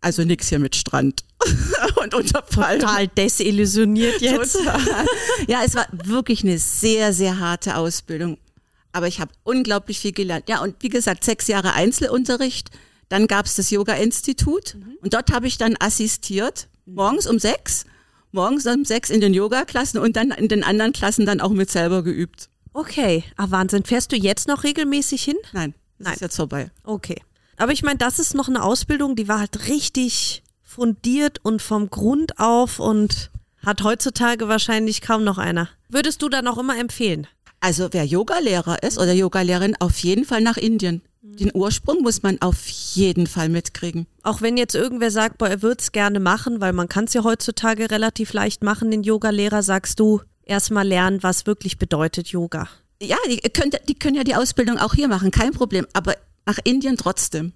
Also 0.03 0.25
nix 0.25 0.49
hier 0.49 0.59
mit 0.59 0.77
Strand 0.77 1.25
und 2.03 2.13
Unterfall. 2.13 2.79
Total 2.81 3.09
desillusioniert 3.09 4.21
jetzt. 4.21 4.55
Total. 4.55 5.07
Ja, 5.47 5.63
es 5.65 5.75
war 5.75 5.87
wirklich 5.93 6.43
eine 6.43 6.59
sehr, 6.59 7.13
sehr 7.13 7.39
harte 7.39 7.77
Ausbildung. 7.77 8.37
Aber 8.93 9.09
ich 9.09 9.21
habe 9.21 9.33
unglaublich 9.45 10.01
viel 10.01 10.13
gelernt. 10.13 10.49
Ja, 10.49 10.61
und 10.61 10.75
wie 10.81 10.89
gesagt, 10.91 11.25
sechs 11.25 11.47
Jahre 11.47 11.73
Einzelunterricht. 11.73 12.71
Dann 13.09 13.27
gab 13.27 13.47
es 13.47 13.55
das 13.57 13.71
Yoga-Institut 13.71 14.77
und 15.03 15.13
dort 15.13 15.33
habe 15.33 15.47
ich 15.47 15.59
dann 15.59 15.77
assistiert, 15.79 16.69
morgens 16.87 17.27
um 17.27 17.39
sechs, 17.39 17.85
morgens 18.31 18.67
um 18.67 18.85
sechs 18.85 19.11
in 19.11 19.21
den 19.21 19.35
Yoga-Klassen 19.35 19.99
und 19.99 20.17
dann 20.17 20.31
in 20.31 20.49
den 20.49 20.65
anderen 20.65 20.93
Klassen 20.93 21.27
dann 21.27 21.41
auch 21.41 21.51
mit 21.51 21.71
selber 21.71 22.03
geübt. 22.03 22.49
Okay, 22.73 23.25
ah 23.37 23.51
Wahnsinn. 23.51 23.85
Fährst 23.85 24.13
du 24.13 24.17
jetzt 24.17 24.49
noch 24.49 24.65
regelmäßig 24.65 25.23
hin? 25.23 25.37
Nein, 25.53 25.75
das 25.99 26.07
Nein. 26.07 26.15
ist 26.15 26.21
jetzt 26.21 26.37
vorbei. 26.37 26.71
Okay. 26.85 27.21
Aber 27.57 27.73
ich 27.73 27.83
meine, 27.83 27.99
das 27.99 28.19
ist 28.19 28.35
noch 28.35 28.49
eine 28.49 28.63
Ausbildung, 28.63 29.15
die 29.15 29.29
war 29.29 29.39
halt 29.39 29.69
richtig 29.69 30.43
fundiert 30.63 31.39
und 31.43 31.61
vom 31.61 31.91
Grund 31.91 32.39
auf 32.39 32.81
und 32.81 33.31
hat 33.65 33.83
heutzutage 33.85 34.49
wahrscheinlich 34.49 35.03
kaum 35.03 35.23
noch 35.23 35.39
einer. 35.39 35.69
Würdest 35.89 36.23
du 36.23 36.29
dann 36.29 36.49
auch 36.49 36.59
immer 36.59 36.79
empfehlen? 36.79 37.27
Also 37.61 37.89
wer 37.93 38.05
Yogalehrer 38.05 38.83
ist 38.83 38.99
oder 38.99 39.13
Yogalehrerin, 39.13 39.77
auf 39.79 39.99
jeden 39.99 40.25
Fall 40.25 40.41
nach 40.41 40.57
Indien. 40.57 41.03
Den 41.25 41.53
Ursprung 41.55 42.03
muss 42.03 42.23
man 42.25 42.43
auf 42.43 42.67
jeden 42.67 43.29
Fall 43.29 43.49
mitkriegen. 43.49 44.07
Auch 44.25 44.43
wenn 44.43 44.57
jetzt 44.57 44.75
irgendwer 44.75 45.13
sagt, 45.13 45.39
boah, 45.39 45.49
er 45.49 45.63
würde 45.63 45.79
es 45.79 45.93
gerne 45.93 46.19
machen, 46.19 46.61
weil 46.61 46.73
man 46.73 46.89
kann 46.89 47.05
es 47.05 47.15
ja 47.15 47.23
heutzutage 47.23 47.91
relativ 47.93 48.33
leicht 48.33 48.65
machen, 48.65 48.91
den 48.91 49.05
Yoga-Lehrer, 49.05 49.63
sagst 49.63 50.01
du, 50.01 50.21
erstmal 50.45 50.87
lernen, 50.87 51.23
was 51.23 51.47
wirklich 51.47 51.79
bedeutet 51.79 52.29
Yoga. 52.29 52.69
Ja, 53.01 53.17
die, 53.29 53.39
könnt, 53.51 53.79
die 53.89 53.95
können 53.95 54.17
ja 54.17 54.25
die 54.25 54.35
Ausbildung 54.35 54.79
auch 54.79 54.95
hier 54.95 55.07
machen, 55.07 55.31
kein 55.31 55.53
Problem. 55.53 55.87
Aber 55.93 56.17
nach 56.45 56.59
Indien 56.65 56.97
trotzdem. 56.97 57.53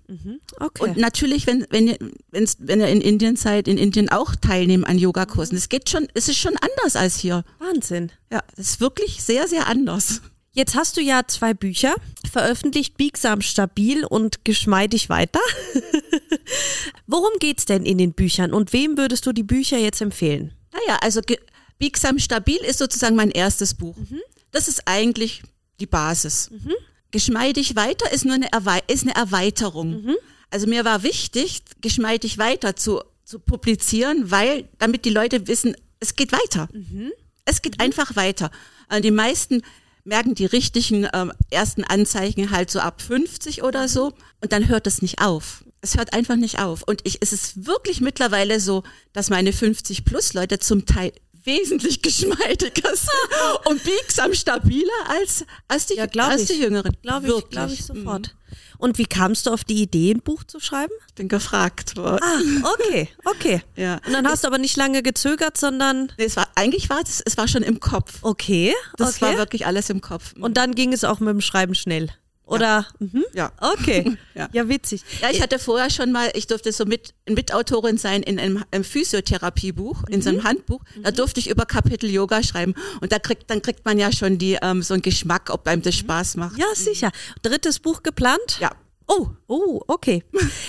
Okay. 0.61 0.85
Und 0.85 0.97
natürlich, 0.97 1.49
wenn, 1.49 1.67
wenn, 1.71 1.89
ihr, 1.89 1.99
wenn's, 2.31 2.57
wenn 2.61 2.81
ihr 2.81 2.89
in 2.89 3.01
Indien 3.01 3.35
seid, 3.35 3.67
in 3.67 3.79
Indien 3.79 4.09
auch 4.11 4.37
teilnehmen 4.37 4.85
an 4.85 4.97
Yogakursen. 4.97 5.57
Es 5.57 5.69
geht 5.69 5.91
schon, 5.91 6.07
es 6.15 6.29
ist 6.29 6.39
schon 6.39 6.55
anders 6.57 6.95
als 6.95 7.17
hier. 7.17 7.45
Wahnsinn. 7.59 8.13
Ja, 8.31 8.43
es 8.57 8.71
ist 8.71 8.81
wirklich 8.81 9.23
sehr, 9.25 9.49
sehr 9.49 9.67
anders. 9.67 10.23
Jetzt 10.57 10.75
hast 10.75 10.97
du 10.97 11.03
ja 11.03 11.21
zwei 11.27 11.53
Bücher 11.53 11.95
veröffentlicht, 12.33 12.97
Biegsam 12.97 13.43
stabil 13.43 14.07
und 14.07 14.47
geschmeidig 14.47 15.11
weiter. 15.11 15.41
Worum 17.07 17.39
geht's 17.41 17.67
denn 17.67 17.85
in 17.85 17.99
den 17.99 18.15
Büchern 18.15 18.55
und 18.55 18.73
wem 18.73 18.97
würdest 18.97 19.27
du 19.27 19.33
die 19.33 19.43
Bücher 19.43 19.77
jetzt 19.77 20.01
empfehlen? 20.01 20.55
Naja, 20.73 20.99
also 21.03 21.21
Biegsam 21.79 22.19
Stabil 22.19 22.57
ist 22.57 22.79
sozusagen 22.79 23.17
mein 23.17 23.31
erstes 23.31 23.75
Buch. 23.75 23.97
Das 24.51 24.67
ist 24.67 24.85
eigentlich 24.87 25.43
die 25.79 25.85
Basis. 25.87 26.51
Geschmeidig 27.11 27.77
weiter 27.77 28.11
ist 28.11 28.25
nur 28.25 28.37
eine, 28.37 28.51
Erwei 28.51 28.81
ist 28.87 29.03
eine 29.03 29.15
Erweiterung. 29.15 30.15
Also 30.49 30.67
mir 30.67 30.87
war 30.87 31.03
wichtig, 31.03 31.65
geschmeidig 31.83 32.39
weiter 32.39 32.77
zu, 32.77 33.03
zu 33.25 33.41
publizieren, 33.41 34.31
weil 34.31 34.71
damit 34.79 35.05
die 35.05 35.11
Leute 35.11 35.49
wissen, 35.49 35.77
es 36.01 36.17
geht 36.17 36.33
weiter. 36.33 36.71
Es 37.45 37.61
geht 37.61 37.79
einfach 37.79 38.17
weiter. 38.17 38.51
Äh, 38.89 39.03
Die 39.03 39.11
meisten 39.11 39.63
merken 40.07 40.35
die 40.35 40.47
richtigen 40.47 41.09
ähm, 41.13 41.33
ersten 41.51 41.85
Anzeichen 41.85 42.51
halt 42.51 42.71
so 42.71 42.81
ab 42.81 43.03
50 43.03 43.63
oder 43.63 43.89
so 43.89 44.13
und 44.41 44.53
dann 44.53 44.69
hört 44.69 44.87
es 44.87 45.03
nicht 45.03 45.21
auf. 45.21 45.65
Es 45.81 45.97
hört 45.97 46.15
einfach 46.15 46.37
nicht 46.37 46.59
auf. 46.59 46.83
Und 46.83 47.01
ich, 47.05 47.19
es 47.21 47.33
ist 47.33 47.67
wirklich 47.67 48.01
mittlerweile 48.01 48.61
so, 48.61 48.83
dass 49.13 49.31
meine 49.31 49.53
50 49.53 50.05
plus 50.05 50.33
Leute 50.33 50.59
zum 50.59 50.87
Teil 50.87 51.13
wesentlich 51.47 52.03
geschmeidiger 52.03 52.91
und 53.67 53.83
biegsam 53.83 54.35
stabiler 54.35 54.93
als, 55.09 55.45
als, 55.69 55.87
die, 55.87 55.95
Ja, 55.97 56.07
als 56.27 56.43
ich. 56.43 56.49
die 56.49 56.63
Jüngeren. 56.63 56.97
Glaube 57.03 57.29
ich, 57.29 57.49
glaube 57.51 57.73
ich 57.73 57.85
sofort. 57.85 58.29
Mhm. 58.35 58.57
Und 58.79 58.99
wie 58.99 59.07
kamst 59.07 59.47
du 59.47 59.51
auf 59.53 59.65
die 59.65 59.81
Idee, 59.83 60.13
ein 60.13 60.21
Buch 60.21 60.45
zu 60.45 60.61
schreiben? 60.61 60.93
Ich 61.09 61.15
bin 61.15 61.29
gefragt 61.29 61.97
worden. 61.97 62.21
Ah, 62.23 62.73
okay, 62.75 63.09
okay. 63.25 63.63
Ja. 63.77 64.01
Und 64.07 64.13
dann 64.13 64.27
hast 64.29 64.45
du 64.45 64.49
aber 64.49 64.59
nicht 64.59 64.77
lange 64.77 65.03
gezögert, 65.03 65.57
sondern 65.57 66.13
Nee, 66.19 66.25
es 66.27 66.37
war, 66.37 66.47
eigentlich 66.57 66.91
war 66.91 67.01
es, 67.03 67.23
es 67.25 67.37
war 67.39 67.49
schon 67.49 67.63
im 67.63 67.81
Kopf. 67.81 68.19
okay, 68.23 68.75
Das 68.99 69.17
okay. 69.17 69.21
war 69.23 69.37
wirklich 69.39 69.67
alles 69.67 69.89
im 69.91 70.01
Kopf. 70.03 70.35
Und 70.39 70.57
dann 70.59 70.75
ging 70.75 70.93
es 70.93 71.05
auch 71.05 71.21
mit 71.21 71.31
dem 71.31 71.41
Schreiben 71.41 71.75
schnell. 71.75 72.11
Oder? 72.47 72.87
Mhm. 72.99 73.25
ja. 73.35 73.53
Okay. 73.61 74.17
Ja. 74.37 74.51
ja, 74.53 74.69
witzig. 74.69 75.03
Ja, 75.23 75.31
ich 75.31 75.41
hatte 75.41 75.59
vorher 75.59 75.89
schon 75.89 76.13
mal, 76.13 76.31
ich 76.35 76.47
durfte 76.47 76.71
so 76.71 76.85
mit, 76.85 77.15
Mitautorin 77.27 77.97
sein 77.97 78.23
in 78.23 78.39
einem, 78.39 78.63
einem 78.71 78.85
Physiotherapiebuch, 78.85 80.05
in 80.11 80.21
so 80.21 80.29
einem 80.29 80.45
Handbuch. 80.45 80.83
Da 81.03 81.11
durfte 81.11 81.41
ich 81.41 81.49
über 81.49 81.65
Kapitel 81.65 82.11
Yoga 82.11 82.43
schreiben. 82.43 82.75
Und 83.01 83.13
da 83.13 83.19
kriegt, 83.19 83.51
dann 83.51 83.63
kriegt 83.63 83.87
man 83.87 83.99
ja 83.99 84.13
schon 84.13 84.37
die, 84.37 84.59
ähm, 84.61 84.83
so 84.83 84.93
einen 84.93 85.03
Geschmack, 85.03 85.49
ob 85.51 85.67
einem 85.67 85.81
das 85.81 85.95
Spaß 85.95 86.37
macht. 86.37 86.59
Ja, 86.59 86.67
sicher. 86.75 87.13
Drittes 87.43 87.79
Buch 87.79 88.03
geplant? 88.03 88.59
Ja. 88.61 88.73
Oh, 89.09 89.29
oh, 89.47 89.81
okay. 89.87 90.23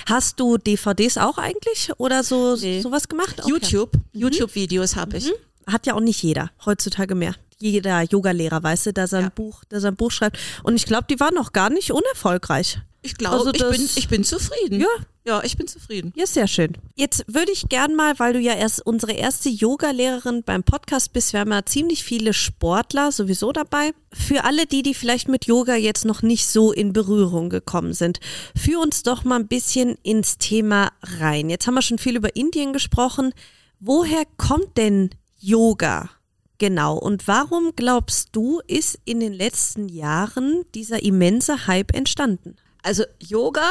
Hast 0.05 0.39
du 0.39 0.57
DVDs 0.57 1.17
auch 1.17 1.37
eigentlich 1.37 1.91
oder 1.97 2.23
so 2.23 2.55
Nee. 2.55 2.79
sowas 2.81 3.09
gemacht? 3.09 3.39
Okay. 3.41 3.49
YouTube, 3.49 3.91
YouTube-Videos 4.13 4.95
habe 4.95 5.17
ich. 5.17 5.29
Hat 5.65 5.85
ja 5.87 5.95
auch 5.95 5.99
nicht 5.99 6.23
jeder 6.23 6.51
heutzutage 6.65 7.15
mehr. 7.15 7.35
Jeder 7.59 8.03
Yogalehrer, 8.03 8.61
weißt 8.63 8.87
du, 8.87 8.93
da 8.93 9.07
sein 9.07 9.25
Ja. 9.25 9.29
Buch, 9.29 9.63
da 9.69 9.79
sein 9.79 9.95
Buch 9.95 10.11
schreibt. 10.11 10.37
Und 10.63 10.75
ich 10.75 10.85
glaube, 10.85 11.05
die 11.09 11.19
waren 11.19 11.33
noch 11.35 11.53
gar 11.53 11.69
nicht 11.69 11.91
unerfolgreich. 11.91 12.79
Ich 13.01 13.15
glaube, 13.15 13.37
Also 13.37 13.53
ich, 13.53 13.77
bin, 13.77 13.89
ich 13.95 14.07
bin 14.07 14.23
zufrieden. 14.23 14.81
Ja. 14.81 14.87
Ja, 15.25 15.43
ich 15.43 15.57
bin 15.57 15.67
zufrieden. 15.67 16.13
Ja, 16.15 16.25
sehr 16.25 16.47
schön. 16.47 16.77
Jetzt 16.95 17.25
würde 17.27 17.51
ich 17.51 17.67
gern 17.67 17.95
mal, 17.95 18.17
weil 18.17 18.31
du 18.31 18.39
ja 18.39 18.53
erst 18.53 18.85
unsere 18.85 19.11
erste 19.11 19.49
Yoga-Lehrerin 19.49 20.43
beim 20.43 20.63
Podcast 20.63 21.11
bist, 21.11 21.33
wir 21.33 21.41
haben 21.41 21.51
ja 21.51 21.65
ziemlich 21.65 22.05
viele 22.05 22.31
Sportler 22.33 23.11
sowieso 23.11 23.51
dabei. 23.51 23.91
Für 24.13 24.45
alle 24.45 24.65
die, 24.65 24.83
die 24.83 24.93
vielleicht 24.93 25.27
mit 25.27 25.45
Yoga 25.45 25.75
jetzt 25.75 26.05
noch 26.05 26.21
nicht 26.21 26.47
so 26.47 26.71
in 26.71 26.93
Berührung 26.93 27.49
gekommen 27.49 27.93
sind, 27.93 28.21
führ 28.55 28.79
uns 28.79 29.03
doch 29.03 29.25
mal 29.25 29.37
ein 29.37 29.49
bisschen 29.49 29.97
ins 30.01 30.37
Thema 30.37 30.91
rein. 31.19 31.49
Jetzt 31.49 31.67
haben 31.67 31.73
wir 31.75 31.81
schon 31.81 31.97
viel 31.97 32.15
über 32.15 32.33
Indien 32.37 32.71
gesprochen. 32.71 33.33
Woher 33.81 34.23
kommt 34.37 34.77
denn 34.77 35.09
Yoga? 35.37 36.09
Genau. 36.57 36.97
Und 36.97 37.27
warum 37.27 37.73
glaubst 37.75 38.29
du, 38.31 38.61
ist 38.67 38.99
in 39.05 39.19
den 39.19 39.33
letzten 39.33 39.89
Jahren 39.89 40.63
dieser 40.73 41.03
immense 41.03 41.67
Hype 41.67 41.93
entstanden? 41.93 42.55
Also 42.81 43.03
Yoga 43.19 43.69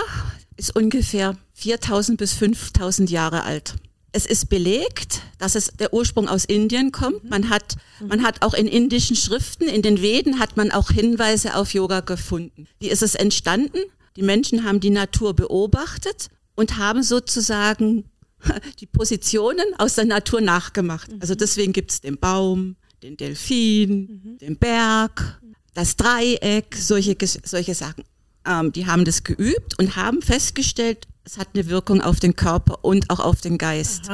ist 0.57 0.75
ungefähr 0.77 1.37
4000 1.55 2.19
bis 2.19 2.33
5000 2.35 3.11
Jahre 3.11 3.45
alt. 3.45 3.75
Es 4.13 4.25
ist 4.25 4.49
belegt, 4.49 5.21
dass 5.39 5.55
es 5.57 5.73
der 5.79 5.93
Ursprung 5.93 6.29
aus 6.29 6.47
Indien 6.47 6.91
kommt. 6.91 7.25
Man 7.25 7.51
hat, 7.51 7.77
man 8.01 8.23
hat 8.23 8.43
auch 8.43 8.55
in 8.55 8.67
indischen 8.67 9.17
Schriften, 9.17 9.69
in 9.69 9.83
den 9.83 10.01
Veden 10.01 10.39
hat 10.39 10.57
man 10.57 10.71
auch 10.71 10.91
Hinweise 10.91 11.55
auf 11.55 11.75
Yoga 11.75 12.01
gefunden. 12.01 12.67
Wie 12.79 12.89
ist 12.89 13.03
es 13.03 13.15
entstanden? 13.15 13.79
Die 14.17 14.23
Menschen 14.23 14.65
haben 14.65 14.81
die 14.81 14.91
Natur 14.91 15.35
beobachtet 15.35 16.29
und 16.55 16.79
haben 16.79 17.03
sozusagen 17.03 18.05
die 18.81 18.87
Positionen 18.87 19.65
aus 19.79 19.95
der 19.95 20.05
Natur 20.05 20.41
nachgemacht. 20.41 21.11
Also 21.21 21.35
deswegen 21.35 21.73
gibt 21.73 21.91
es 21.91 22.01
den 22.01 22.19
Baum, 22.19 22.77
den 23.03 23.17
Delfin, 23.17 24.39
den 24.41 24.57
Berg, 24.57 25.41
das 25.75 25.97
Dreieck, 25.97 26.75
solche, 26.77 27.17
solche 27.45 27.75
Sachen. 27.75 28.05
Ähm, 28.47 28.73
die 28.73 28.87
haben 28.87 29.05
das 29.05 29.25
geübt 29.25 29.79
und 29.79 29.97
haben 29.97 30.23
festgestellt, 30.23 31.07
es 31.25 31.39
hat 31.39 31.49
eine 31.55 31.69
Wirkung 31.69 32.01
auf 32.01 32.21
den 32.21 32.37
Körper 32.37 32.85
und 32.85 33.11
auch 33.11 33.21
auf 33.21 33.41
den 33.41 33.59
Geist. 33.59 34.09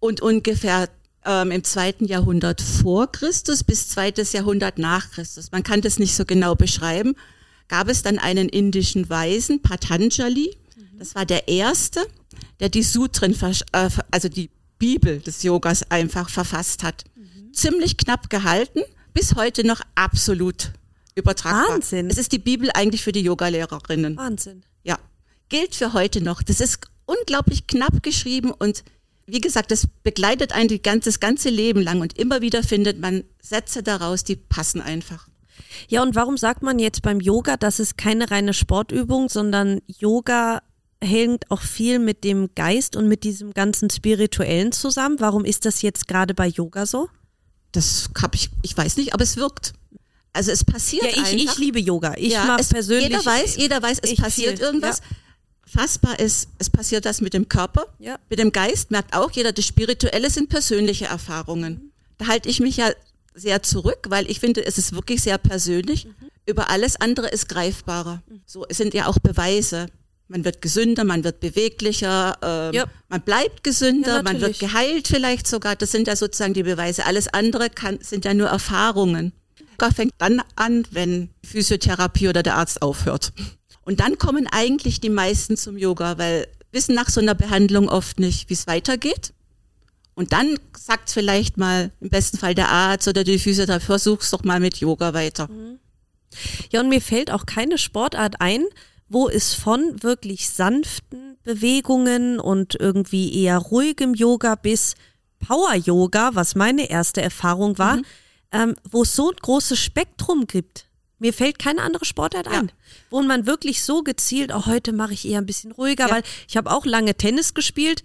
Und 0.00 0.20
ungefähr 0.20 0.88
ähm, 1.24 1.50
im 1.50 1.62
zweiten 1.62 2.06
Jahrhundert 2.06 2.60
vor 2.60 3.12
Christus 3.12 3.62
bis 3.62 3.88
zweites 3.88 4.32
Jahrhundert 4.32 4.78
nach 4.78 5.10
Christus, 5.10 5.52
man 5.52 5.62
kann 5.62 5.82
das 5.82 5.98
nicht 5.98 6.16
so 6.16 6.24
genau 6.24 6.54
beschreiben, 6.54 7.14
gab 7.68 7.88
es 7.88 8.02
dann 8.02 8.18
einen 8.18 8.48
indischen 8.48 9.08
Weisen, 9.08 9.62
Patanjali. 9.62 10.56
Das 11.02 11.16
war 11.16 11.26
der 11.26 11.48
erste, 11.48 12.06
der 12.60 12.68
die 12.68 12.84
Sutren, 12.84 13.34
äh, 13.72 13.90
also 14.12 14.28
die 14.28 14.50
Bibel 14.78 15.18
des 15.18 15.42
Yogas 15.42 15.90
einfach 15.90 16.30
verfasst 16.30 16.84
hat. 16.84 17.02
Ziemlich 17.52 17.96
knapp 17.96 18.30
gehalten, 18.30 18.82
bis 19.12 19.34
heute 19.34 19.66
noch 19.66 19.80
absolut 19.96 20.70
übertragbar. 21.16 21.70
Wahnsinn. 21.70 22.08
Es 22.08 22.18
ist 22.18 22.30
die 22.30 22.38
Bibel 22.38 22.70
eigentlich 22.72 23.02
für 23.02 23.10
die 23.10 23.22
Yogalehrerinnen. 23.22 24.16
Wahnsinn. 24.16 24.62
Ja, 24.84 24.96
gilt 25.48 25.74
für 25.74 25.92
heute 25.92 26.20
noch. 26.20 26.40
Das 26.40 26.60
ist 26.60 26.78
unglaublich 27.04 27.66
knapp 27.66 28.04
geschrieben 28.04 28.52
und 28.52 28.84
wie 29.26 29.40
gesagt, 29.40 29.72
das 29.72 29.88
begleitet 30.04 30.52
einen 30.52 30.80
das 31.00 31.18
ganze 31.18 31.48
Leben 31.48 31.82
lang 31.82 32.00
und 32.00 32.16
immer 32.16 32.42
wieder 32.42 32.62
findet 32.62 33.00
man 33.00 33.24
Sätze 33.40 33.82
daraus, 33.82 34.22
die 34.22 34.36
passen 34.36 34.80
einfach. 34.80 35.26
Ja, 35.88 36.00
und 36.02 36.14
warum 36.14 36.36
sagt 36.36 36.62
man 36.62 36.78
jetzt 36.78 37.02
beim 37.02 37.18
Yoga, 37.18 37.56
das 37.56 37.80
ist 37.80 37.98
keine 37.98 38.30
reine 38.30 38.54
Sportübung, 38.54 39.28
sondern 39.28 39.80
Yoga 39.88 40.62
hängt 41.02 41.50
auch 41.50 41.60
viel 41.60 41.98
mit 41.98 42.24
dem 42.24 42.50
Geist 42.54 42.96
und 42.96 43.08
mit 43.08 43.24
diesem 43.24 43.52
ganzen 43.52 43.90
Spirituellen 43.90 44.72
zusammen? 44.72 45.16
Warum 45.18 45.44
ist 45.44 45.64
das 45.64 45.82
jetzt 45.82 46.08
gerade 46.08 46.34
bei 46.34 46.46
Yoga 46.46 46.86
so? 46.86 47.08
Das 47.72 48.08
hab 48.20 48.34
ich, 48.34 48.50
ich 48.62 48.76
weiß 48.76 48.96
nicht, 48.96 49.12
aber 49.14 49.24
es 49.24 49.36
wirkt. 49.36 49.72
Also 50.32 50.50
es 50.50 50.64
passiert 50.64 51.04
Ja, 51.04 51.10
ich, 51.10 51.18
einfach. 51.18 51.32
ich 51.34 51.58
liebe 51.58 51.80
Yoga. 51.80 52.14
Ich 52.16 52.32
ja, 52.32 52.44
mag 52.44 52.60
es, 52.60 52.68
persönlich. 52.68 53.08
Jeder 53.08 53.24
weiß, 53.24 53.56
jeder 53.56 53.82
weiß, 53.82 53.98
es 54.02 54.14
passiert 54.14 54.58
viel, 54.58 54.66
irgendwas. 54.66 55.02
Fassbar 55.66 56.18
ist, 56.18 56.48
es 56.58 56.68
passiert 56.70 57.04
das 57.04 57.20
mit 57.20 57.34
dem 57.34 57.48
Körper, 57.48 57.86
Ja. 57.98 58.18
mit 58.28 58.38
dem 58.38 58.52
Geist, 58.52 58.90
merkt 58.90 59.14
auch 59.14 59.30
jeder, 59.30 59.52
das 59.52 59.64
Spirituelle 59.64 60.28
sind 60.30 60.48
persönliche 60.48 61.06
Erfahrungen. 61.06 61.92
Da 62.18 62.26
halte 62.26 62.48
ich 62.48 62.60
mich 62.60 62.76
ja 62.76 62.90
sehr 63.34 63.62
zurück, 63.62 64.06
weil 64.08 64.30
ich 64.30 64.38
finde, 64.40 64.64
es 64.66 64.76
ist 64.76 64.92
wirklich 64.92 65.22
sehr 65.22 65.38
persönlich. 65.38 66.06
Mhm. 66.06 66.14
Über 66.44 66.70
alles 66.70 67.00
andere 67.00 67.28
ist 67.28 67.48
greifbarer. 67.48 68.22
So, 68.44 68.66
es 68.68 68.76
sind 68.76 68.92
ja 68.94 69.06
auch 69.06 69.18
Beweise. 69.18 69.86
Man 70.28 70.44
wird 70.44 70.62
gesünder, 70.62 71.04
man 71.04 71.24
wird 71.24 71.40
beweglicher, 71.40 72.38
ähm, 72.42 72.74
Ja. 72.74 72.84
man 73.08 73.20
bleibt 73.20 73.64
gesünder, 73.64 74.16
Ja, 74.16 74.22
man 74.22 74.40
wird 74.40 74.58
geheilt 74.58 75.08
vielleicht 75.08 75.46
sogar. 75.46 75.76
Das 75.76 75.92
sind 75.92 76.06
ja 76.06 76.16
sozusagen 76.16 76.54
die 76.54 76.62
Beweise. 76.62 77.04
Alles 77.04 77.28
andere 77.28 77.68
kann, 77.68 77.98
sind 78.00 78.24
ja 78.24 78.32
nur 78.32 78.48
Erfahrungen. 78.48 79.32
Yoga 79.72 79.94
fängt 79.94 80.14
dann 80.18 80.40
an, 80.54 80.86
wenn 80.90 81.30
Physiotherapie 81.44 82.28
oder 82.28 82.42
der 82.42 82.54
Arzt 82.56 82.82
aufhört. 82.82 83.32
Und 83.84 84.00
dann 84.00 84.16
kommen 84.16 84.46
eigentlich 84.46 85.00
die 85.00 85.10
meisten 85.10 85.56
zum 85.56 85.76
Yoga, 85.76 86.18
weil 86.18 86.46
wissen 86.70 86.94
nach 86.94 87.08
so 87.10 87.20
einer 87.20 87.34
Behandlung 87.34 87.88
oft 87.88 88.20
nicht, 88.20 88.48
wie 88.48 88.54
es 88.54 88.66
weitergeht. 88.66 89.32
Und 90.14 90.32
dann 90.32 90.58
sagt 90.78 91.10
vielleicht 91.10 91.56
mal 91.56 91.90
im 92.00 92.10
besten 92.10 92.38
Fall 92.38 92.54
der 92.54 92.68
Arzt 92.68 93.08
oder 93.08 93.24
die 93.24 93.38
Physiotherapie, 93.38 93.84
versuch's 93.84 94.30
doch 94.30 94.44
mal 94.44 94.60
mit 94.60 94.76
Yoga 94.76 95.14
weiter. 95.14 95.48
Ja, 96.70 96.80
und 96.80 96.88
mir 96.88 97.00
fällt 97.00 97.30
auch 97.30 97.44
keine 97.44 97.76
Sportart 97.76 98.40
ein, 98.40 98.64
wo 99.12 99.28
es 99.28 99.52
von 99.54 100.02
wirklich 100.02 100.48
sanften 100.50 101.36
Bewegungen 101.44 102.40
und 102.40 102.74
irgendwie 102.80 103.34
eher 103.42 103.58
ruhigem 103.58 104.14
Yoga 104.14 104.54
bis 104.54 104.94
Power-Yoga, 105.46 106.30
was 106.34 106.54
meine 106.54 106.88
erste 106.88 107.20
Erfahrung 107.20 107.78
war, 107.78 107.98
ähm, 108.52 108.74
wo 108.90 109.02
es 109.02 109.14
so 109.14 109.30
ein 109.30 109.36
großes 109.36 109.78
Spektrum 109.78 110.46
gibt. 110.46 110.86
Mir 111.18 111.32
fällt 111.32 111.58
keine 111.58 111.82
andere 111.82 112.04
Sportart 112.04 112.46
Ja. 112.46 112.52
ein, 112.60 112.72
wo 113.10 113.22
man 113.22 113.46
wirklich 113.46 113.82
so 113.82 114.02
gezielt, 114.02 114.52
auch 114.52 114.66
heute 114.66 114.92
mache 114.92 115.12
ich 115.12 115.26
eher 115.28 115.38
ein 115.38 115.46
bisschen 115.46 115.72
ruhiger, 115.72 116.08
Ja. 116.08 116.14
weil 116.14 116.22
ich 116.48 116.56
habe 116.56 116.70
auch 116.70 116.84
lange 116.86 117.14
Tennis 117.14 117.54
gespielt. 117.54 118.02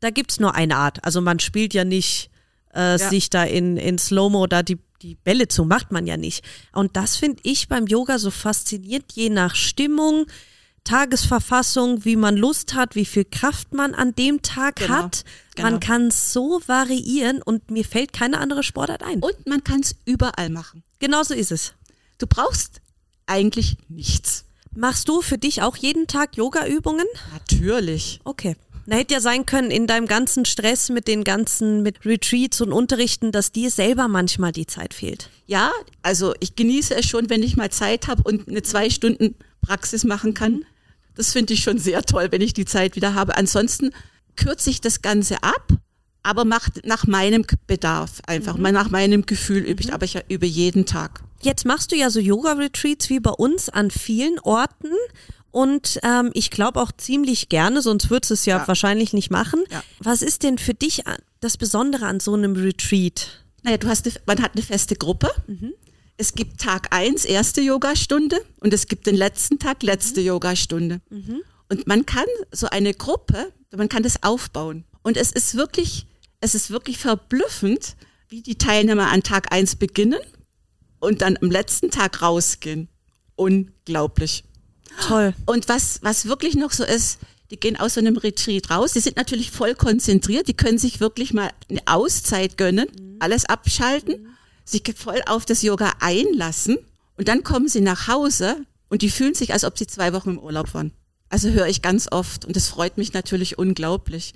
Da 0.00 0.10
gibt's 0.10 0.38
nur 0.40 0.54
eine 0.54 0.76
Art. 0.76 1.04
Also 1.04 1.20
man 1.20 1.38
spielt 1.40 1.74
ja 1.74 1.84
nicht 1.84 2.30
äh, 2.74 2.92
Ja. 2.92 2.98
sich 2.98 3.30
da 3.30 3.44
in, 3.44 3.76
in 3.76 3.98
Slow-Mo 3.98 4.46
da 4.48 4.62
die, 4.62 4.78
die 5.04 5.16
Bälle 5.16 5.48
zu, 5.48 5.64
macht 5.64 5.92
man 5.92 6.06
ja 6.06 6.16
nicht. 6.16 6.42
Und 6.72 6.96
das 6.96 7.16
finde 7.16 7.40
ich 7.44 7.68
beim 7.68 7.86
Yoga 7.86 8.18
so 8.18 8.30
faszinierend, 8.30 9.12
je 9.12 9.28
nach 9.28 9.54
Stimmung, 9.54 10.26
Tagesverfassung, 10.84 12.04
wie 12.04 12.16
man 12.16 12.36
Lust 12.36 12.74
hat, 12.74 12.94
wie 12.94 13.04
viel 13.04 13.24
Kraft 13.24 13.72
man 13.74 13.94
an 13.94 14.14
dem 14.14 14.42
Tag 14.42 14.76
Genau, 14.76 14.94
hat. 14.94 15.24
genau. 15.54 15.70
Man 15.70 15.80
kann 15.80 16.10
so 16.10 16.60
variieren 16.66 17.42
und 17.42 17.70
mir 17.70 17.84
fällt 17.84 18.12
keine 18.12 18.38
andere 18.38 18.62
Sportart 18.62 19.02
ein. 19.02 19.20
Und 19.20 19.46
man 19.46 19.62
kann 19.62 19.80
es 19.80 19.94
überall 20.04 20.50
machen. 20.50 20.82
Genauso 20.98 21.34
ist 21.34 21.52
es. 21.52 21.74
Du 22.18 22.26
brauchst 22.26 22.80
eigentlich 23.26 23.76
nichts. 23.88 24.44
Machst 24.74 25.08
du 25.08 25.20
für 25.22 25.38
dich 25.38 25.62
auch 25.62 25.76
jeden 25.76 26.06
Tag 26.06 26.36
Yoga-Übungen? 26.36 27.06
Natürlich. 27.32 28.20
Okay. 28.24 28.56
Na, 28.86 28.96
hätte 28.96 29.14
ja 29.14 29.20
sein 29.20 29.46
können, 29.46 29.70
in 29.70 29.86
deinem 29.86 30.06
ganzen 30.06 30.44
Stress 30.44 30.90
mit 30.90 31.08
den 31.08 31.24
ganzen, 31.24 31.82
mit 31.82 32.04
Retreats 32.04 32.60
und 32.60 32.72
Unterrichten, 32.72 33.32
dass 33.32 33.50
dir 33.50 33.70
selber 33.70 34.08
manchmal 34.08 34.52
die 34.52 34.66
Zeit 34.66 34.92
fehlt. 34.92 35.30
Ja, 35.46 35.70
also 36.02 36.34
ich 36.40 36.54
genieße 36.54 36.94
es 36.94 37.06
schon, 37.06 37.30
wenn 37.30 37.42
ich 37.42 37.56
mal 37.56 37.70
Zeit 37.70 38.08
habe 38.08 38.22
und 38.24 38.48
eine 38.48 38.62
zwei 38.62 38.90
Stunden 38.90 39.36
Praxis 39.62 40.04
machen 40.04 40.34
kann. 40.34 40.64
Das 41.14 41.32
finde 41.32 41.54
ich 41.54 41.62
schon 41.62 41.78
sehr 41.78 42.02
toll, 42.02 42.28
wenn 42.30 42.42
ich 42.42 42.52
die 42.52 42.66
Zeit 42.66 42.96
wieder 42.96 43.14
habe. 43.14 43.36
Ansonsten 43.36 43.90
kürze 44.36 44.68
ich 44.68 44.80
das 44.80 45.00
Ganze 45.00 45.42
ab, 45.42 45.68
aber 46.22 46.44
macht 46.44 46.84
nach 46.84 47.06
meinem 47.06 47.44
Bedarf 47.66 48.20
einfach, 48.26 48.56
mal 48.56 48.72
nach 48.72 48.90
meinem 48.90 49.24
Gefühl 49.24 49.62
übe 49.62 49.82
ich, 49.82 49.94
aber 49.94 50.04
ich 50.04 50.18
übe 50.28 50.46
jeden 50.46 50.84
Tag. 50.84 51.22
Jetzt 51.40 51.64
machst 51.66 51.92
du 51.92 51.96
ja 51.96 52.10
so 52.10 52.20
Yoga-Retreats 52.20 53.10
wie 53.10 53.20
bei 53.20 53.30
uns 53.30 53.68
an 53.68 53.90
vielen 53.90 54.38
Orten 54.40 54.90
und 55.54 56.00
ähm, 56.02 56.30
ich 56.34 56.50
glaube 56.50 56.80
auch 56.82 56.90
ziemlich 56.92 57.48
gerne, 57.48 57.80
sonst 57.80 58.10
würdest 58.10 58.30
du 58.30 58.34
es 58.34 58.44
ja, 58.44 58.58
Ja. 58.58 58.68
wahrscheinlich 58.68 59.12
nicht 59.12 59.30
machen. 59.30 59.62
Ja. 59.70 59.82
Was 60.00 60.20
ist 60.20 60.42
denn 60.42 60.58
für 60.58 60.74
dich 60.74 61.02
das 61.40 61.56
Besondere 61.56 62.06
an 62.06 62.18
so 62.20 62.34
einem 62.34 62.56
Retreat? 62.56 63.44
Naja, 63.62 63.76
du 63.78 63.86
hast 63.88 64.04
eine, 64.06 64.14
man 64.26 64.42
hat 64.42 64.52
eine 64.54 64.62
feste 64.64 64.96
Gruppe. 64.96 65.30
Es 66.16 66.34
gibt 66.34 66.60
Tag 66.60 66.88
eins 66.92 67.24
erste 67.24 67.60
Yogastunde 67.60 68.36
und 68.60 68.74
es 68.74 68.88
gibt 68.88 69.06
den 69.06 69.14
letzten 69.16 69.58
Tag 69.58 69.82
letzte 69.84 70.20
Yogastunde. 70.20 71.00
Und 71.68 71.86
man 71.86 72.04
kann 72.04 72.26
so 72.50 72.66
eine 72.68 72.92
Gruppe, 72.92 73.52
man 73.74 73.88
kann 73.88 74.02
das 74.02 74.22
aufbauen. 74.24 74.84
Und 75.02 75.16
es 75.16 75.30
ist 75.32 75.54
wirklich, 75.54 76.06
es 76.40 76.54
ist 76.54 76.70
wirklich 76.70 76.98
verblüffend, 76.98 77.96
wie 78.28 78.42
die 78.42 78.56
Teilnehmer 78.58 79.10
an 79.10 79.22
Tag 79.22 79.52
eins 79.52 79.76
beginnen 79.76 80.20
und 80.98 81.20
dann 81.22 81.38
am 81.40 81.50
letzten 81.50 81.90
Tag 81.90 82.22
rausgehen. 82.22 82.88
Unglaublich. 83.36 84.44
Toll. 85.02 85.34
Und 85.46 85.68
was, 85.68 85.98
was 86.02 86.26
wirklich 86.26 86.54
noch 86.54 86.72
so 86.72 86.84
ist, 86.84 87.18
die 87.50 87.60
gehen 87.60 87.78
aus 87.78 87.94
so 87.94 88.00
einem 88.00 88.16
Retreat 88.16 88.70
raus. 88.70 88.92
Die 88.92 89.00
sind 89.00 89.16
natürlich 89.16 89.50
voll 89.50 89.74
konzentriert. 89.74 90.48
Die 90.48 90.54
können 90.54 90.78
sich 90.78 91.00
wirklich 91.00 91.32
mal 91.32 91.50
eine 91.68 91.82
Auszeit 91.86 92.56
gönnen, 92.56 92.88
alles 93.20 93.44
abschalten, 93.44 94.28
sich 94.64 94.82
voll 94.96 95.20
auf 95.26 95.44
das 95.44 95.62
Yoga 95.62 95.92
einlassen. 96.00 96.78
Und 97.16 97.28
dann 97.28 97.44
kommen 97.44 97.68
sie 97.68 97.80
nach 97.80 98.08
Hause 98.08 98.56
und 98.88 99.02
die 99.02 99.10
fühlen 99.10 99.34
sich, 99.34 99.52
als 99.52 99.64
ob 99.64 99.78
sie 99.78 99.86
zwei 99.86 100.12
Wochen 100.12 100.30
im 100.30 100.38
Urlaub 100.38 100.74
waren. 100.74 100.92
Also 101.28 101.50
höre 101.50 101.66
ich 101.66 101.82
ganz 101.82 102.08
oft 102.10 102.44
und 102.44 102.56
das 102.56 102.68
freut 102.68 102.96
mich 102.98 103.12
natürlich 103.12 103.58
unglaublich. 103.58 104.34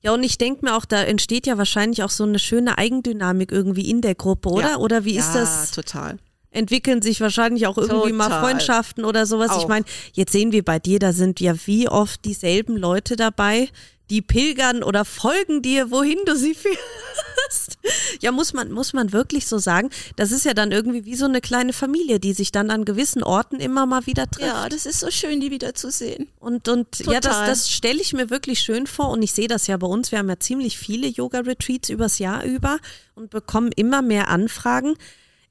Ja, 0.00 0.12
und 0.12 0.22
ich 0.22 0.36
denke 0.36 0.64
mir 0.64 0.76
auch, 0.76 0.84
da 0.84 1.02
entsteht 1.02 1.46
ja 1.46 1.56
wahrscheinlich 1.56 2.02
auch 2.02 2.10
so 2.10 2.24
eine 2.24 2.38
schöne 2.38 2.76
Eigendynamik 2.76 3.50
irgendwie 3.50 3.88
in 3.88 4.00
der 4.02 4.14
Gruppe, 4.14 4.50
oder? 4.50 4.72
Ja. 4.72 4.76
Oder 4.76 5.04
wie 5.04 5.16
ist 5.16 5.34
ja, 5.34 5.40
das? 5.40 5.70
total. 5.70 6.18
Entwickeln 6.54 7.02
sich 7.02 7.20
wahrscheinlich 7.20 7.66
auch 7.66 7.76
irgendwie 7.76 8.12
mal 8.12 8.28
Total. 8.28 8.42
Freundschaften 8.42 9.04
oder 9.04 9.26
sowas. 9.26 9.50
Ich 9.56 9.64
Auch. 9.64 9.68
meine, 9.68 9.84
jetzt 10.12 10.32
sehen 10.32 10.52
wir 10.52 10.64
bei 10.64 10.78
dir, 10.78 10.98
da 10.98 11.12
sind 11.12 11.40
ja 11.40 11.54
wie 11.66 11.88
oft 11.88 12.24
dieselben 12.24 12.76
Leute 12.76 13.16
dabei, 13.16 13.68
die 14.10 14.20
pilgern 14.20 14.82
oder 14.82 15.04
folgen 15.04 15.62
dir, 15.62 15.90
wohin 15.90 16.18
du 16.26 16.36
sie 16.36 16.54
führst. 16.54 17.78
Ja, 18.20 18.32
muss 18.32 18.52
man, 18.52 18.70
muss 18.70 18.92
man 18.92 19.12
wirklich 19.12 19.46
so 19.46 19.58
sagen. 19.58 19.90
Das 20.16 20.30
ist 20.30 20.44
ja 20.44 20.54
dann 20.54 20.72
irgendwie 20.72 21.04
wie 21.04 21.14
so 21.14 21.24
eine 21.24 21.40
kleine 21.40 21.72
Familie, 21.72 22.20
die 22.20 22.32
sich 22.34 22.52
dann 22.52 22.70
an 22.70 22.84
gewissen 22.84 23.22
Orten 23.22 23.60
immer 23.60 23.86
mal 23.86 24.06
wieder 24.06 24.30
trifft. 24.30 24.46
Ja, 24.46 24.68
das 24.68 24.86
ist 24.86 25.00
so 25.00 25.10
schön, 25.10 25.40
die 25.40 25.50
wiederzusehen. 25.50 26.28
Und, 26.38 26.68
und 26.68 26.86
ja, 27.00 27.20
das, 27.20 27.46
das 27.46 27.70
stelle 27.70 28.00
ich 28.00 28.12
mir 28.12 28.30
wirklich 28.30 28.60
schön 28.60 28.86
vor 28.86 29.10
und 29.10 29.22
ich 29.22 29.32
sehe 29.32 29.48
das 29.48 29.66
ja 29.66 29.76
bei 29.76 29.86
uns. 29.86 30.12
Wir 30.12 30.18
haben 30.18 30.28
ja 30.28 30.38
ziemlich 30.38 30.78
viele 30.78 31.06
Yoga-Retreats 31.06 31.88
übers 31.88 32.18
Jahr 32.18 32.44
über 32.44 32.78
und 33.14 33.30
bekommen 33.30 33.72
immer 33.74 34.02
mehr 34.02 34.28
Anfragen. 34.28 34.96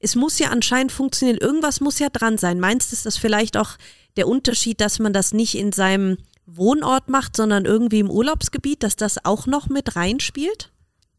Es 0.04 0.16
muss 0.16 0.38
ja 0.38 0.50
anscheinend 0.50 0.92
funktionieren. 0.92 1.38
Irgendwas 1.38 1.80
muss 1.80 1.98
ja 1.98 2.10
dran 2.10 2.36
sein. 2.36 2.60
Meinst 2.60 2.92
du, 2.92 2.94
ist 2.94 3.06
das 3.06 3.16
vielleicht 3.16 3.56
auch 3.56 3.78
der 4.18 4.28
Unterschied, 4.28 4.82
dass 4.82 4.98
man 4.98 5.14
das 5.14 5.32
nicht 5.32 5.54
in 5.54 5.72
seinem 5.72 6.18
Wohnort 6.44 7.08
macht, 7.08 7.34
sondern 7.34 7.64
irgendwie 7.64 8.00
im 8.00 8.10
Urlaubsgebiet, 8.10 8.82
dass 8.82 8.96
das 8.96 9.24
auch 9.24 9.46
noch 9.46 9.70
mit 9.70 9.96
reinspielt? 9.96 10.70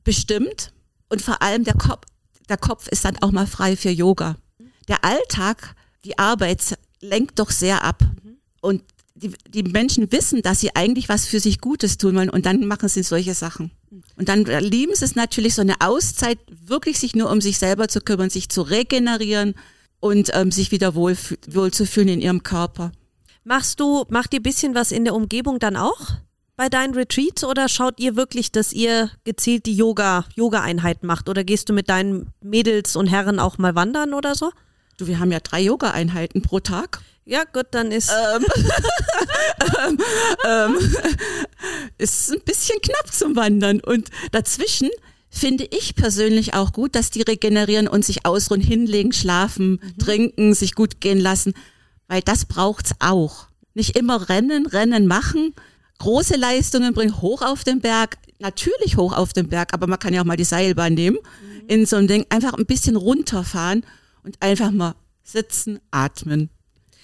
Bestimmt. 0.04 0.72
Und 1.10 1.24
vor 1.24 1.42
allem 1.42 1.64
der 1.64 1.74
Kopf, 1.74 2.06
der 2.48 2.58
Kopf 2.58 2.88
ist 2.90 3.06
dann 3.06 3.18
auch 3.24 3.32
mal 3.32 3.48
frei 3.48 3.76
für 3.76 3.90
Yoga. 3.90 4.36
Der 4.88 5.04
Alltag, 5.04 5.76
die 6.04 6.20
Arbeit 6.20 6.78
lenkt 7.02 7.40
doch 7.40 7.50
sehr 7.50 7.84
ab. 7.84 8.04
Und 8.62 8.84
die, 9.16 9.32
die 9.48 9.64
Menschen 9.64 10.12
wissen, 10.12 10.42
dass 10.42 10.60
sie 10.60 10.76
eigentlich 10.76 11.10
was 11.10 11.26
für 11.26 11.40
sich 11.40 11.62
Gutes 11.62 11.98
tun 11.98 12.16
wollen 12.16 12.30
und 12.30 12.46
dann 12.46 12.68
machen 12.68 12.90
sie 12.90 13.02
solche 13.02 13.34
Sachen. 13.34 13.72
Und 14.18 14.30
dann 14.30 14.44
lieben 14.44 14.94
sie 14.94 15.06
es 15.06 15.16
natürlich, 15.16 15.56
so 15.56 15.62
eine 15.62 15.80
Auszeit, 15.80 16.38
wirklich 16.50 17.00
sich 17.00 17.16
nur 17.16 17.32
um 17.32 17.40
sich 17.40 17.58
selber 17.58 17.88
zu 17.88 18.02
kümmern, 18.02 18.30
sich 18.30 18.50
zu 18.50 18.62
regenerieren 18.62 19.56
und 20.02 20.32
ähm, 20.34 20.52
sich 20.52 20.72
wieder 20.72 20.96
wohl, 20.96 21.18
wohl 21.48 21.72
zu 21.72 21.86
fühlen 21.86 22.10
in 22.10 22.22
ihrem 22.22 22.44
Körper. 22.44 22.92
Machst 23.46 23.80
du, 23.80 24.06
macht 24.10 24.34
ihr 24.34 24.42
ein 24.42 24.44
bisschen 24.44 24.76
was 24.76 24.92
in 24.92 25.06
der 25.06 25.16
Umgebung 25.16 25.60
dann 25.60 25.78
auch 25.78 26.12
bei 26.58 26.70
deinen 26.70 26.94
Retreats 26.94 27.44
oder 27.44 27.70
schaut 27.70 28.00
ihr 28.00 28.16
wirklich, 28.16 28.52
dass 28.52 28.74
ihr 28.74 29.12
gezielt 29.24 29.66
die 29.66 29.76
Yoga, 29.76 30.26
Yoga-Einheiten 30.36 31.06
macht 31.06 31.30
oder 31.30 31.44
gehst 31.44 31.70
du 31.70 31.74
mit 31.74 31.90
deinen 31.90 32.34
Mädels 32.42 32.96
und 32.96 33.08
Herren 33.08 33.40
auch 33.40 33.58
mal 33.58 33.76
wandern 33.76 34.14
oder 34.14 34.36
so? 34.36 34.52
Du, 34.98 35.08
wir 35.08 35.20
haben 35.20 35.32
ja 35.32 35.40
drei 35.40 35.62
Yoga-Einheiten 35.62 36.42
pro 36.42 36.60
Tag. 36.60 37.02
Ja, 37.28 37.44
gut, 37.44 37.66
dann 37.72 37.92
ist. 37.92 38.12
ist 41.98 42.32
ein 42.32 42.42
bisschen 42.46 42.80
knapp 42.82 43.12
zum 43.12 43.36
Wandern. 43.36 43.80
Und 43.80 44.12
dazwischen 44.32 44.92
finde 45.32 45.66
ich 45.66 45.96
persönlich 45.96 46.54
auch 46.54 46.72
gut, 46.72 46.94
dass 46.94 47.10
die 47.10 47.24
regenerieren 47.24 47.88
und 47.88 48.06
sich 48.06 48.28
ausruhen, 48.28 48.62
hinlegen, 48.62 49.12
schlafen, 49.12 49.80
trinken, 49.98 50.54
sich 50.54 50.76
gut 50.76 51.02
gehen 51.02 51.20
lassen, 51.20 51.56
weil 52.08 52.22
das 52.22 52.46
braucht's 52.46 52.92
auch. 53.00 53.48
Nicht 53.74 53.98
immer 53.98 54.30
rennen, 54.30 54.68
rennen, 54.68 55.08
machen, 55.08 55.56
große 55.98 56.36
Leistungen 56.38 56.94
bringen, 56.94 57.22
hoch 57.22 57.42
auf 57.42 57.64
den 57.64 57.82
Berg, 57.82 58.20
natürlich 58.40 58.98
hoch 58.98 59.14
auf 59.14 59.34
den 59.34 59.50
Berg, 59.50 59.74
aber 59.74 59.88
man 59.88 59.98
kann 60.00 60.14
ja 60.14 60.22
auch 60.22 60.26
mal 60.26 60.38
die 60.38 60.46
Seilbahn 60.46 60.94
nehmen, 60.94 61.18
in 61.68 61.86
so 61.86 61.98
ein 61.98 62.08
Ding, 62.08 62.26
einfach 62.30 62.54
ein 62.54 62.66
bisschen 62.66 62.96
runterfahren 62.96 63.86
und 64.24 64.42
einfach 64.42 64.72
mal 64.72 64.96
sitzen, 65.24 65.82
atmen. 65.92 66.50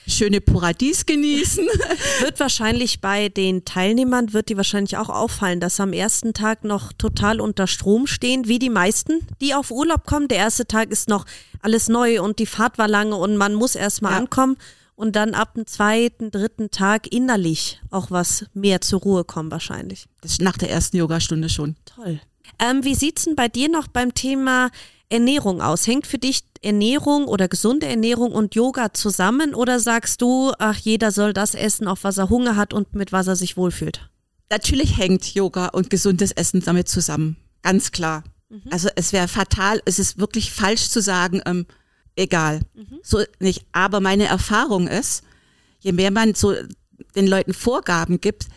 Schöne 0.08 0.42
Paradies 0.42 1.06
genießen. 1.06 1.66
wird 2.22 2.40
wahrscheinlich 2.40 3.02
bei 3.02 3.30
den 3.30 3.66
Teilnehmern, 3.66 4.34
wird 4.34 4.50
die 4.50 4.58
wahrscheinlich 4.58 4.98
auch 4.98 5.10
auffallen, 5.10 5.60
dass 5.60 5.78
sie 5.78 5.84
am 5.84 5.94
ersten 5.94 6.34
Tag 6.34 6.64
noch 6.64 6.92
total 6.94 7.40
unter 7.40 7.68
Strom 7.68 8.08
stehen, 8.08 8.48
wie 8.48 8.60
die 8.60 8.70
meisten, 8.70 9.26
die 9.42 9.54
auf 9.54 9.72
Urlaub 9.72 10.06
kommen. 10.06 10.28
Der 10.28 10.38
erste 10.40 10.66
Tag 10.66 10.92
ist 10.92 11.08
noch 11.08 11.26
alles 11.62 11.88
neu 11.88 12.22
und 12.22 12.40
die 12.40 12.46
Fahrt 12.46 12.78
war 12.78 12.88
lange 12.88 13.16
und 13.16 13.38
man 13.38 13.54
muss 13.54 13.76
erst 13.76 14.02
mal 14.02 14.12
Ja. 14.12 14.18
ankommen 14.18 14.58
und 14.96 15.16
dann 15.16 15.34
ab 15.34 15.54
dem 15.56 15.66
zweiten, 15.68 16.32
dritten 16.32 16.72
Tag 16.72 17.12
innerlich 17.12 17.80
auch 17.90 18.12
was 18.12 18.46
mehr 18.54 18.82
zur 18.82 19.02
Ruhe 19.02 19.24
kommen 19.24 19.52
wahrscheinlich. 19.52 20.06
Das 20.22 20.34
ist 20.34 20.42
nach 20.42 20.58
der 20.58 20.70
ersten 20.70 20.98
Yogastunde 20.98 21.50
schon. 21.50 21.76
Toll. 21.86 22.20
Ähm, 22.60 22.84
wie 22.84 22.96
sieht's 22.96 23.26
denn 23.26 23.36
bei 23.36 23.48
dir 23.48 23.70
noch 23.70 23.88
beim 23.88 24.14
Thema 24.14 24.70
Ernährung 25.12 25.62
aus? 25.62 25.88
Hängt 25.88 26.08
für 26.08 26.18
dich 26.18 26.44
Ernährung 26.62 27.26
oder 27.26 27.48
gesunde 27.48 27.88
Ernährung 27.88 28.32
und 28.32 28.56
Yoga 28.56 28.94
zusammen 28.94 29.54
oder 29.54 29.80
sagst 29.80 30.22
du, 30.22 30.52
ach, 30.60 30.78
jeder 30.78 31.12
soll 31.12 31.34
das 31.34 31.56
essen, 31.56 31.88
auf 31.88 32.04
was 32.04 32.18
er 32.18 32.30
Hunger 32.30 32.56
hat 32.56 32.74
und 32.74 32.96
mit 32.96 33.12
was 33.12 33.28
er 33.28 33.36
sich 33.36 33.58
wohlfühlt? 33.58 34.10
Natürlich 34.50 34.98
hängt 34.98 35.34
Yoga 35.34 35.68
und 35.68 35.90
gesundes 35.90 36.32
Essen 36.32 36.62
damit 36.62 36.90
zusammen. 36.90 37.38
Ganz 37.62 37.92
klar. 37.92 38.24
Also 38.70 38.90
es 38.96 39.14
wäre 39.14 39.28
fatal, 39.28 39.82
es 39.86 39.98
ist 39.98 40.18
wirklich 40.20 40.52
falsch 40.52 40.90
zu 40.90 41.02
sagen, 41.02 41.42
ähm, 41.46 41.66
egal. 42.16 42.60
So 43.02 43.24
nicht. 43.40 43.66
Aber 43.72 44.02
meine 44.02 44.26
Erfahrung 44.26 44.88
ist, 44.88 45.24
je 45.80 45.94
mehr 45.94 46.12
man 46.12 46.36
so 46.36 46.54
den 47.16 47.28
Leuten 47.28 47.54
Vorgaben 47.54 48.20
gibt, 48.20 48.48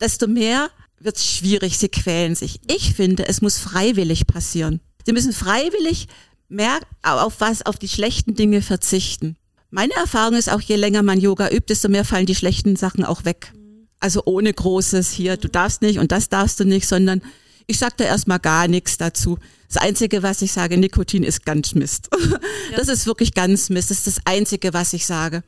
desto 0.00 0.26
mehr 0.26 0.70
wird 0.98 1.16
es 1.16 1.26
schwierig, 1.26 1.78
sie 1.78 1.88
quälen 1.88 2.34
sich. 2.34 2.60
Ich 2.66 2.94
finde, 2.94 3.28
es 3.28 3.42
muss 3.42 3.58
freiwillig 3.58 4.26
passieren. 4.26 4.80
Sie 5.04 5.12
müssen 5.12 5.32
freiwillig 5.32 6.08
mehr 6.48 6.78
auf 7.02 7.40
was, 7.40 7.64
auf 7.64 7.78
die 7.78 7.88
schlechten 7.88 8.34
Dinge 8.34 8.62
verzichten. 8.62 9.36
Meine 9.70 9.94
Erfahrung 9.94 10.34
ist 10.34 10.50
auch, 10.50 10.60
je 10.60 10.76
länger 10.76 11.02
man 11.02 11.20
Yoga 11.20 11.48
übt, 11.48 11.66
desto 11.68 11.88
mehr 11.88 12.04
fallen 12.04 12.26
die 12.26 12.34
schlechten 12.34 12.76
Sachen 12.76 13.04
auch 13.04 13.24
weg. 13.24 13.52
Also 13.98 14.22
ohne 14.24 14.52
großes 14.52 15.10
hier, 15.10 15.36
du 15.36 15.48
darfst 15.48 15.82
nicht 15.82 15.98
und 15.98 16.12
das 16.12 16.28
darfst 16.28 16.60
du 16.60 16.64
nicht, 16.64 16.86
sondern 16.86 17.22
ich 17.66 17.78
sag 17.78 17.96
da 17.96 18.04
erstmal 18.04 18.38
gar 18.38 18.68
nichts 18.68 18.98
dazu. 18.98 19.38
Das 19.68 19.82
Einzige, 19.82 20.22
was 20.22 20.42
ich 20.42 20.52
sage, 20.52 20.76
Nikotin 20.76 21.24
ist 21.24 21.44
ganz 21.44 21.74
Mist. 21.74 22.08
Das 22.76 22.88
ist 22.88 23.06
wirklich 23.06 23.34
ganz 23.34 23.70
Mist. 23.70 23.90
Das 23.90 23.98
ist 23.98 24.06
das 24.06 24.26
Einzige, 24.26 24.72
was 24.72 24.92
ich 24.92 25.06
sage. 25.06 25.42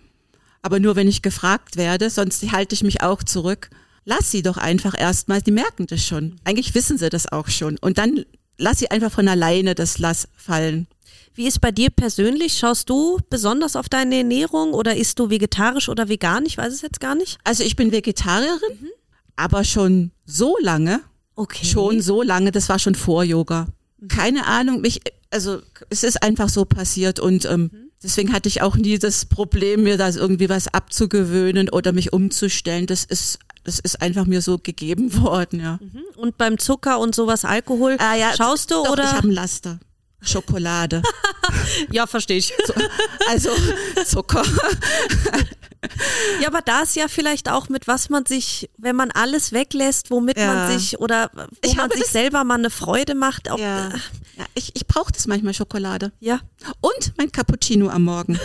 Aber 0.63 0.81
nur 0.81 0.97
wenn 0.97 1.09
ich 1.09 1.23
gefragt 1.23 1.77
werde, 1.77 2.11
sonst 2.11 2.51
halte 2.53 2.75
ich 2.75 2.83
mich 2.83 3.03
auch 3.03 3.23
zurück. 3.23 3.71
Lass 4.05 4.31
sie 4.31 4.43
doch 4.43 4.57
einfach 4.57 4.99
erstmal, 4.99 5.43
die 5.43 5.51
merken 5.51 5.87
das 5.87 6.05
schon. 6.05 6.37
Eigentlich 6.45 6.75
wissen 6.75 6.99
sie 6.99 7.11
das 7.11 7.31
auch 7.31 7.49
schon. 7.49 7.79
Und 7.79 7.99
dann 7.99 8.25
lass 8.59 8.79
sie 8.79 8.91
einfach 8.91 9.13
von 9.13 9.29
alleine 9.29 9.75
das 9.75 9.99
Lass 9.99 10.29
fallen. 10.37 10.87
Wie 11.35 11.47
ist 11.47 11.61
bei 11.61 11.71
dir 11.71 11.91
persönlich? 11.91 12.57
Schaust 12.57 12.89
du 12.89 13.19
besonders 13.29 13.77
auf 13.77 13.89
deine 13.91 14.17
Ernährung 14.17 14.73
oder 14.73 14.97
isst 14.97 15.19
du 15.19 15.29
vegetarisch 15.29 15.89
oder 15.91 16.09
vegan? 16.09 16.47
Ich 16.47 16.57
weiß 16.57 16.73
es 16.73 16.81
jetzt 16.81 16.99
gar 17.01 17.15
nicht. 17.15 17.39
Also 17.45 17.63
ich 17.63 17.77
bin 17.77 17.93
Vegetarierin, 17.93 18.91
aber 19.37 19.65
schon 19.65 20.13
so 20.25 20.57
lange, 20.63 21.01
Okay. 21.35 21.67
schon 21.67 22.01
so 22.01 22.23
lange, 22.23 22.53
das 22.53 22.71
war 22.71 22.79
schon 22.79 22.95
vor 22.95 23.23
Yoga. 23.23 23.67
Keine 24.09 24.47
Ahnung, 24.47 24.81
mich, 24.81 25.01
also 25.31 25.61
es 25.91 26.03
ist 26.05 26.23
einfach 26.23 26.49
so 26.49 26.65
passiert 26.65 27.21
und 27.21 27.45
ähm, 27.45 27.71
deswegen 28.03 28.33
hatte 28.33 28.49
ich 28.49 28.63
auch 28.63 28.77
nie 28.77 28.99
das 28.99 29.27
Problem, 29.27 29.83
mir 29.83 29.99
da 29.99 30.09
irgendwie 30.09 30.49
was 30.49 30.69
abzugewöhnen 30.69 31.69
oder 31.69 31.93
mich 31.93 32.15
umzustellen. 32.15 32.87
Das 32.87 33.05
ist, 33.05 33.39
das 33.67 33.79
ist 33.81 34.01
einfach 34.01 34.25
mir 34.25 34.41
so 34.41 34.59
gegeben 34.59 35.13
worden, 35.23 35.61
ja. 35.61 35.79
Und 36.17 36.39
beim 36.39 36.59
Zucker 36.59 36.99
und 36.99 37.15
sowas, 37.15 37.45
Alkohol, 37.45 37.97
Ah, 37.99 38.15
ja, 38.15 38.33
schaust 38.37 38.71
du 38.71 38.77
doch, 38.77 38.91
oder? 38.93 39.05
Ich 39.05 39.13
habe 39.13 39.29
ein 39.29 39.33
Laster. 39.33 39.79
Schokolade. 40.23 41.03
ja, 41.93 42.07
verstehe 42.07 42.39
ich. 42.39 42.53
Also 43.29 43.51
Zucker. 44.07 44.43
Ja, 46.41 46.49
aber 46.49 46.63
da 46.63 46.83
ist 46.83 46.97
ja 46.97 47.07
vielleicht 47.07 47.49
auch 47.49 47.69
mit 47.69 47.87
was 47.87 48.09
man 48.09 48.27
sich, 48.27 48.69
wenn 48.77 48.97
man 48.97 49.13
alles 49.13 49.53
weglässt, 49.53 50.11
womit 50.11 50.37
Ja. 50.37 50.53
man 50.53 50.79
sich 50.79 50.99
oder 50.99 51.31
wo 51.33 51.43
Ich 51.63 51.77
man 51.77 51.91
sich 51.93 52.07
selber 52.07 52.43
mal 52.43 52.55
eine 52.59 52.71
Freude 52.71 53.15
macht. 53.15 53.49
Auch, 53.51 53.59
Ja, 53.59 53.91
ja 54.37 54.45
ich, 54.55 54.73
ich 54.75 54.87
brauche 54.89 55.13
das 55.13 55.29
manchmal 55.29 55.55
Schokolade. 55.55 56.11
ja, 56.19 56.41
Und 56.81 57.13
mein 57.19 57.31
Cappuccino 57.31 57.89
am 57.89 58.03
Morgen. 58.03 58.39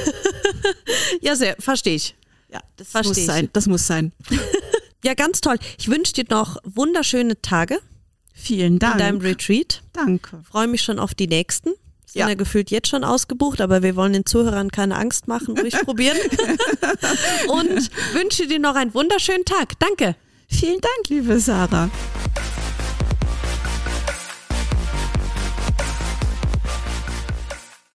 ja, 1.22 1.36
sehr, 1.36 1.56
verstehe 1.58 1.96
ich. 1.96 2.16
Ja, 2.52 2.60
das 2.78 2.90
Versteh 2.90 3.08
muss 3.10 3.18
ich. 3.18 3.26
sein. 3.26 3.50
Das 3.54 3.66
muss 3.66 3.88
sein. 3.88 4.12
Ja, 5.04 5.14
ganz 5.14 5.41
toll. 5.41 5.58
Ich 5.78 5.88
wünsche 5.88 6.14
dir 6.14 6.26
noch 6.30 6.58
wunderschöne 6.64 7.41
Tage 7.41 7.80
Vielen 8.34 8.80
Dank. 8.80 8.93
in 8.93 8.99
deinem 8.99 9.22
Retreat. 9.22 9.82
Danke. 9.93 10.41
Freue 10.49 10.68
mich 10.68 10.82
schon 10.82 10.99
auf 10.99 11.14
die 11.14 11.28
nächsten. 11.28 11.70
Sind 12.06 12.20
ja. 12.20 12.28
Ja. 12.30 12.36
gefühlt 12.36 12.72
jetzt 12.72 12.89
schon 12.89 13.04
ausgebucht, 13.04 13.62
aber 13.62 13.84
wir 13.84 13.95
wollen 13.95 14.14
den 14.14 14.26
Zuhörern 14.26 14.70
keine 14.72 14.95
Angst 14.97 15.28
machen, 15.28 15.58
ruhig 15.58 15.74
probieren. 15.84 16.18
Und 17.47 17.89
wünsche 18.14 18.47
dir 18.47 18.60
noch 18.60 18.76
einen 18.76 18.93
wunderschönen 18.93 19.45
Tag. 19.45 19.80
Danke. 19.80 20.16
Vielen 20.49 20.82
Dank, 20.82 21.10
liebe 21.10 21.39
Sarah. 21.39 21.89